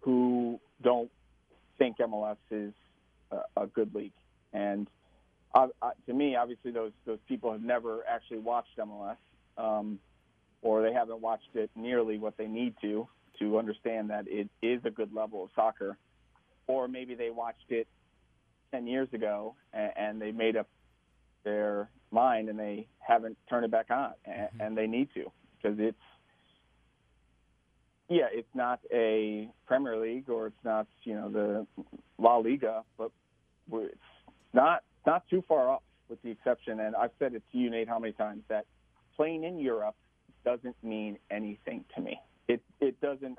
who 0.00 0.58
don't 0.82 1.10
think 1.78 1.98
MLS 1.98 2.36
is 2.50 2.72
a, 3.30 3.62
a 3.62 3.66
good 3.66 3.94
league, 3.94 4.12
and 4.52 4.88
uh, 5.54 5.66
uh, 5.82 5.90
to 6.06 6.14
me, 6.14 6.36
obviously, 6.36 6.70
those 6.70 6.92
those 7.06 7.18
people 7.28 7.52
have 7.52 7.62
never 7.62 8.04
actually 8.08 8.38
watched 8.38 8.78
MLS, 8.78 9.16
um, 9.58 9.98
or 10.62 10.82
they 10.82 10.92
haven't 10.92 11.20
watched 11.20 11.54
it 11.54 11.70
nearly 11.74 12.18
what 12.18 12.36
they 12.36 12.46
need 12.46 12.74
to 12.82 13.08
to 13.38 13.58
understand 13.58 14.10
that 14.10 14.26
it 14.28 14.48
is 14.62 14.80
a 14.84 14.90
good 14.90 15.12
level 15.12 15.44
of 15.44 15.50
soccer, 15.54 15.96
or 16.66 16.86
maybe 16.86 17.14
they 17.14 17.30
watched 17.30 17.70
it 17.70 17.88
10 18.70 18.86
years 18.86 19.08
ago 19.12 19.54
and, 19.72 19.92
and 19.96 20.22
they 20.22 20.30
made 20.30 20.56
up 20.56 20.68
their 21.42 21.88
mind 22.10 22.48
and 22.48 22.58
they 22.58 22.86
haven't 22.98 23.36
turned 23.48 23.64
it 23.64 23.70
back 23.70 23.90
on 23.90 24.12
and, 24.24 24.48
and 24.60 24.76
they 24.76 24.86
need 24.86 25.08
to 25.14 25.30
because 25.56 25.78
it's 25.80 25.96
yeah 28.08 28.26
it's 28.30 28.48
not 28.54 28.80
a 28.92 29.48
premier 29.66 29.96
league 29.96 30.28
or 30.28 30.48
it's 30.48 30.64
not 30.64 30.86
you 31.04 31.14
know 31.14 31.30
the 31.30 31.66
la 32.18 32.36
liga 32.36 32.82
but 32.98 33.10
it's 33.72 33.96
not 34.52 34.82
not 35.06 35.28
too 35.28 35.42
far 35.48 35.68
off 35.70 35.82
with 36.08 36.20
the 36.22 36.30
exception 36.30 36.80
and 36.80 36.94
i've 36.96 37.10
said 37.18 37.34
it 37.34 37.42
to 37.52 37.58
you 37.58 37.70
nate 37.70 37.88
how 37.88 37.98
many 37.98 38.12
times 38.12 38.42
that 38.48 38.66
playing 39.16 39.44
in 39.44 39.58
europe 39.58 39.96
doesn't 40.44 40.76
mean 40.82 41.18
anything 41.30 41.84
to 41.94 42.00
me 42.00 42.18
it 42.48 42.62
it 42.80 43.00
doesn't 43.00 43.38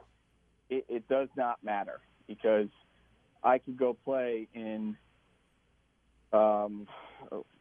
it, 0.69 0.85
it 0.87 1.07
does 1.07 1.29
not 1.35 1.63
matter 1.63 1.99
because 2.27 2.69
i 3.43 3.57
could 3.57 3.77
go 3.77 3.95
play 4.05 4.47
in 4.53 4.95
um, 6.33 6.87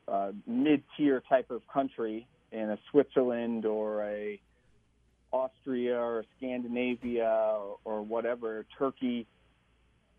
a 0.09 0.33
mid-tier 0.47 1.23
type 1.29 1.51
of 1.51 1.63
country 1.73 2.27
in 2.53 2.71
a 2.71 2.79
Switzerland 2.91 3.65
or 3.65 4.05
a 4.05 4.41
Austria 5.33 5.99
or 5.99 6.25
Scandinavia 6.37 7.59
or, 7.85 8.03
whatever, 8.03 8.67
Turkey, 8.77 9.27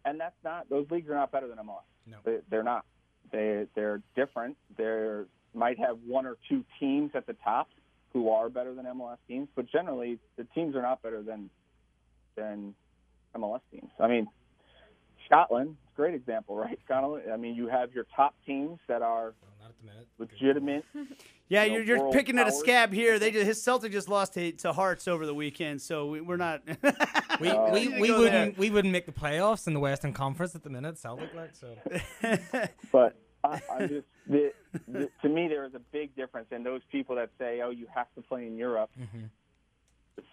and 0.06 0.20
that's 0.20 0.36
not 0.44 0.70
those 0.70 0.86
leagues 0.90 1.10
are 1.10 1.16
not 1.16 1.32
better 1.32 1.48
than 1.48 1.58
MLS. 1.58 1.84
No. 2.08 2.18
They, 2.24 2.38
they're 2.50 2.64
not. 2.64 2.86
They 3.32 3.66
they're 3.76 4.02
different. 4.16 4.58
They 4.78 5.22
might 5.54 5.80
have 5.80 5.98
one 6.06 6.26
or 6.26 6.38
two 6.50 6.64
teams 6.80 7.12
at 7.14 7.28
the 7.28 7.36
top, 7.44 7.68
who 8.14 8.30
are 8.30 8.50
better 8.50 8.74
than 8.74 8.86
MLS 8.86 9.18
teams, 9.28 9.48
but 9.56 9.66
generally 9.72 10.20
the 10.38 10.46
teams 10.56 10.76
are 10.76 10.82
not 10.82 11.02
better 11.02 11.22
than 11.22 11.50
than 12.36 12.74
MLS 13.36 13.62
teams. 13.72 13.90
I 14.00 14.08
mean, 14.08 14.28
Scotland, 15.26 15.78
great 15.96 16.16
example, 16.16 16.56
right? 16.56 16.80
Scotland. 16.86 17.24
I 17.32 17.38
mean, 17.38 17.56
you 17.56 17.68
have 17.68 17.94
your 17.94 18.06
top 18.16 18.36
teams 18.46 18.80
that 18.88 19.02
are 19.02 19.34
legitimate. 20.18 20.86
Yeah, 21.50 21.66
you 21.66 21.72
know, 21.72 21.76
you're, 21.80 21.86
you're 21.86 22.00
world 22.00 22.14
picking 22.14 22.40
at 22.40 22.48
a 22.48 22.52
scab 22.54 22.94
here. 22.94 23.20
They 23.20 23.30
just, 23.30 23.46
his 23.46 23.62
Celtic 23.62 23.92
just 23.92 24.08
lost 24.08 24.36
to, 24.36 24.54
to 24.54 24.72
Hearts 24.72 25.06
over 25.06 25.26
the 25.26 25.34
weekend, 25.34 25.82
so 25.82 26.06
we, 26.06 26.22
we're 26.22 26.38
not. 26.38 26.62
We, 27.42 27.50
Uh, 27.50 27.74
we, 27.74 27.88
need 27.88 27.96
to 27.96 28.00
we 28.00 28.12
wouldn't 28.12 28.58
we 28.58 28.70
wouldn't 28.70 28.92
make 28.92 29.06
the 29.06 29.12
playoffs 29.12 29.66
in 29.68 29.74
the 29.74 29.80
Western 29.80 30.14
Conference 30.14 30.54
at 30.56 30.64
the 30.64 30.70
minute, 30.70 30.98
Celtic 30.98 31.34
like 31.34 31.52
so. 31.54 31.76
But 32.92 33.16
I, 33.44 33.60
I'm 33.74 33.90
just 33.90 34.06
the, 34.28 34.54
the, 34.88 35.10
to 35.24 35.28
me 35.28 35.48
there 35.48 35.66
is 35.66 35.74
a 35.74 35.80
big 35.92 36.16
difference 36.16 36.48
in 36.52 36.64
those 36.64 36.82
people 36.92 37.16
that 37.16 37.32
say, 37.40 37.62
"Oh, 37.62 37.72
you 37.72 37.88
have 37.94 38.08
to 38.16 38.22
play 38.22 38.46
in 38.46 38.58
Europe 38.58 38.92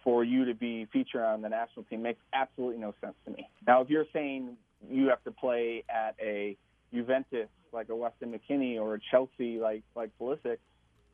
for 0.04 0.22
you 0.22 0.44
to 0.44 0.54
be 0.54 0.86
featured 0.92 1.22
on 1.22 1.40
the 1.40 1.48
national 1.48 1.84
team." 1.84 2.02
Makes 2.02 2.20
absolutely 2.32 2.78
no 2.78 2.94
sense 3.00 3.14
to 3.24 3.32
me. 3.32 3.48
Now, 3.66 3.80
if 3.80 3.88
you're 3.88 4.06
saying 4.12 4.56
you 4.88 5.08
have 5.08 5.24
to 5.24 5.30
play 5.32 5.84
at 5.88 6.14
a 6.20 6.56
Juventus 6.92 7.48
like 7.72 7.88
a 7.88 7.96
Weston 7.96 8.32
McKennie 8.32 8.80
or 8.80 8.94
a 8.94 8.98
Chelsea 9.10 9.58
like 9.58 9.82
like 9.94 10.10
Pulisic, 10.20 10.58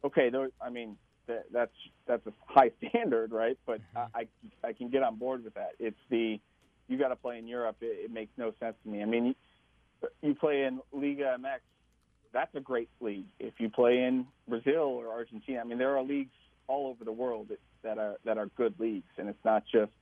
okay, 0.04 0.30
those, 0.30 0.50
I 0.60 0.70
mean 0.70 0.96
that, 1.26 1.46
that's 1.52 1.72
that's 2.06 2.26
a 2.26 2.32
high 2.46 2.70
standard, 2.88 3.32
right? 3.32 3.58
But 3.66 3.80
mm-hmm. 3.80 4.16
I, 4.16 4.20
I 4.20 4.68
I 4.68 4.72
can 4.72 4.88
get 4.88 5.02
on 5.02 5.16
board 5.16 5.44
with 5.44 5.54
that. 5.54 5.72
It's 5.78 5.96
the 6.10 6.40
you 6.88 6.98
got 6.98 7.08
to 7.08 7.16
play 7.16 7.38
in 7.38 7.46
Europe. 7.46 7.76
It, 7.80 8.04
it 8.04 8.10
makes 8.12 8.32
no 8.36 8.52
sense 8.60 8.76
to 8.84 8.90
me. 8.90 9.02
I 9.02 9.06
mean, 9.06 9.34
you 10.22 10.34
play 10.34 10.64
in 10.64 10.80
Liga 10.92 11.36
MX, 11.40 11.60
that's 12.32 12.54
a 12.54 12.60
great 12.60 12.90
league. 13.00 13.26
If 13.38 13.54
you 13.58 13.70
play 13.70 14.02
in 14.02 14.26
Brazil 14.48 14.82
or 14.82 15.08
Argentina, 15.08 15.60
I 15.60 15.64
mean, 15.64 15.78
there 15.78 15.96
are 15.96 16.02
leagues 16.02 16.34
all 16.66 16.88
over 16.88 17.04
the 17.04 17.12
world 17.12 17.48
that, 17.48 17.60
that 17.82 17.98
are 17.98 18.16
that 18.24 18.38
are 18.38 18.46
good 18.56 18.74
leagues, 18.78 19.10
and 19.18 19.28
it's 19.28 19.44
not 19.44 19.64
just 19.70 19.92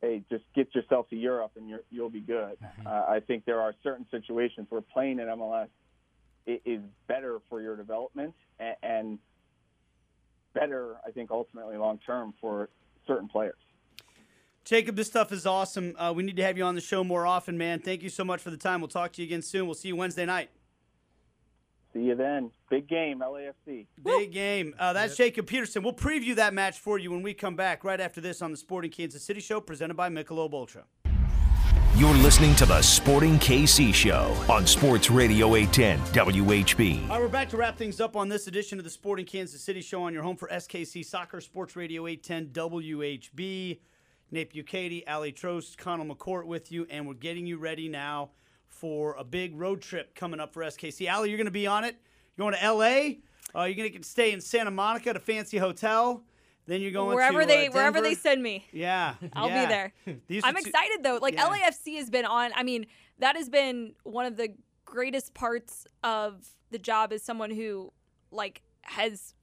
hey, 0.00 0.22
just 0.30 0.44
get 0.54 0.74
yourself 0.74 1.08
to 1.10 1.16
Europe 1.16 1.52
and 1.56 1.68
you're, 1.68 1.82
you'll 1.90 2.10
be 2.10 2.20
good. 2.20 2.56
Uh, 2.84 3.04
I 3.08 3.20
think 3.20 3.44
there 3.44 3.60
are 3.60 3.74
certain 3.82 4.06
situations 4.10 4.66
where 4.70 4.80
playing 4.80 5.18
in 5.18 5.26
MLS 5.26 5.68
is 6.46 6.80
better 7.08 7.40
for 7.48 7.60
your 7.60 7.76
development 7.76 8.34
and, 8.60 8.76
and 8.82 9.18
better, 10.54 10.96
I 11.06 11.10
think, 11.10 11.30
ultimately 11.30 11.76
long 11.76 11.98
term 12.06 12.34
for 12.40 12.68
certain 13.06 13.28
players. 13.28 13.56
Jacob, 14.64 14.96
this 14.96 15.06
stuff 15.06 15.30
is 15.32 15.46
awesome. 15.46 15.94
Uh, 15.96 16.12
we 16.14 16.24
need 16.24 16.36
to 16.36 16.42
have 16.42 16.58
you 16.58 16.64
on 16.64 16.74
the 16.74 16.80
show 16.80 17.04
more 17.04 17.24
often, 17.24 17.56
man. 17.56 17.78
Thank 17.78 18.02
you 18.02 18.08
so 18.08 18.24
much 18.24 18.40
for 18.40 18.50
the 18.50 18.56
time. 18.56 18.80
We'll 18.80 18.88
talk 18.88 19.12
to 19.12 19.22
you 19.22 19.26
again 19.26 19.42
soon. 19.42 19.66
We'll 19.66 19.74
see 19.74 19.88
you 19.88 19.96
Wednesday 19.96 20.26
night. 20.26 20.50
See 21.96 22.02
you 22.02 22.14
then. 22.14 22.50
Big 22.68 22.88
game, 22.88 23.20
LAFC. 23.20 23.86
Big 24.04 24.30
game. 24.30 24.74
Uh, 24.78 24.92
that's 24.92 25.16
Jacob 25.16 25.46
Peterson. 25.46 25.82
We'll 25.82 25.94
preview 25.94 26.34
that 26.34 26.52
match 26.52 26.78
for 26.78 26.98
you 26.98 27.10
when 27.10 27.22
we 27.22 27.32
come 27.32 27.56
back 27.56 27.84
right 27.84 27.98
after 27.98 28.20
this 28.20 28.42
on 28.42 28.50
the 28.50 28.58
Sporting 28.58 28.90
Kansas 28.90 29.22
City 29.22 29.40
Show 29.40 29.62
presented 29.62 29.94
by 29.94 30.10
Michelob 30.10 30.52
Ultra. 30.52 30.84
You're 31.96 32.12
listening 32.16 32.54
to 32.56 32.66
the 32.66 32.82
Sporting 32.82 33.38
KC 33.38 33.94
Show 33.94 34.36
on 34.50 34.66
Sports 34.66 35.10
Radio 35.10 35.54
810 35.54 36.34
WHB. 36.34 37.04
All 37.04 37.08
right, 37.08 37.20
we're 37.22 37.28
back 37.28 37.48
to 37.48 37.56
wrap 37.56 37.78
things 37.78 37.98
up 37.98 38.14
on 38.14 38.28
this 38.28 38.46
edition 38.46 38.76
of 38.76 38.84
the 38.84 38.90
Sporting 38.90 39.24
Kansas 39.24 39.62
City 39.62 39.80
Show 39.80 40.02
on 40.02 40.12
your 40.12 40.22
home 40.22 40.36
for 40.36 40.48
SKC 40.48 41.02
Soccer, 41.02 41.40
Sports 41.40 41.76
Radio 41.76 42.06
810 42.06 42.68
WHB. 42.70 43.78
Nate 44.30 44.52
Bukaty, 44.52 45.02
Aly 45.08 45.32
Trost, 45.32 45.76
Conall 45.76 46.14
McCourt 46.14 46.44
with 46.44 46.70
you, 46.70 46.86
and 46.90 47.08
we're 47.08 47.14
getting 47.14 47.46
you 47.46 47.56
ready 47.56 47.88
now 47.88 48.32
for 48.68 49.14
a 49.18 49.24
big 49.24 49.56
road 49.56 49.80
trip 49.80 50.14
coming 50.14 50.40
up 50.40 50.52
for 50.52 50.62
SKC. 50.62 51.10
Aly, 51.12 51.30
you're 51.30 51.38
going 51.38 51.46
to 51.46 51.50
be 51.50 51.66
on 51.66 51.84
it. 51.84 51.96
You're 52.36 52.50
going 52.50 52.60
to 52.60 52.72
LA. 52.72 53.58
Uh, 53.58 53.64
you're 53.64 53.76
going 53.76 53.92
to 53.92 54.02
stay 54.02 54.32
in 54.32 54.40
Santa 54.40 54.70
Monica 54.70 55.10
at 55.10 55.16
a 55.16 55.20
fancy 55.20 55.58
hotel. 55.58 56.22
Then 56.66 56.80
you're 56.80 56.90
going 56.90 57.14
wherever 57.14 57.42
to, 57.42 57.46
they 57.46 57.68
uh, 57.68 57.72
wherever 57.72 58.00
they 58.00 58.14
send 58.14 58.42
me. 58.42 58.66
Yeah, 58.72 59.14
I'll 59.32 59.48
yeah. 59.48 59.64
be 59.64 59.68
there. 59.68 60.18
These 60.26 60.42
I'm 60.44 60.56
excited 60.56 61.02
though. 61.02 61.18
Like 61.22 61.34
Yeah. 61.34 61.48
LAFC 61.48 61.96
has 61.96 62.10
been 62.10 62.24
on. 62.24 62.50
I 62.56 62.64
mean, 62.64 62.86
that 63.20 63.36
has 63.36 63.48
been 63.48 63.94
one 64.02 64.26
of 64.26 64.36
the 64.36 64.48
greatest 64.84 65.32
parts 65.32 65.86
of 66.02 66.44
the 66.70 66.78
job 66.78 67.12
as 67.12 67.22
someone 67.22 67.50
who 67.50 67.92
like 68.32 68.62
has 68.82 69.34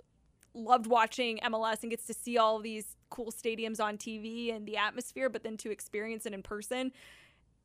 loved 0.54 0.86
watching 0.86 1.40
MLS 1.46 1.82
and 1.82 1.90
gets 1.90 2.06
to 2.08 2.14
see 2.14 2.38
all 2.38 2.60
these 2.60 2.96
cool 3.10 3.32
stadiums 3.32 3.80
on 3.80 3.98
TV 3.98 4.54
and 4.54 4.68
the 4.68 4.78
atmosphere, 4.78 5.30
but 5.30 5.44
then 5.44 5.56
to 5.58 5.72
experience 5.72 6.26
it 6.26 6.34
in 6.34 6.44
person. 6.44 6.92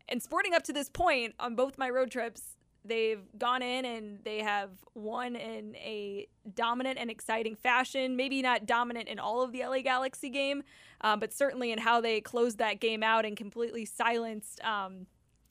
And 0.09 0.23
sporting 0.23 0.55
up 0.55 0.63
to 0.65 0.73
this 0.73 0.89
point 0.89 1.35
on 1.39 1.55
both 1.55 1.79
my 1.79 1.91
road 1.91 2.11
trips, 2.11 2.57
they've 2.85 3.21
gone 3.39 3.63
in 3.63 3.85
and 3.85 4.19
they 4.25 4.41
have 4.41 4.71
won 4.95 5.37
in 5.37 5.77
a 5.77 6.27
dominant 6.55 6.99
and 6.99 7.11
exciting 7.11 7.55
fashion. 7.55 8.17
Maybe 8.17 8.43
not 8.43 8.67
dominant 8.67 9.09
in 9.09 9.19
all 9.19 9.43
of 9.43 9.53
the 9.53 9.65
LA 9.65 9.81
Galaxy 9.81 10.31
game, 10.31 10.63
um, 11.03 11.21
but 11.21 11.33
certainly 11.33 11.71
in 11.71 11.79
how 11.79 12.01
they 12.01 12.21
closed 12.21 12.59
that 12.59 12.81
game 12.81 13.03
out 13.03 13.25
and 13.25 13.37
completely 13.37 13.85
silenced 13.85 14.63
um, 14.65 15.07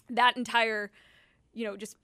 that 0.10 0.36
entire, 0.38 0.92
you 1.54 1.66
know, 1.66 1.78
just 1.78 1.98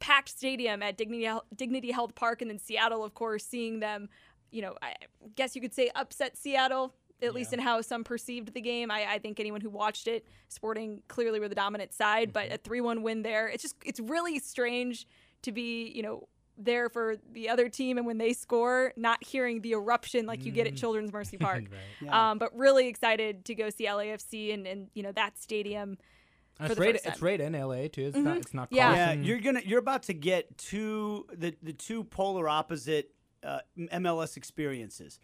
packed 0.00 0.30
stadium 0.30 0.82
at 0.82 0.96
Dignity 0.96 1.30
Dignity 1.54 1.92
Health 1.92 2.14
Park, 2.14 2.42
and 2.42 2.50
then 2.50 2.58
Seattle, 2.58 3.04
of 3.04 3.14
course, 3.14 3.44
seeing 3.44 3.78
them, 3.78 4.08
you 4.50 4.60
know, 4.60 4.74
I 4.82 4.94
guess 5.36 5.54
you 5.54 5.62
could 5.62 5.74
say 5.74 5.90
upset 5.94 6.36
Seattle. 6.36 6.94
At 7.22 7.34
least 7.34 7.52
in 7.52 7.58
how 7.58 7.80
some 7.80 8.04
perceived 8.04 8.52
the 8.52 8.60
game, 8.60 8.90
I, 8.90 9.06
I 9.12 9.18
think 9.18 9.38
anyone 9.38 9.60
who 9.60 9.70
watched 9.70 10.08
it, 10.08 10.26
Sporting 10.48 11.02
clearly 11.08 11.40
were 11.40 11.48
the 11.48 11.54
dominant 11.54 11.92
side, 11.92 12.32
but 12.32 12.52
a 12.52 12.56
three-one 12.56 13.02
win 13.02 13.22
there. 13.22 13.48
It's 13.48 13.62
just 13.62 13.76
it's 13.84 14.00
really 14.00 14.38
strange 14.38 15.06
to 15.42 15.52
be, 15.52 15.90
you 15.94 16.02
know, 16.02 16.28
there 16.58 16.88
for 16.88 17.16
the 17.32 17.48
other 17.48 17.68
team, 17.68 17.98
and 17.98 18.06
when 18.06 18.18
they 18.18 18.32
score, 18.32 18.92
not 18.96 19.22
hearing 19.24 19.62
the 19.62 19.72
eruption 19.72 20.26
like 20.26 20.44
you 20.44 20.52
get 20.52 20.66
at 20.66 20.76
Children's 20.76 21.12
Mercy 21.12 21.36
Park. 21.40 21.64
um, 22.08 22.38
but 22.38 22.56
really 22.56 22.88
excited 22.88 23.44
to 23.46 23.54
go 23.54 23.70
see 23.70 23.86
LAFC 23.86 24.52
and, 24.52 24.66
and 24.66 24.88
you 24.94 25.02
know 25.02 25.12
that 25.12 25.38
stadium. 25.38 25.98
For 26.58 26.66
it's 26.66 26.74
the 26.74 26.80
right 26.80 26.94
it's 26.94 27.04
time. 27.04 27.14
right 27.20 27.40
in 27.40 27.52
LA 27.54 27.88
too. 27.88 28.06
It's 28.06 28.16
not 28.16 28.36
it's 28.36 28.54
not 28.54 28.68
Yeah. 28.70 28.92
Yeah, 28.94 29.12
you're 29.12 29.40
gonna 29.40 29.62
you're 29.64 29.78
about 29.78 30.04
to 30.04 30.14
get 30.14 30.58
two 30.58 31.26
the 31.32 31.54
the 31.62 31.72
two 31.72 32.04
polar 32.04 32.48
opposite 32.48 33.10
uh, 33.42 33.60
MLS 33.76 34.36
experiences 34.36 35.18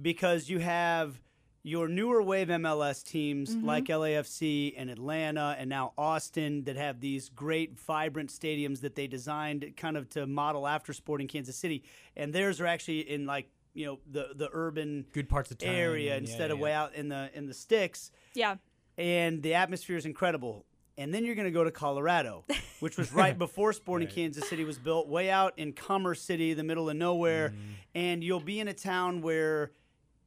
because 0.00 0.48
you 0.48 0.60
have 0.60 1.20
your 1.62 1.88
newer 1.88 2.22
wave 2.22 2.48
MLS 2.48 3.02
teams 3.04 3.54
Mm-hmm. 3.54 3.66
like 3.66 3.84
LAFC 3.86 4.74
and 4.76 4.88
Atlanta 4.90 5.56
and 5.58 5.68
now 5.68 5.92
Austin 5.98 6.64
that 6.64 6.76
have 6.76 7.00
these 7.00 7.28
great 7.30 7.78
vibrant 7.78 8.30
stadiums 8.30 8.80
that 8.80 8.94
they 8.94 9.06
designed 9.06 9.74
kind 9.76 9.96
of 9.96 10.08
to 10.10 10.26
model 10.26 10.66
after 10.66 10.92
Sporting 10.92 11.28
Kansas 11.28 11.56
City 11.56 11.82
and 12.16 12.32
theirs 12.32 12.60
are 12.60 12.66
actually 12.66 13.00
in 13.00 13.26
like 13.26 13.48
you 13.74 13.86
know 13.86 13.98
the 14.10 14.28
the 14.34 14.48
urban 14.52 15.04
good 15.12 15.28
parts 15.28 15.50
of 15.50 15.58
town. 15.58 15.74
area 15.74 16.16
and- 16.16 16.26
yeah, 16.26 16.30
instead 16.32 16.50
of 16.50 16.58
yeah. 16.58 16.64
way 16.64 16.72
out 16.72 16.94
in 16.94 17.08
the 17.08 17.30
in 17.34 17.46
the 17.46 17.54
sticks 17.54 18.10
Yeah, 18.34 18.56
and 18.96 19.42
the 19.42 19.54
atmosphere 19.54 19.96
is 19.96 20.06
incredible. 20.06 20.64
And 20.96 21.14
then 21.14 21.24
you're 21.24 21.36
going 21.36 21.44
to 21.46 21.52
go 21.52 21.62
to 21.62 21.70
Colorado, 21.70 22.44
which 22.80 22.96
was 22.96 23.12
right 23.12 23.38
before 23.38 23.72
Sporting 23.72 24.08
Kansas 24.08 24.48
City 24.48 24.64
was 24.64 24.80
built, 24.80 25.06
way 25.06 25.30
out 25.30 25.56
in 25.56 25.72
Commerce 25.72 26.20
City, 26.20 26.54
the 26.54 26.64
middle 26.64 26.90
of 26.90 26.96
nowhere. 26.96 27.54
And 27.94 28.24
you'll 28.24 28.40
be 28.40 28.58
in 28.58 28.66
a 28.66 28.74
town 28.74 29.22
where 29.22 29.70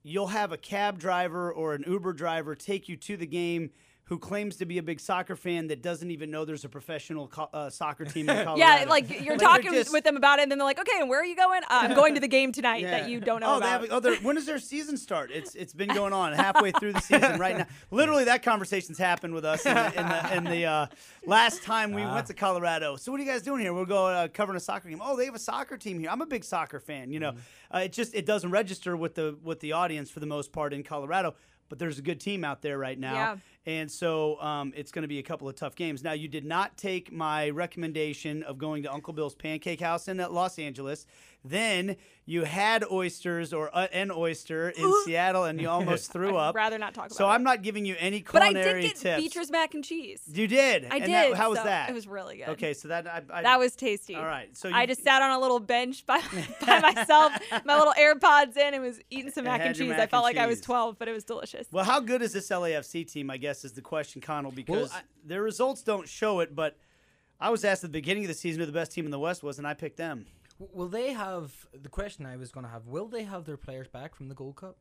you'll 0.03 0.27
have 0.27 0.51
a 0.51 0.57
cab 0.57 0.99
driver 0.99 1.51
or 1.51 1.73
an 1.73 1.83
Uber 1.85 2.13
driver 2.13 2.55
take 2.55 2.89
you 2.89 2.97
to 2.97 3.17
the 3.17 3.27
game 3.27 3.71
who 4.11 4.19
claims 4.19 4.57
to 4.57 4.65
be 4.65 4.77
a 4.77 4.83
big 4.83 4.99
soccer 4.99 5.37
fan 5.37 5.67
that 5.67 5.81
doesn't 5.81 6.11
even 6.11 6.29
know 6.29 6.43
there's 6.43 6.65
a 6.65 6.69
professional 6.69 7.29
co- 7.29 7.47
uh, 7.53 7.69
soccer 7.69 8.03
team 8.03 8.29
in 8.29 8.35
Colorado. 8.43 8.57
yeah. 8.57 8.85
Like 8.85 9.09
you're 9.23 9.37
Like, 9.37 9.39
talking 9.39 9.71
just- 9.71 9.93
with 9.93 10.03
them 10.03 10.17
about 10.17 10.39
it, 10.39 10.41
and 10.41 10.51
then 10.51 10.57
they're 10.57 10.65
like, 10.65 10.81
"Okay, 10.81 10.99
and 10.99 11.07
where 11.07 11.21
are 11.21 11.25
you 11.25 11.37
going? 11.37 11.63
Uh, 11.63 11.67
I'm 11.69 11.93
going 11.95 12.15
to 12.15 12.19
the 12.19 12.27
game 12.27 12.51
tonight 12.51 12.81
Yeah. 12.81 12.91
that 12.91 13.09
you 13.09 13.21
don't 13.21 13.39
know 13.39 13.53
oh, 13.53 13.57
about." 13.59 13.81
They 13.83 13.87
have, 13.87 14.05
oh, 14.05 14.15
when 14.21 14.35
does 14.35 14.45
their 14.45 14.59
season 14.59 14.97
start? 14.97 15.31
It's 15.31 15.55
it's 15.55 15.71
been 15.71 15.87
going 15.87 16.11
on 16.11 16.33
halfway 16.33 16.73
through 16.73 16.91
the 16.91 16.99
season 16.99 17.39
right 17.39 17.59
now. 17.59 17.67
Literally, 17.91 18.25
that 18.25 18.43
conversation's 18.43 18.97
happened 18.97 19.33
with 19.33 19.45
us 19.45 19.65
in 19.65 19.75
the, 19.75 19.99
in 20.01 20.09
the, 20.09 20.35
in 20.35 20.43
the 20.43 20.65
uh, 20.65 20.87
last 21.25 21.63
time 21.63 21.93
we 21.93 22.01
went 22.05 22.27
to 22.27 22.33
Colorado. 22.33 22.97
So 22.97 23.13
what 23.13 23.21
are 23.21 23.23
you 23.23 23.31
guys 23.31 23.43
doing 23.43 23.61
here? 23.61 23.73
We're 23.73 23.85
going 23.85 24.13
uh, 24.13 24.27
covering 24.27 24.57
a 24.57 24.59
soccer 24.59 24.89
game. 24.89 24.99
Oh, 25.01 25.15
they 25.15 25.23
have 25.23 25.35
a 25.35 25.39
soccer 25.39 25.77
team 25.77 25.99
here. 25.99 26.09
I'm 26.09 26.21
a 26.21 26.25
big 26.25 26.43
soccer 26.43 26.81
fan. 26.81 27.13
You 27.13 27.21
know, 27.21 27.33
uh, 27.73 27.77
it 27.85 27.93
just 27.93 28.13
it 28.13 28.25
doesn't 28.25 28.51
register 28.51 28.97
with 28.97 29.15
the 29.15 29.37
with 29.41 29.61
the 29.61 29.71
audience 29.71 30.11
for 30.11 30.19
the 30.19 30.25
most 30.25 30.51
part 30.51 30.73
in 30.73 30.83
Colorado. 30.83 31.33
But 31.69 31.79
there's 31.79 31.97
a 31.97 32.01
good 32.01 32.19
team 32.19 32.43
out 32.43 32.61
there 32.61 32.77
right 32.77 32.99
now. 32.99 33.13
Yeah. 33.13 33.37
And 33.65 33.91
so 33.91 34.41
um, 34.41 34.73
it's 34.75 34.91
going 34.91 35.03
to 35.03 35.07
be 35.07 35.19
a 35.19 35.23
couple 35.23 35.47
of 35.47 35.55
tough 35.55 35.75
games. 35.75 36.03
Now, 36.03 36.13
you 36.13 36.27
did 36.27 36.45
not 36.45 36.77
take 36.77 37.11
my 37.11 37.49
recommendation 37.51 38.41
of 38.43 38.57
going 38.57 38.83
to 38.83 38.91
Uncle 38.91 39.13
Bill's 39.13 39.35
Pancake 39.35 39.81
House 39.81 40.07
in 40.07 40.19
uh, 40.19 40.29
Los 40.29 40.57
Angeles. 40.57 41.05
Then 41.43 41.95
you 42.25 42.43
had 42.43 42.83
oysters 42.91 43.51
or 43.51 43.75
uh, 43.75 43.87
an 43.91 44.11
oyster 44.11 44.69
in 44.69 44.93
Seattle, 45.05 45.45
and 45.45 45.59
you 45.59 45.67
almost 45.69 46.11
threw 46.13 46.37
I'd 46.37 46.49
up. 46.49 46.55
rather 46.55 46.77
not 46.77 46.93
talk 46.93 47.07
about 47.07 47.15
So 47.17 47.25
it. 47.27 47.29
I'm 47.33 47.41
not 47.43 47.63
giving 47.63 47.83
you 47.83 47.95
any 47.99 48.21
culinary 48.21 48.53
tips. 48.53 48.63
but 48.63 48.69
I 48.69 48.73
did 48.73 48.81
get 48.81 48.95
tips. 48.97 49.21
Beatrice 49.23 49.49
mac 49.51 49.73
and 49.73 49.83
cheese. 49.83 50.21
You 50.31 50.47
did. 50.47 50.85
I 50.85 50.97
And 50.97 51.05
did. 51.05 51.09
that- 51.13 51.33
how 51.33 51.49
was 51.49 51.57
so 51.59 51.63
that? 51.65 51.89
It 51.89 51.93
was 51.93 52.07
really 52.07 52.37
good. 52.37 52.49
Okay, 52.49 52.73
so 52.75 52.89
that 52.89 53.07
I, 53.07 53.21
I, 53.31 53.41
That 53.41 53.57
was 53.59 53.75
tasty. 53.75 54.15
all 54.15 54.23
right. 54.25 54.55
So 54.55 54.69
I 54.71 54.85
just 54.85 55.03
sat 55.03 55.23
on 55.23 55.31
a 55.31 55.39
little 55.39 55.59
bench 55.59 56.05
by, 56.05 56.21
by 56.65 56.79
myself, 56.79 57.33
my 57.65 57.75
little 57.77 57.93
AirPods 57.93 58.55
in, 58.55 58.75
and 58.75 58.83
was 58.83 58.99
eating 59.09 59.31
some 59.31 59.45
mac 59.45 59.61
and 59.61 59.75
cheese. 59.75 59.89
mac 59.89 59.99
I 59.99 60.05
felt 60.07 60.23
like 60.23 60.37
I 60.37 60.45
was 60.45 60.61
12, 60.61 60.99
but 60.99 61.07
it 61.07 61.11
was 61.11 61.23
delicious. 61.23 61.67
Well, 61.71 61.85
how 61.85 61.99
good 61.99 62.21
is 62.21 62.33
this 62.33 62.49
LAFC 62.49 63.11
team? 63.11 63.31
I 63.31 63.37
guess 63.37 63.50
is 63.65 63.73
the 63.73 63.81
question, 63.81 64.21
Conall, 64.21 64.53
because 64.53 64.91
I- 64.91 65.01
their 65.23 65.41
results 65.43 65.83
don't 65.83 66.07
show 66.07 66.39
it. 66.39 66.55
But 66.55 66.77
I 67.39 67.49
was 67.49 67.63
asked 67.65 67.83
at 67.83 67.91
the 67.91 67.97
beginning 67.99 68.23
of 68.23 68.27
the 68.29 68.33
season 68.33 68.59
who 68.59 68.65
the 68.65 68.71
best 68.71 68.91
team 68.91 69.05
in 69.05 69.11
the 69.11 69.19
West 69.19 69.43
was, 69.43 69.57
and 69.57 69.67
I 69.67 69.73
picked 69.73 69.97
them. 69.97 70.25
W- 70.59 70.77
Will 70.77 70.87
they 70.87 71.13
have 71.13 71.51
the 71.73 71.89
question 71.89 72.25
I 72.25 72.35
was 72.37 72.51
going 72.51 72.65
to 72.65 72.71
have? 72.71 72.87
Will 72.87 73.07
they 73.07 73.23
have 73.23 73.45
their 73.45 73.57
players 73.57 73.87
back 73.87 74.15
from 74.15 74.27
the 74.29 74.35
Gold 74.35 74.55
Cup? 74.57 74.77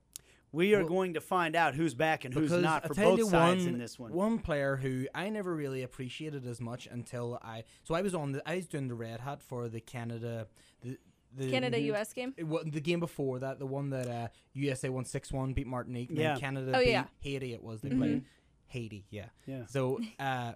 We 0.53 0.75
are 0.75 0.81
Well- 0.81 0.89
going 0.89 1.15
to 1.15 1.21
find 1.21 1.55
out 1.55 1.75
who's 1.77 1.95
back 1.95 2.25
and 2.25 2.35
who's 2.35 2.51
not 2.51 2.87
for 2.87 2.95
both 2.95 3.21
sides 3.31 3.65
one, 3.65 3.75
in 3.75 3.79
this 3.79 3.99
one. 3.99 4.13
One 4.13 4.39
player 4.41 4.77
who 4.77 5.07
I 5.15 5.29
never 5.31 5.55
really 5.55 5.83
appreciated 5.83 6.45
as 6.47 6.61
much 6.61 6.89
until 6.91 7.39
I 7.43 7.63
so 7.85 7.95
I 7.95 8.03
was 8.03 8.15
on 8.17 8.33
the 8.33 8.43
I 8.49 8.57
was 8.57 8.67
doing 8.67 8.89
the 8.89 8.97
red 8.97 9.21
hat 9.21 9.43
for 9.43 9.69
the 9.69 9.81
Canada 9.81 10.49
the 10.83 10.99
the 11.33 11.49
Canada 11.53 11.79
US 11.93 12.13
game. 12.13 12.35
it 12.37 12.43
wa- 12.49 12.65
the 12.67 12.81
game 12.81 12.99
before 12.99 13.39
that 13.39 13.61
the 13.61 13.67
one 13.67 13.91
that 13.91 14.09
uh, 14.09 14.27
USA 14.55 14.89
won 14.89 15.05
six 15.05 15.31
one 15.31 15.53
beat 15.53 15.69
Martinique 15.69 16.09
and 16.09 16.19
Yeah. 16.19 16.33
then 16.33 16.41
Canada 16.41 16.73
Oh, 16.75 16.81
beat 16.81 16.91
yeah. 16.91 17.05
Haiti 17.21 17.53
it 17.53 17.63
was 17.63 17.81
they 17.83 17.91
Mhm. 17.91 17.99
played 17.99 18.25
Haiti 18.71 19.05
yeah 19.11 19.27
Yeah. 19.47 19.67
so 19.69 20.01
uh, 20.19 20.53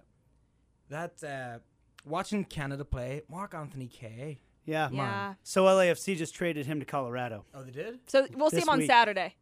that 0.89 1.23
uh, 1.23 1.59
watching 2.05 2.43
Canada 2.43 2.83
play 2.85 3.21
Mark-Anthony 3.29 3.87
Kaye 3.87 4.39
Yeah. 4.65 4.89
Yeah. 4.91 5.33
So 5.43 5.65
LAFC 5.65 6.17
just 6.17 6.33
traded 6.35 6.65
him 6.65 6.79
to 6.79 6.85
Colorado. 6.85 7.45
oh 7.53 7.63
they 7.63 7.71
did 7.71 7.99
So 8.07 8.27
we'll 8.35 8.49
see 8.49 8.57
This 8.57 8.63
him 8.65 8.69
on 8.69 8.79
week. 8.79 8.89
Saturday. 8.89 9.35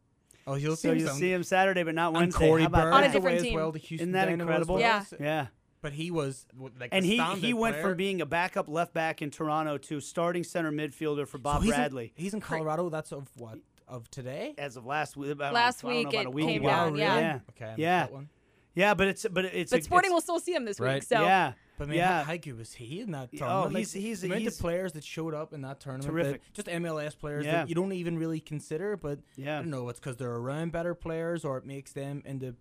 oh 0.46 0.54
you'll 0.54 0.76
So 0.76 0.92
see 0.94 1.00
you'll 1.00 1.10
him 1.12 1.16
see 1.18 1.32
him 1.32 1.42
Saturday, 1.42 1.82
but 1.82 1.94
not 1.94 2.08
and 2.08 2.16
Wednesday. 2.16 2.46
Corey 2.46 2.62
How 2.62 2.68
about 2.68 2.84
Burns 2.84 2.94
On 2.96 3.02
a 3.04 3.08
that? 3.08 3.08
away 3.08 3.12
different 3.14 3.36
as 3.38 3.42
team. 3.42 3.54
well 3.54 3.72
the 3.72 3.78
Houston 3.78 4.08
Isn't 4.08 4.12
that 4.12 4.24
Dynamo 4.26 4.42
as 4.42 4.46
incredible? 4.48 4.74
well. 4.76 4.82
Yeah. 4.82 5.04
Yeah. 5.20 5.46
but 5.82 5.92
he 5.92 6.10
was 6.10 6.46
w- 6.54 6.72
like 6.80 6.88
And 6.92 7.04
a 7.04 7.08
he, 7.08 7.18
standout 7.18 7.36
he 7.38 7.52
went 7.54 7.74
player. 7.76 7.88
from 7.88 7.96
being 7.96 8.20
a 8.22 8.26
backup 8.26 8.68
left 8.68 8.92
back 8.94 9.20
in 9.22 9.30
Toronto 9.30 9.76
to 9.78 10.00
starting 10.00 10.42
center 10.44 10.72
midfielder 10.72 11.26
for 11.28 11.38
So 11.38 11.42
Bob 11.42 11.62
he's 11.62 11.70
in- 11.72 11.76
Bradley 11.76 12.12
he's 12.16 12.34
in 12.34 12.40
Colorado. 12.40 12.88
That's 12.90 13.12
of 13.12 13.28
what 13.36 13.58
of 13.86 14.10
today. 14.10 14.54
as 14.56 14.76
of 14.78 14.86
last 14.86 15.14
week. 15.14 15.30
About, 15.30 15.52
Last 15.52 15.84
I 15.84 15.88
don't 15.88 15.92
know, 15.92 15.98
week 15.98 16.08
about 16.08 16.20
it 16.22 16.26
a 16.26 16.30
week 16.30 16.46
came 16.46 16.62
ago. 16.62 16.68
down, 16.70 16.96
yeah. 16.96 17.18
yeah. 17.18 17.38
Okay. 17.50 17.64
I 17.66 17.68
missed 17.68 17.78
Yeah. 17.78 18.00
that 18.00 18.12
one. 18.12 18.28
Yeah, 18.74 18.94
but 18.94 19.08
it's 19.08 19.26
but 19.30 19.44
it's 19.44 19.70
But 19.70 19.80
a, 19.80 19.84
Sporting 19.84 20.08
it's, 20.10 20.14
will 20.14 20.20
still 20.20 20.40
see 20.40 20.52
him 20.54 20.64
this 20.64 20.80
Right. 20.80 20.94
week. 20.94 21.02
So 21.04 21.22
yeah. 21.22 21.52
But 21.78 21.88
man, 21.88 21.96
Yeah. 21.96 22.24
how 22.24 22.36
good 22.36 22.56
was 22.56 22.72
he 22.72 23.00
in 23.00 23.10
that 23.12 23.30
Oh, 23.34 23.36
tournament? 23.38 23.74
Like, 23.74 23.76
he's- 23.78 23.92
he's- 23.92 24.20
the 24.20 24.28
he's- 24.36 24.54
of 24.54 24.60
players 24.60 24.92
that 24.92 25.02
showed 25.02 25.34
up 25.34 25.52
in 25.52 25.62
that 25.62 25.80
tournament. 25.80 26.08
Terrific. 26.08 26.42
that- 26.44 26.52
just 26.54 26.68
MLS 26.68 27.14
players 27.16 27.44
Yeah. 27.44 27.52
that 27.52 27.68
you 27.68 27.74
don't 27.74 27.92
even 27.92 28.16
really 28.16 28.38
consider. 28.40 28.96
But 28.96 29.20
Yeah. 29.36 29.58
I 29.58 29.62
don't 29.62 29.70
know. 29.70 29.88
It's 29.88 29.98
because 29.98 30.16
they're 30.16 30.30
around 30.36 30.70
better 30.72 30.94
players, 30.94 31.44
or 31.44 31.58
it 31.58 31.64
makes 31.66 31.92
them 31.92 32.22
into 32.24 32.54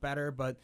better. 0.00 0.30
But 0.30 0.58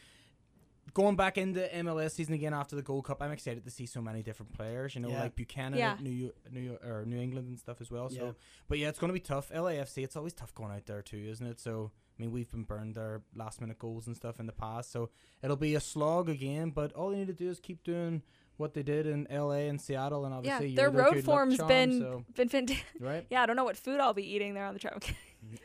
going 0.95 1.17
back 1.17 1.37
into 1.37 1.61
MLS 1.75 2.15
season 2.15 2.35
again 2.35 2.55
after 2.55 2.77
the 2.77 2.83
Gold 2.83 3.05
Cup, 3.07 3.21
I'm 3.21 3.33
excited 3.33 3.65
to 3.65 3.71
see 3.71 3.87
so 3.87 4.01
many 4.01 4.23
different 4.23 4.53
players. 4.53 4.95
You 4.95 5.01
know, 5.03 5.09
Yeah. 5.09 5.23
like 5.25 5.35
Buchanan, 5.35 5.77
Yeah. 5.79 5.97
New 6.01 6.11
York, 6.11 6.35
New 6.51 6.61
York, 6.61 6.85
or 6.85 7.05
New 7.05 7.19
England 7.19 7.49
and 7.49 7.59
stuff 7.59 7.81
as 7.81 7.91
well. 7.91 8.09
So, 8.09 8.27
Yeah. 8.27 8.33
but 8.69 8.79
yeah, 8.79 8.89
it's 8.89 8.99
going 9.01 9.09
to 9.09 9.15
be 9.15 9.21
tough. 9.21 9.51
LAFC, 9.53 10.05
it's 10.05 10.15
always 10.17 10.33
tough 10.33 10.55
going 10.55 10.71
out 10.73 10.87
there 10.87 11.03
too, 11.03 11.19
isn't 11.19 11.47
it? 11.47 11.59
So. 11.61 11.91
I 12.19 12.23
mean, 12.23 12.33
we've 12.33 12.51
been 12.51 12.65
burned 12.65 12.95
their 12.95 13.23
last 13.35 13.61
minute 13.61 13.79
goals 13.79 14.07
and 14.07 14.17
stuff 14.17 14.41
in 14.41 14.47
the 14.47 14.53
past, 14.53 14.91
so 14.91 15.11
it'll 15.43 15.57
be 15.57 15.75
a 15.75 15.81
slog 15.81 16.29
again. 16.29 16.71
But 16.71 16.93
all 16.95 17.11
they 17.11 17.19
need 17.19 17.27
to 17.27 17.35
do 17.35 17.51
is 17.51 17.61
keep 17.61 17.85
doing 17.85 18.23
what 18.57 18.73
they 18.73 18.83
did 18.83 19.07
in 19.07 19.27
LA 19.31 19.69
and 19.69 19.79
Seattle, 19.81 20.25
and 20.25 20.33
obviously 20.33 20.69
yeah, 20.69 20.81
obviously 20.81 21.03
their 21.03 21.05
road 21.15 21.25
form's 21.25 21.57
charm, 21.59 21.69
been 21.69 21.99
so, 22.01 22.25
been 22.35 22.49
fantastic. 22.49 22.87
right. 23.01 23.27
Yeah, 23.29 23.43
I 23.43 23.47
don't 23.47 23.57
know 23.57 23.65
what 23.65 23.77
food 23.77 24.01
I'll 24.01 24.15
be 24.15 24.27
eating 24.35 24.55
there 24.55 24.65
on 24.65 24.73
the 24.75 24.81
trip. 24.81 25.05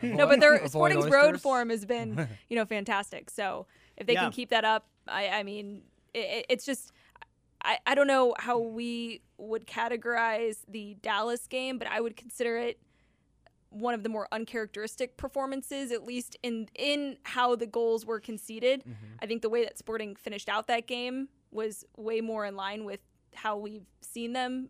No, 0.04 0.28
but 0.28 0.40
their 0.40 0.68
Sporting's 0.68 1.10
road 1.10 1.42
form 1.42 1.72
has 1.72 1.86
been, 1.86 2.28
you 2.50 2.56
know, 2.56 2.66
fantastic. 2.66 3.32
So 3.32 3.66
if 3.98 4.06
they 4.06 4.14
Yeah. 4.14 4.24
can 4.24 4.32
keep 4.32 4.50
that 4.50 4.64
up, 4.64 4.86
I, 5.08 5.30
I 5.30 5.44
mean, 5.44 5.82
it, 6.14 6.46
it's 6.50 6.66
just, 6.66 6.92
I, 7.64 7.80
I 7.88 7.96
don't 7.96 8.06
know 8.06 8.36
how 8.38 8.60
we 8.60 9.22
would 9.40 9.66
categorize 9.66 10.58
the 10.68 10.98
Dallas 11.02 11.48
game, 11.48 11.80
but 11.80 11.88
I 11.88 12.00
would 12.00 12.16
consider 12.16 12.58
it 12.58 12.78
one 13.72 13.94
of 13.94 14.04
the 14.04 14.10
more 14.10 14.28
uncharacteristic 14.32 15.18
performances, 15.18 15.92
at 15.92 16.04
least 16.06 16.38
in 16.44 16.68
in 16.76 17.18
how 17.24 17.56
the 17.56 17.66
goals 17.66 18.06
were 18.06 18.20
conceded. 18.20 18.82
Mm-hmm. 18.82 19.16
I 19.22 19.26
think 19.26 19.42
the 19.42 19.50
way 19.50 19.64
that 19.64 19.78
Sporting 19.78 20.16
finished 20.16 20.50
out 20.50 20.68
that 20.68 20.88
game 20.88 21.30
was 21.52 21.86
way 21.98 22.22
more 22.22 22.46
in 22.46 22.56
line 22.56 22.86
with 22.86 23.00
how 23.34 23.58
we've 23.58 23.86
seen 24.02 24.34
them 24.34 24.70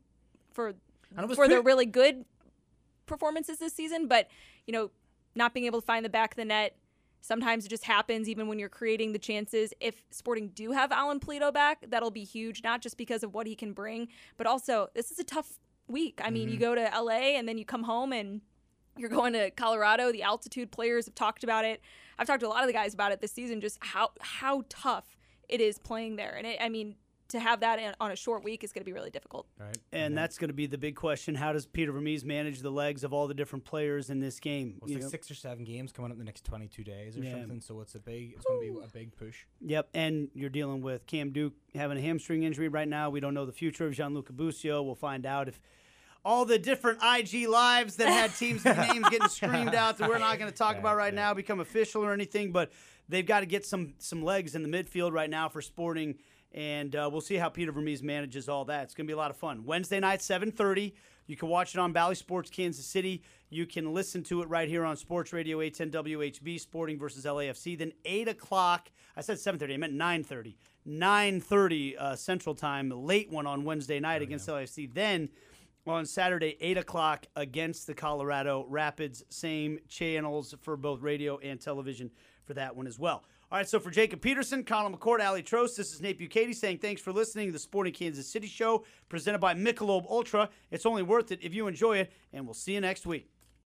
for 0.54 0.68
And 1.16 1.24
it 1.24 1.28
was 1.28 1.36
for 1.36 1.48
their 1.48 1.62
really 1.62 1.86
good 1.86 2.26
performances 3.08 3.58
this 3.60 3.74
season, 3.74 4.08
but 4.08 4.28
you 4.68 4.72
know, 4.72 4.92
not 5.36 5.54
being 5.54 5.66
able 5.66 5.82
to 5.82 5.86
find 5.86 6.06
the 6.06 6.10
back 6.10 6.34
of 6.34 6.38
the 6.38 6.46
net. 6.46 6.78
Sometimes 7.24 7.66
it 7.66 7.70
just 7.70 7.86
happens 7.86 8.28
even 8.30 8.48
when 8.48 8.58
you're 8.58 8.70
creating 8.70 9.14
the 9.14 9.20
chances. 9.20 9.74
If 9.80 10.04
Sporting 10.12 10.50
do 10.50 10.72
have 10.72 10.92
Alan 10.92 11.20
Pulido 11.20 11.54
back, 11.54 11.86
that'll 11.88 12.10
be 12.12 12.24
huge, 12.24 12.64
not 12.64 12.82
just 12.82 12.98
because 12.98 13.24
of 13.24 13.34
what 13.34 13.46
he 13.46 13.56
can 13.56 13.74
bring, 13.74 14.08
but 14.38 14.48
also 14.48 14.90
this 14.96 15.12
is 15.12 15.20
a 15.20 15.24
tough 15.24 15.60
week. 15.88 16.20
I 16.24 16.30
mean, 16.32 16.48
you 16.50 16.56
Mm-hmm. 16.56 16.64
go 16.64 16.76
to 16.76 17.02
LA 17.02 17.38
and 17.38 17.48
then 17.48 17.58
you 17.58 17.66
come 17.66 17.84
home 17.84 18.12
and 18.12 18.42
you're 19.02 19.10
going 19.10 19.34
to 19.34 19.52
Colorado. 19.52 20.12
The 20.12 20.24
altitude 20.24 20.72
players 20.72 21.06
have 21.08 21.16
talked 21.16 21.44
about 21.44 21.66
it. 21.66 21.82
I've 22.18 22.28
talked 22.28 22.42
to 22.42 22.48
a 22.48 22.50
lot 22.50 22.62
of 22.62 22.68
the 22.68 22.74
guys 22.74 22.94
about 22.94 23.12
it 23.12 23.20
this 23.20 23.32
season, 23.32 23.60
just 23.60 23.78
how 23.82 24.12
how 24.22 24.64
tough 24.70 25.18
it 25.50 25.60
is 25.60 25.78
playing 25.80 26.16
there. 26.16 26.36
And 26.38 26.46
it, 26.48 26.58
I 26.62 26.70
mean, 26.70 26.96
to 27.30 27.40
have 27.40 27.62
that 27.62 27.80
in, 27.80 27.94
on 28.02 28.12
a 28.12 28.16
short 28.16 28.44
week 28.44 28.62
is 28.64 28.72
going 28.74 28.82
to 28.82 28.86
be 28.86 28.92
really 28.92 29.10
difficult. 29.10 29.48
Right. 29.58 29.78
And 29.94 30.18
that's 30.18 30.38
going 30.38 30.50
to 30.50 30.54
be 30.54 30.68
the 30.68 30.78
big 30.78 30.96
question. 30.98 31.34
How 31.34 31.54
does 31.54 31.66
Peter 31.66 31.92
Vermes 31.94 32.26
manage 32.26 32.60
the 32.60 32.70
legs 32.70 33.04
of 33.06 33.14
all 33.14 33.26
the 33.28 33.34
different 33.34 33.64
players 33.64 34.10
in 34.10 34.20
this 34.20 34.40
game? 34.40 34.76
Well, 34.80 34.88
it's 34.88 34.92
You 34.92 34.96
like 34.98 35.04
know? 35.04 35.10
six 35.10 35.32
or 35.32 35.36
seven 35.36 35.64
games 35.64 35.94
coming 35.94 36.12
up 36.12 36.16
in 36.16 36.20
the 36.20 36.26
next 36.26 36.44
22 36.44 36.84
days 36.84 37.18
or 37.18 37.24
Yeah. 37.24 37.32
something, 37.40 37.62
so 37.62 37.80
it's 37.80 37.96
a 37.96 38.00
big, 38.00 38.34
it's 38.36 38.46
going 38.46 38.68
to 38.68 38.80
be 38.80 38.86
a 38.86 38.88
big 38.90 39.16
push. 39.16 39.46
Yep, 39.62 39.90
and 39.94 40.28
you're 40.34 40.50
dealing 40.50 40.82
with 40.82 41.06
Cam 41.08 41.32
Duke 41.32 41.54
having 41.74 41.98
a 41.98 42.02
hamstring 42.02 42.44
injury 42.44 42.68
right 42.68 42.88
now. 42.88 43.10
We 43.10 43.22
don't 43.22 43.34
know 43.34 43.46
the 43.46 43.54
future 43.54 43.88
of 43.88 43.94
Gianluca 43.94 44.34
Busio. 44.34 44.84
We'll 44.84 44.96
find 44.96 45.26
out 45.26 45.48
if 45.48 45.62
all 46.24 46.46
the 46.46 46.60
different 46.60 47.00
IG 47.04 47.48
lives 47.48 47.96
that 47.96 48.08
had 48.08 48.36
teams' 48.36 48.64
names 48.66 49.10
getting 49.10 49.28
screamed 49.28 49.76
out 49.76 49.98
that 49.98 50.10
we're 50.10 50.20
not 50.20 50.38
going 50.38 50.52
to 50.52 50.58
talk 50.58 50.78
about 50.78 50.96
right 50.96 51.14
now 51.14 51.34
become 51.34 51.60
official 51.60 52.04
or 52.04 52.14
anything. 52.14 52.52
But 52.52 52.72
they've 53.10 53.26
got 53.26 53.40
to 53.42 53.46
get 53.46 53.66
some 53.66 53.94
some 53.98 54.24
legs 54.24 54.56
in 54.56 54.64
the 54.64 54.70
midfield 54.70 55.14
right 55.14 55.30
now 55.30 55.50
for 55.50 55.62
Sporting, 55.62 56.16
and 56.52 56.96
uh, 56.96 57.10
we'll 57.12 57.22
see 57.22 57.36
how 57.36 57.50
Peter 57.50 57.72
Vermes 57.72 58.04
manages 58.04 58.48
all 58.50 58.66
that. 58.66 58.84
It's 58.84 58.94
going 58.94 59.06
to 59.08 59.10
be 59.10 59.14
a 59.14 59.18
lot 59.18 59.32
of 59.32 59.38
fun. 59.38 59.66
Wednesday 59.66 60.00
night, 60.00 60.20
7:30. 60.20 60.94
You 61.28 61.38
can 61.38 61.50
watch 61.50 61.76
it 61.76 61.80
on 61.80 61.94
Bally 61.94 62.16
Sports 62.16 62.50
Kansas 62.50 62.86
City. 62.86 63.24
You 63.50 63.66
can 63.66 63.94
listen 63.94 64.24
to 64.24 64.42
it 64.42 64.50
right 64.50 64.68
here 64.68 64.84
on 64.84 64.98
Sports 64.98 65.32
Radio 65.32 65.62
810 65.62 66.04
WHB, 66.04 66.60
Sporting 66.60 67.00
versus 67.00 67.24
LAFC. 67.24 67.78
Then 67.78 67.94
8 68.04 68.28
o'clock, 68.28 68.92
I 69.16 69.22
said 69.22 69.38
7.30, 69.38 69.74
I 69.74 69.78
meant 69.78 69.94
9.30. 69.94 70.56
9.30 70.86 71.98
uh, 71.98 72.16
Central 72.16 72.56
Time, 72.56 72.90
late 72.90 73.32
one 73.32 73.48
on 73.48 73.64
Wednesday 73.64 74.00
night 74.00 74.22
against 74.22 74.50
LAFC. 74.50 74.94
Then 74.94 75.30
on 75.88 76.06
Saturday, 76.06 76.58
8 76.60 76.78
o'clock 76.78 77.26
against 77.36 77.88
the 77.88 77.94
Colorado 77.94 78.66
Rapids. 78.70 79.24
Same 79.30 79.80
channels 79.88 80.54
for 80.62 80.78
both 80.78 81.02
radio 81.02 81.38
and 81.40 81.60
television 81.60 82.12
for 82.46 82.54
that 82.54 82.76
one 82.76 82.88
as 82.88 83.00
well. 83.00 83.24
All 83.52 83.58
right, 83.58 83.68
so 83.68 83.80
for 83.80 83.90
Jacob 83.90 84.22
Peterson, 84.22 84.64
Conall 84.64 84.96
McCourt, 84.96 85.20
Aly 85.20 85.44
Trost, 85.44 85.76
this 85.76 85.94
is 85.94 86.02
Nate 86.02 86.20
Bukaty 86.20 86.56
saying 86.56 86.78
thanks 86.78 87.02
for 87.02 87.12
listening 87.12 87.48
to 87.48 87.54
the 87.54 87.60
Sporting 87.60 87.94
Kansas 87.94 88.28
City 88.28 88.48
Show 88.48 88.86
presented 89.10 89.40
by 89.40 89.54
Michelob 89.54 90.06
Ultra. 90.10 90.50
It's 90.70 90.86
only 90.86 91.04
worth 91.04 91.32
it 91.32 91.40
if 91.42 91.54
you 91.54 91.68
enjoy 91.68 91.98
it, 91.98 92.14
and 92.32 92.46
we'll 92.46 92.54
see 92.54 92.74
you 92.74 92.82
next 92.82 93.06
week. 93.06 93.31